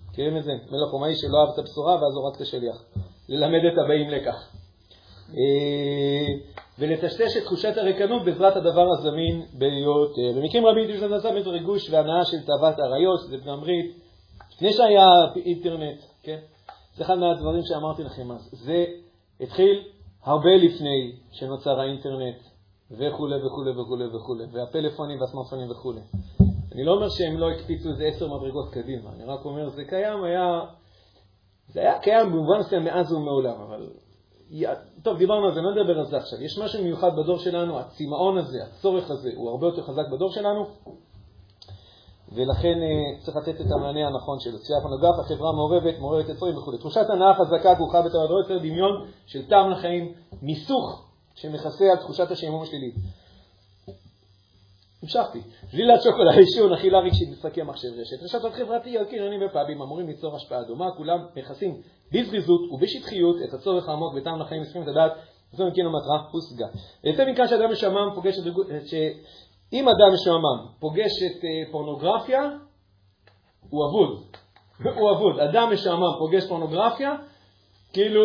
מכירים 0.09 0.38
את 0.38 0.43
זה? 0.43 0.51
מלך 0.51 0.91
רומאי 0.91 1.15
שלא 1.15 1.38
אהב 1.41 1.49
את 1.53 1.59
הבשורה 1.59 1.93
ואז 1.93 2.15
הורג 2.15 2.36
את 2.36 2.41
השליח. 2.41 2.84
ללמד 3.29 3.65
את 3.73 3.77
הבאים 3.86 4.09
לקח. 4.09 4.51
אה, 5.29 6.34
ולטשטש 6.79 7.38
את 7.38 7.43
תחושת 7.43 7.77
הריקנות 7.77 8.25
בעזרת 8.25 8.55
הדבר 8.55 8.86
הזמין 8.91 9.45
ביותר. 9.53 10.39
במקרים 10.39 10.65
רבים 10.65 10.89
יש 10.89 11.01
לזה 11.01 11.15
מצב 11.15 11.47
ריגוש 11.47 11.89
והנאה 11.89 12.25
של 12.25 12.38
תאוות 12.45 12.79
האריות, 12.79 13.19
שזה 13.19 13.38
בנמרית, 13.38 13.95
לפני 14.53 14.73
שהיה 14.73 15.07
אינטרנט, 15.45 15.99
כן? 16.23 16.39
זה 16.95 17.03
אחד 17.03 17.15
מהדברים 17.15 17.61
שאמרתי 17.63 18.03
לכם 18.03 18.32
אז. 18.32 18.49
זה 18.53 18.86
התחיל 19.41 19.83
הרבה 20.23 20.55
לפני 20.55 21.15
שנוצר 21.31 21.79
האינטרנט 21.79 22.35
וכולי 22.91 23.45
וכולי 23.45 23.71
וכולי 23.81 24.05
וכולי, 24.15 24.43
והפלאפונים 24.51 25.21
והסמארטפונים 25.21 25.71
וכולי. 25.71 26.01
אני 26.71 26.83
לא 26.83 26.91
אומר 26.91 27.09
שהם 27.09 27.37
לא 27.37 27.51
הקפיצו 27.51 27.89
איזה 27.89 28.05
עשר 28.05 28.27
מדרגות 28.27 28.69
קדימה, 28.69 29.09
אני 29.15 29.23
רק 29.23 29.45
אומר, 29.45 29.69
זה 29.69 29.83
קיים, 29.85 30.23
היה... 30.23 30.61
זה 31.67 31.79
היה 31.79 31.99
קיים 31.99 32.31
במובן 32.31 32.59
מסוים 32.59 32.83
מאז 32.83 33.11
ומעולם, 33.13 33.61
אבל... 33.61 33.89
טוב, 35.03 35.17
דיברנו 35.17 35.45
על 35.45 35.53
זה, 35.53 35.61
לא 35.61 35.71
נדבר 35.71 35.99
על 35.99 36.05
זה 36.05 36.17
עכשיו. 36.17 36.43
יש 36.43 36.59
משהו 36.59 36.83
מיוחד 36.83 37.15
בדור 37.17 37.37
שלנו, 37.37 37.79
הצמאון 37.79 38.37
הזה, 38.37 38.63
הצורך 38.63 39.11
הזה, 39.11 39.29
הוא 39.35 39.49
הרבה 39.49 39.67
יותר 39.67 39.83
חזק 39.83 40.03
בדור 40.11 40.31
שלנו, 40.31 40.65
ולכן 42.32 42.82
אה, 42.82 43.19
צריך 43.19 43.38
לתת 43.38 43.61
את 43.61 43.71
המענה 43.71 44.07
הנכון 44.07 44.39
שלו. 44.39 44.59
צייר 44.59 44.79
פונוגרף, 44.79 45.19
החברה 45.19 45.51
מעורבת, 45.51 45.99
מעורבת 45.99 46.29
יצורים 46.29 46.57
וכו'. 46.57 46.77
תחושת 46.77 47.09
הנאה 47.09 47.34
חזקה 47.34 47.75
כרוכה 47.75 48.01
בתורה 48.01 48.25
לא 48.29 48.36
יותר 48.39 48.57
דמיון 48.57 49.07
של 49.25 49.47
טעם 49.47 49.71
לחיים, 49.71 50.13
מיסוך 50.41 51.07
שמכסה 51.36 51.86
על 51.91 51.97
תחושת 51.97 52.32
השעמום 52.32 52.61
השלילית. 52.61 52.95
המשכתי. 55.03 55.41
שלילת 55.71 56.01
שוקולד, 56.01 56.38
עישון, 56.38 56.73
אכילה 56.73 56.99
רגשית, 56.99 57.29
משחקי 57.29 57.61
מחשב 57.61 57.88
רשת, 57.88 58.23
רשתות 58.23 58.53
חברתיות, 58.53 59.07
קריונים 59.07 59.39
ופאבים 59.45 59.82
אמורים 59.82 60.07
ליצור 60.07 60.36
השפעה 60.36 60.63
דומה, 60.63 60.91
כולם 60.97 61.25
מכסים 61.36 61.82
בזריזות 62.11 62.61
ובשטחיות 62.71 63.36
את 63.43 63.53
הצורך 63.53 63.89
העמוק 63.89 64.13
בטעם 64.13 64.39
לחיים, 64.39 64.61
מסכים 64.61 64.84
את 64.84 64.88
הדעת, 64.88 65.11
זו 65.51 65.67
מכין 65.67 65.86
המטרה, 65.86 66.27
הושגה. 66.32 66.67
יוצא 67.03 67.32
מכאן 67.32 67.47
שאדם 67.47 67.71
משעמם 67.71 68.09
פוגש 68.15 68.36
את 68.39 68.43
אם 69.74 69.89
אדם 69.89 70.13
משועמם 70.13 70.67
פוגש 70.80 71.11
את 71.26 71.43
אה, 71.43 71.72
פורנוגרפיה, 71.72 72.41
הוא 73.69 73.86
אבוד. 73.89 74.26
הוא 74.99 75.11
אבוד. 75.11 75.39
אדם 75.39 75.74
משועמם 75.74 76.17
פוגש 76.19 76.47
פורנוגרפיה, 76.49 77.15
כאילו, 77.93 78.24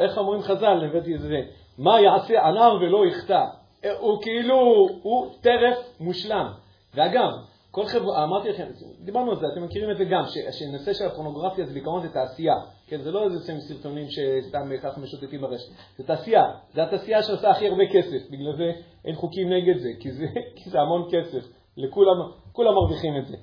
איך 0.00 0.18
אומרים 0.18 0.42
חז"ל, 0.42 0.84
הבאתי 0.84 1.14
את 1.14 1.20
זה, 1.20 1.40
מה 1.78 2.00
יעשה 2.00 2.46
ענר 2.46 2.74
ולא 2.80 3.06
יחטא. 3.06 3.44
אה, 3.84 3.98
הוא 3.98 4.22
כאילו, 4.22 4.56
הוא 5.02 5.32
טרף 5.40 5.78
מושלם. 6.00 6.52
ואגב, 6.94 7.30
כל 7.76 7.86
חברה, 7.86 8.24
אמרתי 8.24 8.48
לכם, 8.48 8.66
דיברנו 9.04 9.30
על 9.30 9.36
זה, 9.36 9.46
אתם 9.52 9.64
מכירים 9.64 9.90
את 9.90 9.96
זה 9.96 10.04
גם, 10.04 10.22
שנושא 10.50 10.92
של 10.92 11.06
הפורנוגרפיה 11.06 11.66
זה 11.66 11.72
בעיקרון 11.72 12.02
זה 12.02 12.08
תעשייה. 12.08 12.54
כן, 12.86 13.02
זה 13.02 13.10
לא 13.10 13.24
איזה 13.24 13.46
שהם 13.46 13.60
סרטונים 13.60 14.06
שסתם 14.10 14.70
ככה 14.82 15.00
משוטטים 15.00 15.40
ברשת. 15.40 15.72
זה 15.96 16.04
תעשייה, 16.04 16.42
זה 16.74 16.82
התעשייה 16.82 17.22
שעושה 17.22 17.50
הכי 17.50 17.68
הרבה 17.68 17.86
כסף, 17.92 18.30
בגלל 18.30 18.56
זה 18.56 18.72
אין 19.04 19.14
חוקים 19.14 19.52
נגד 19.52 19.78
זה, 19.78 19.88
כי 20.00 20.12
זה, 20.12 20.26
כי 20.56 20.70
זה 20.70 20.80
המון 20.80 21.08
כסף. 21.10 21.44
לכולם, 21.76 22.30
כולם 22.52 22.74
מרוויחים 22.74 23.16
את 23.16 23.26
זה. 23.26 23.36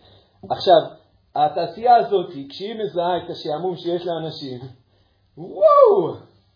עכשיו, 0.49 0.97
התעשייה 1.35 1.95
הזאת, 1.95 2.31
כשהיא 2.49 2.75
מזהה 2.83 3.17
את 3.17 3.29
השעמום 3.29 3.75
שיש 3.77 4.05
לאנשים, 4.05 4.59
וואו, 5.37 6.15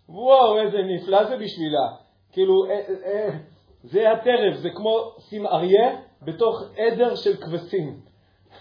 וואו, 0.10 0.60
איזה 0.60 0.78
נפלא 0.78 1.24
זה 1.24 1.38
בשבילה. 1.38 1.88
כאילו, 2.32 2.66
אה, 2.66 2.82
אה, 3.06 3.30
זה 3.84 4.12
הטרף, 4.12 4.56
זה 4.56 4.70
כמו 4.70 5.12
שים 5.20 5.48
אריה 5.48 6.07
בתוך 6.22 6.64
עדר 6.78 7.16
של 7.16 7.36
כבשים. 7.36 8.00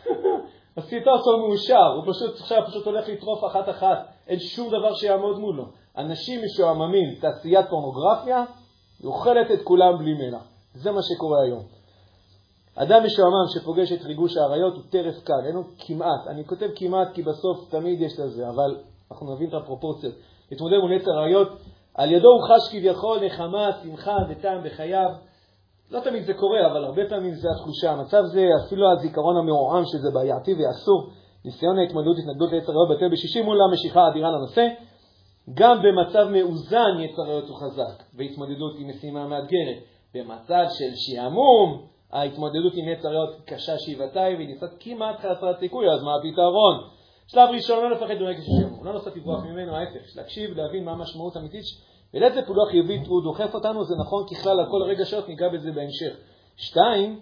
עשית 0.77 1.09
אותו 1.09 1.39
מאושר, 1.39 1.93
הוא 1.97 2.13
פשוט 2.13 2.41
עכשיו 2.41 2.63
פשוט 2.67 2.87
הולך 2.87 3.09
לטרוף 3.09 3.45
אחת-אחת, 3.45 4.07
אין 4.27 4.39
שום 4.39 4.69
דבר 4.69 4.95
שיעמוד 4.95 5.39
מולו. 5.39 5.65
אנשים 5.97 6.41
משועממים, 6.45 7.15
תעשיית 7.21 7.67
פורנוגרפיה, 7.69 8.45
היא 8.99 9.09
אוכלת 9.09 9.51
את 9.51 9.63
כולם 9.65 9.99
בלי 9.99 10.15
מלח. 10.15 10.43
זה 10.75 10.93
מה 10.93 11.01
שקורה 11.03 11.43
היום. 11.43 11.63
אדם 12.75 13.05
משועמם 13.05 13.47
שפוגש 13.55 13.93
את 13.93 14.05
ריגוש 14.05 14.37
האריות 14.37 14.75
הוא 14.75 14.83
טרף 14.91 15.25
קל, 15.25 15.47
אין 15.47 15.55
לו 15.55 15.63
כמעט, 15.79 16.27
אני 16.27 16.45
כותב 16.45 16.69
כמעט 16.77 17.09
כי 17.15 17.23
בסוף 17.23 17.71
תמיד 17.71 18.01
יש 18.01 18.19
לזה, 18.19 18.49
אבל 18.49 18.77
אנחנו 19.11 19.35
נבין 19.35 19.49
את 19.49 19.55
הפרופורציות. 19.55 20.15
להתמודד 20.51 20.77
מול 20.79 20.93
יצר 20.93 21.11
האריות, 21.11 21.49
על 21.95 22.13
ידו 22.13 22.29
הוא 22.29 22.43
חש 22.43 22.73
כביכול 22.73 23.27
נחמה, 23.27 23.71
שמחה 23.83 24.17
וטעם 24.29 24.65
בחייו. 24.65 25.11
לא 25.91 26.01
תמיד 26.01 26.25
זה 26.25 26.35
קורה, 26.35 26.67
אבל 26.67 26.85
הרבה 26.85 27.03
פעמים 27.09 27.35
זה 27.35 27.49
התחושה. 27.51 27.91
המצב 27.91 28.23
זה 28.25 28.49
אפילו 28.67 28.93
הזיכרון 28.93 29.37
המעורעם 29.37 29.85
שזה 29.85 30.11
בעייתי 30.15 30.55
ואסור. 30.55 31.11
ניסיון 31.45 31.79
ההתמודדות, 31.79 32.17
התנגדות 32.19 32.53
ליצר 32.53 32.73
האריות 32.73 32.97
בטל 32.97 33.09
בשישים 33.13 33.45
מול 33.45 33.59
המשיכה 33.63 34.01
האדירה 34.01 34.31
לנושא. 34.31 34.69
גם 35.55 35.83
במצב 35.83 36.29
מאוזן 36.29 37.01
יצר 37.01 37.23
האריות 37.23 37.49
הוא 37.49 37.57
חזק, 37.57 38.03
והתמודדות 38.15 38.75
עם 38.79 38.89
משימה 38.89 39.27
מאתגרת. 39.27 39.79
במצב 40.15 40.65
של 40.79 40.95
שעמום, 40.95 41.87
ההתמודדות 42.13 42.73
עם 42.75 42.89
יצר 42.89 43.09
האריות 43.09 43.37
קשה 43.47 43.79
שבעתיים 43.79 44.37
והיא 44.37 44.49
נמצאת 44.49 44.71
כמעט 44.81 45.17
חסרת 45.19 45.59
סיכוי, 45.59 45.91
אז 45.91 46.03
מה 46.03 46.15
הפתרון? 46.15 46.75
שלב 47.27 47.49
ראשון, 47.53 47.83
לא 47.83 47.91
לפחד 47.91 48.19
ברגע 48.19 48.39
של 48.43 48.53
שעמום, 48.61 48.85
לא 48.85 48.95
לנסות 48.95 49.17
לברוח 49.17 49.45
ממנו, 49.45 49.77
ההפך, 49.77 50.17
להקשיב, 50.17 50.51
להבין 50.57 50.85
מה 50.85 50.93
המשמעות 50.93 51.37
האמיתית, 51.37 51.65
ולאיזה 52.15 52.43
פעולה 52.43 52.63
חיובית 52.71 53.07
הוא 53.07 53.23
דוחף 53.23 53.55
אותנו, 53.55 53.85
זה 53.85 53.95
נכון 54.01 54.25
ככלל 54.31 54.61
על 54.61 54.67
כל 54.71 54.83
הרגשות, 54.83 55.29
ניגע 55.29 55.49
בזה 55.49 55.73
בהמשך. 55.73 56.17
שתיים, 56.57 57.21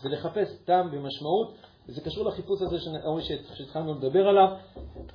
זה 0.00 0.08
לחפש 0.08 0.48
טעם 0.64 0.88
ומשמעות, 0.92 1.54
וזה 1.88 2.00
קשור 2.00 2.24
לחיפוש 2.24 2.62
הזה 2.62 2.76
שהתחלנו 3.56 3.94
לדבר 3.94 4.28
עליו. 4.28 4.48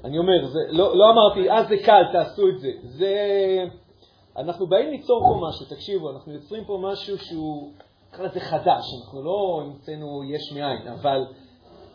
אני 0.04 0.18
אומר, 0.18 0.46
זה, 0.46 0.60
לא, 0.70 0.98
לא 0.98 1.12
אמרתי, 1.12 1.52
אה, 1.52 1.64
זה 1.64 1.78
קל, 1.86 2.04
תעשו 2.12 2.50
את 2.50 2.60
זה. 2.60 2.72
זה... 2.84 3.16
אנחנו 4.38 4.68
באים 4.68 4.92
ליצור 4.92 5.20
פה 5.20 5.48
משהו, 5.48 5.66
תקשיבו, 5.66 6.12
אנחנו 6.12 6.34
יוצרים 6.34 6.66
פה 6.66 6.80
משהו 6.82 7.18
שהוא, 7.18 7.72
נקרא 8.14 8.26
לזה 8.26 8.40
חדש, 8.40 8.84
אנחנו 9.02 9.24
לא 9.24 9.62
המצאנו 9.64 10.24
יש 10.24 10.52
מאין, 10.52 10.88
אבל, 10.88 11.26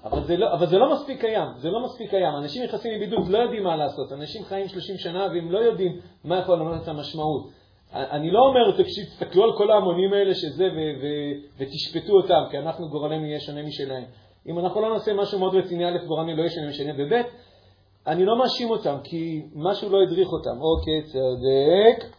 אבל, 0.05 0.25
זה 0.25 0.37
לא, 0.37 0.53
אבל 0.53 0.67
זה 0.67 0.79
לא 0.79 0.93
מספיק 0.93 1.21
קיים, 1.21 1.49
זה 1.57 1.71
לא 1.71 1.85
מספיק 1.85 2.11
קיים. 2.11 2.35
אנשים 2.37 2.63
נכנסים 2.63 2.93
לבידוד, 2.93 3.29
לא 3.29 3.39
יודעים 3.39 3.63
מה 3.65 3.77
לעשות, 3.77 4.13
אנשים 4.13 4.45
חיים 4.45 4.69
30 4.69 4.99
שנה 4.99 5.27
והם 5.33 5.53
לא 5.53 5.59
יודעים 5.59 6.01
מה 6.25 6.39
יכול 6.39 6.59
למנות 6.59 6.83
את 6.83 6.89
המשמעות. 6.89 7.51
אני 7.93 8.31
לא 8.31 8.41
אומר, 8.41 8.83
תסתכלו 8.83 9.45
על 9.45 9.57
כל 9.57 9.71
ההמונים 9.71 10.13
האלה 10.13 10.35
שזה 10.35 10.65
ו- 10.65 11.03
ו- 11.03 11.35
ותשפטו 11.59 12.13
אותם, 12.13 12.43
כי 12.51 12.59
אנחנו 12.59 12.89
גורלנו 12.89 13.27
יהיה 13.27 13.41
שונה 13.41 13.63
משלהם. 13.63 14.05
אם 14.49 14.59
אנחנו 14.59 14.81
לא 14.81 14.93
נעשה 14.93 15.15
משהו 15.15 15.39
מאוד 15.39 15.55
רציני, 15.55 15.87
א', 15.87 15.99
גורלנו 16.07 16.37
לא 16.37 16.41
יהיה 16.41 16.51
שונה 16.51 16.69
משלהם, 16.69 16.97
וב', 16.99 17.13
אני 18.07 18.25
לא 18.25 18.39
מאשים 18.39 18.71
אותם, 18.71 18.97
כי 19.05 19.43
משהו 19.55 19.91
לא 19.91 20.03
הדריך 20.03 20.29
אותם. 20.33 20.61
אוקיי, 20.61 21.03
צודק. 21.03 22.17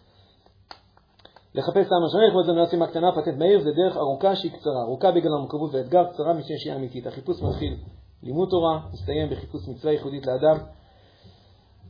לחפש 1.58 1.90
טעם 1.90 2.04
השונה, 2.06 2.28
לכבוד 2.28 2.46
זמן 2.46 2.62
משימה 2.62 2.88
קטנה, 2.88 3.12
פטנט 3.12 3.38
מהיר, 3.38 3.60
זה 3.60 3.72
דרך 3.72 3.98
ארוכה 3.98 4.36
שהיא 4.36 4.52
קצרה. 4.52 4.82
ארוכה 4.82 5.12
בגלל 5.12 5.34
המורכבות 5.34 5.74
והאתגר, 5.74 6.04
קצרה 6.14 6.34
משום 6.34 6.58
שהיא 6.58 6.76
אמיתית. 6.76 7.08
החיפוש 7.08 7.42
מתחיל 7.42 7.78
לימוד 8.24 8.50
תורה, 8.50 8.80
מסתיים 8.94 9.30
בחיפוש 9.30 9.68
מצווה 9.68 9.94
ייחודית 9.94 10.26
לאדם. 10.26 10.58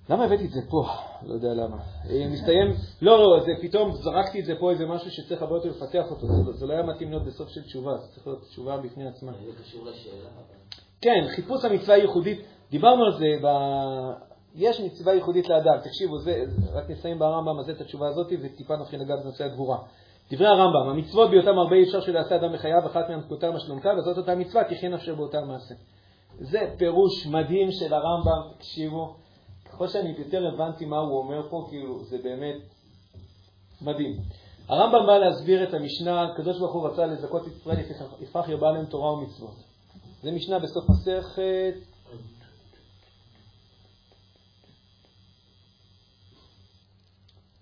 למה 0.09 0.25
הבאתי 0.25 0.45
את 0.45 0.51
זה 0.51 0.61
פה? 0.69 0.85
לא 1.23 1.33
יודע 1.33 1.53
למה. 1.53 1.77
אה, 2.09 2.27
מסתיים, 2.31 2.67
לא, 3.01 3.19
לא, 3.19 3.43
זה 3.45 3.51
פתאום 3.61 3.91
זרקתי 3.91 4.39
את 4.39 4.45
זה 4.45 4.53
פה, 4.59 4.71
איזה 4.71 4.85
משהו 4.85 5.11
שצריך 5.11 5.41
הרבה 5.41 5.55
יותר 5.55 5.69
לפתח 5.69 6.11
אותו. 6.11 6.27
זה, 6.27 6.51
זה 6.51 6.65
לא 6.65 6.73
היה 6.73 6.83
מתאים 6.83 7.09
להיות 7.09 7.23
בסוף 7.23 7.49
של 7.49 7.63
תשובה, 7.63 7.97
זה 7.97 8.07
צריך 8.07 8.27
להיות 8.27 8.41
תשובה 8.41 8.77
בפני 8.77 9.07
עצמה. 9.07 9.31
זה 9.45 9.51
קשור 9.63 9.85
לשאלה. 9.85 10.29
כן, 11.01 11.25
חיפוש 11.35 11.65
המצווה 11.65 11.95
הייחודית, 11.95 12.39
דיברנו 12.71 13.05
על 13.05 13.17
זה. 13.17 13.25
יש 14.57 14.81
מצווה 14.81 15.13
ייחודית 15.13 15.49
לאדם. 15.49 15.77
תקשיבו, 15.83 16.17
זה, 16.17 16.43
רק 16.73 16.89
נסיים 16.89 17.19
ברמב"ם 17.19 17.59
הזה 17.59 17.71
את 17.71 17.81
התשובה 17.81 18.07
הזאת, 18.07 18.27
וטיפה 18.41 18.75
נתחיל 18.75 19.01
לגעת 19.01 19.19
בנושא 19.23 19.43
הגבורה. 19.43 19.77
דברי 20.31 20.47
הרמב"ם, 20.47 20.89
המצוות 20.89 21.29
בהיותם 21.29 21.57
הרבה 21.57 21.75
אי 21.75 21.83
אפשר 21.83 22.01
שלעשה 22.01 22.35
אדם 22.35 22.53
בחייו, 22.53 22.87
אחת 22.87 23.09
מהן 23.09 23.21
פקותה 23.21 23.51
משלומתה, 23.51 23.89
וזאת 23.97 24.17
אותה 24.17 24.35
מצווה, 24.35 24.63
תחיה 24.63 24.89
נפשו 24.89 25.15
באותה 25.15 25.41
מעשה. 25.41 25.75
זה 26.39 26.73
פירוש 26.77 27.27
מדהים 27.27 27.71
של 27.71 27.93
הרמב"ם, 27.93 28.53
תקשיבו. 28.57 29.15
ככל 29.65 29.87
שאני 29.87 30.13
יותר 30.17 30.47
הבנתי 30.47 30.85
מה 30.85 30.97
הוא 30.97 31.17
אומר 31.17 31.49
פה, 31.49 31.65
כאילו, 31.69 32.03
זה 32.03 32.17
באמת 32.23 32.55
מדהים. 33.81 34.17
הרמב"ם 34.67 35.07
בא 35.07 35.17
להסביר 35.17 35.63
את 35.63 35.73
המשנה, 35.73 36.23
הקדוש 36.23 36.59
ברוך 36.59 36.73
הוא 36.73 36.87
רצה 36.87 37.05
לזכות 37.05 37.41
את 37.47 37.51
ישראל, 37.51 37.77
יפח 38.21 38.49
ירבה 38.49 38.71
להם 38.71 38.85
תורה 38.85 39.13
ומצוות. 39.13 39.55
זה 40.21 40.31
משנה 40.31 40.59
בסוף 40.59 40.89
מסכת 40.89 41.96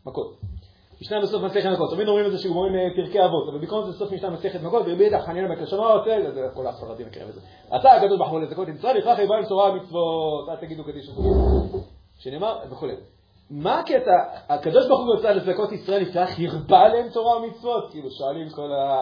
מכות. 0.05 0.37
משנה 1.01 1.21
בסוף 1.21 1.43
מסכת 1.43 1.69
מכות. 1.73 1.91
תמיד 1.91 2.07
אומרים 2.07 2.25
את 2.25 2.31
זה 2.31 2.37
שגומרים 2.37 2.73
פרקי 2.95 3.25
אבות, 3.25 3.49
אבל 3.49 3.57
בעיקרון 3.57 3.91
זה 3.91 3.97
סוף 3.97 4.11
משנה 4.11 4.29
מסכת 4.29 4.61
מכות, 4.61 4.83
ורבי 4.87 5.03
ידע 5.03 5.19
חנין 5.19 5.51
בקלשונות, 5.51 6.03
זה 6.33 6.47
כל 6.53 6.67
הספרדים 6.67 7.07
מכירים 7.07 7.29
את 7.29 7.33
זה. 7.33 7.41
אתה 7.75 7.91
הקדוש 7.91 8.17
ברוך 8.17 8.33
לזכות 8.33 8.69
את 8.69 8.75
ישראל, 8.75 8.97
יפרח 8.97 9.19
ירבה 9.19 9.35
להם 9.35 9.45
תורה 9.45 9.71
ומצוות, 9.71 10.49
אל 10.49 10.55
תגידו 10.55 10.83
קדיש 10.83 11.09
שנאמר 12.19 12.57
וכו'. 12.71 12.87
מה 13.49 13.79
הקטע? 13.79 14.15
הקדוש 14.49 14.87
ברוך 14.87 14.99
הוא 14.99 15.15
רצה 15.15 15.33
לזכות 15.33 15.71
ישראל, 15.71 16.01
יפרח 16.01 16.39
ירבה 16.39 16.87
להם 16.87 17.09
תורה 17.09 17.37
ומצוות? 17.37 17.91
כאילו 17.91 18.11
שואלים 18.11 18.49
כל 18.49 18.73
ה... 18.73 18.99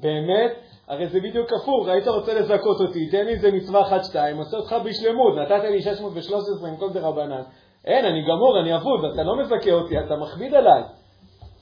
באמת? 0.00 0.52
הרי 0.88 1.08
זה 1.08 1.20
בדיוק 1.20 1.52
הפוך, 1.52 1.88
היית 1.88 2.08
רוצה 2.08 2.34
לזכות 2.34 2.80
אותי, 2.80 3.10
תן 3.10 3.24
לי 3.24 3.32
איזה 3.32 3.52
מצווה 3.52 3.82
אחת 3.82 4.04
שתיים, 4.04 4.36
עושה 4.36 4.56
אותך 4.56 4.76
בשלמות, 4.84 5.36
נתת 5.36 5.64
לי 5.64 5.82
613 5.82 6.68
עם 6.68 6.76
כל 6.76 6.92
דרבנן. 6.92 7.42
אין, 7.84 8.04
אני 8.04 8.22
גמור, 8.22 8.60
אני 8.60 8.76
אבוד, 8.76 9.04
אתה 9.12 9.22
לא 9.22 9.36
מזכה 9.36 9.72
אותי, 9.72 10.00
אתה 10.00 10.16
מכביד 10.16 10.54
עליי. 10.54 10.82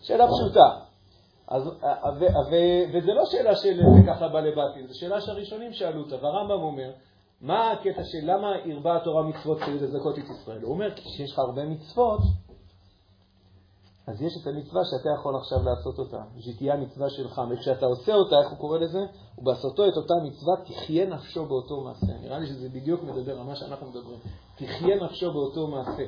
שאלה 0.03 0.27
פשוטה. 0.27 0.71
אז, 1.49 1.67
ו, 2.19 2.25
ו, 2.51 2.55
וזה 2.93 3.15
לא 3.15 3.25
שאלה 3.25 3.57
של 3.57 3.81
ככה 4.07 4.29
בא 4.29 4.41
לבטים, 4.41 4.87
זו 4.87 4.99
שאלה 5.01 5.21
שהראשונים 5.21 5.73
שאלו 5.73 6.01
אותה, 6.01 6.25
והרמב"ם 6.25 6.63
אומר, 6.63 6.91
מה 7.41 7.71
הקטע 7.71 8.03
של 8.05 8.19
למה 8.23 8.53
הרבה 8.73 8.97
התורה 8.97 9.23
מצוות 9.23 9.59
כדי 9.61 9.75
לזכות 9.75 10.19
את 10.19 10.25
ישראל? 10.25 10.63
הוא 10.63 10.75
אומר, 10.75 10.95
כשיש 10.95 11.33
לך 11.33 11.39
הרבה 11.39 11.65
מצוות, 11.65 12.21
אז 14.11 14.23
יש 14.23 14.33
את 14.43 14.47
המצווה 14.47 14.83
שאתה 14.85 15.09
יכול 15.19 15.37
עכשיו 15.37 15.59
לעשות 15.65 15.99
אותה, 15.99 16.23
שהיא 16.39 16.57
תהיה 16.57 16.75
המצווה 16.75 17.11
שלך, 17.11 17.41
וכשאתה 17.51 17.87
עושה 17.87 18.15
אותה, 18.15 18.37
איך 18.43 18.51
הוא 18.51 18.59
קורא 18.59 18.79
לזה? 18.79 18.99
ובעשותו 19.39 19.89
את 19.89 19.97
אותה 19.97 20.15
מצווה, 20.25 20.55
תחיה 20.65 21.07
נפשו 21.07 21.47
באותו 21.47 21.81
מעשה. 21.81 22.13
נראה 22.23 22.39
לי 22.39 22.47
שזה 22.47 22.69
בדיוק 22.69 23.03
מדבר 23.03 23.41
על 23.41 23.47
מה 23.47 23.57
שאנחנו 23.57 23.91
מדברים. 23.91 24.19
תחיה 24.57 24.97
נפשו 25.05 25.33
באותו 25.33 25.67
מעשה. 25.67 26.03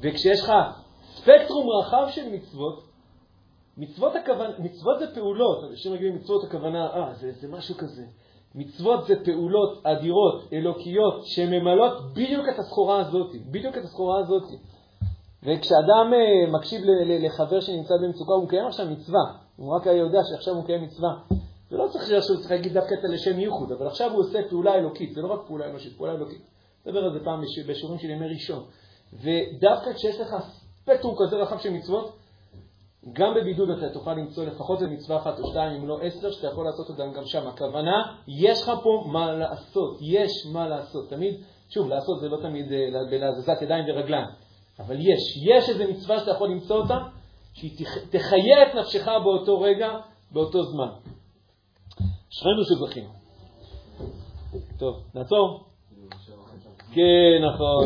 וכשיש 0.00 0.40
לך 0.40 0.52
ספקטרום 1.14 1.70
רחב 1.70 2.06
של 2.10 2.28
מצוות, 2.32 2.82
מצוות, 3.76 4.12
הכוונה, 4.16 4.58
מצוות 4.58 4.98
זה 4.98 5.14
פעולות, 5.14 5.64
אנשים 5.70 5.92
רגילים 5.92 6.16
מצוות 6.16 6.44
הכוונה, 6.44 6.86
אה, 6.86 7.14
זה, 7.14 7.32
זה 7.32 7.48
משהו 7.48 7.74
כזה. 7.74 8.04
מצוות 8.54 9.06
זה 9.06 9.14
פעולות 9.24 9.86
אדירות, 9.86 10.42
אלוקיות, 10.52 11.26
שממלאות 11.26 12.12
בדיוק 12.12 12.46
את 12.54 12.58
הסחורה 12.58 13.00
הזאת, 13.00 13.30
בדיוק 13.50 13.76
את 13.76 13.84
הסחורה 13.84 14.20
הזאת. 14.20 14.42
וכשאדם 15.46 16.12
אה, 16.14 16.52
מקשיב 16.52 16.80
לחבר 17.06 17.60
שנמצא 17.60 17.94
במצוקה, 18.02 18.32
הוא 18.32 18.44
מקיים 18.44 18.66
עכשיו 18.66 18.86
מצווה. 18.86 19.20
הוא 19.56 19.76
רק 19.76 19.86
יודע 19.86 20.18
שעכשיו 20.30 20.54
הוא 20.54 20.62
מקיים 20.62 20.82
מצווה. 20.82 21.10
זה 21.70 21.76
לא 21.76 21.88
צריך 21.88 22.04
שהוא 22.24 22.36
צריך 22.36 22.50
להגיד 22.50 22.72
דווקא 22.72 22.94
את 22.94 23.04
הלשם 23.04 23.40
ייחוד, 23.40 23.72
אבל 23.72 23.86
עכשיו 23.86 24.12
הוא 24.12 24.20
עושה 24.20 24.38
פעולה 24.48 24.74
אלוקית, 24.74 25.14
זה 25.14 25.22
לא 25.22 25.32
רק 25.32 25.40
פעולה 25.46 25.70
אנושית, 25.70 25.96
פעולה 25.96 26.12
אלוקית. 26.12 26.42
נדבר 26.86 27.04
על 27.04 27.12
זה 27.12 27.24
פעם 27.24 27.42
בשיעורים 27.66 27.98
של 27.98 28.10
ימי 28.10 28.28
ראשון. 28.28 28.64
ודווקא 29.12 29.92
כשיש 29.92 30.20
לך 30.20 30.36
ספקטרום 30.82 31.14
כזה 31.18 31.36
רחב 31.36 31.58
של 31.58 31.72
מצוות, 31.72 32.16
גם 33.12 33.34
בבידוד 33.34 33.70
אתה 33.70 33.88
תוכל 33.88 34.12
למצוא 34.12 34.44
לפחות 34.44 34.82
איזה 34.82 34.94
מצווה 34.94 35.16
אחת 35.16 35.38
או 35.38 35.50
שתיים, 35.50 35.72
אם 35.72 35.88
לא 35.88 35.98
עשר, 36.02 36.30
שאתה 36.30 36.46
יכול 36.46 36.64
לעשות 36.64 36.88
אותם 36.88 37.12
גם 37.12 37.24
שם. 37.24 37.46
הכוונה, 37.46 38.16
יש 38.28 38.62
לך 38.62 38.72
פה 38.82 39.04
מה 39.06 39.32
לעשות, 39.32 39.98
יש 40.00 40.46
מה 40.52 40.68
לעשות. 40.68 41.10
תמיד, 41.10 41.34
שוב, 41.68 41.88
לעשות 41.88 42.20
זה 42.20 42.28
לא 42.28 42.36
תמיד 42.42 42.72
אה, 42.72 42.88
בהזזת 43.10 43.62
ידיים 43.62 43.84
ורגליים. 43.88 44.26
אבל 44.78 44.96
יש, 45.00 45.36
יש 45.42 45.68
איזו 45.68 45.84
מצווה 45.92 46.20
שאתה 46.20 46.30
יכול 46.30 46.48
למצוא 46.48 46.76
אותה, 46.76 46.98
שהיא 47.54 47.86
תחיה 48.10 48.62
את 48.62 48.74
נפשך 48.74 49.08
באותו 49.24 49.60
רגע, 49.60 49.88
באותו 50.30 50.62
זמן. 50.62 50.88
אשרינו 52.32 52.64
שזכינו. 52.64 53.08
טוב, 54.78 54.96
נעצור? 55.14 55.64
כן, 56.92 57.42
נכון. 57.52 57.84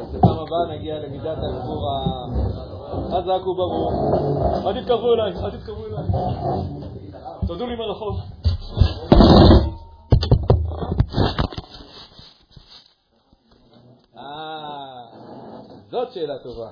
אז 0.00 0.16
בפעם 0.16 0.38
הבאה 0.38 0.76
נגיע 0.76 0.98
למידת 0.98 1.38
הדיבור 1.38 1.88
חזק 3.08 3.46
וברור. 3.46 3.92
אל 4.66 4.80
תתקרבו 4.80 5.14
אליי, 5.14 5.44
אל 5.44 5.50
תתקרבו 5.50 5.86
אליי. 5.86 6.04
תודו 7.46 7.66
לי 7.66 7.76
מרחוק. 7.76 8.16
אה... 14.18 14.81
זאת 15.92 16.12
שאלה 16.12 16.38
טובה. 16.38 16.70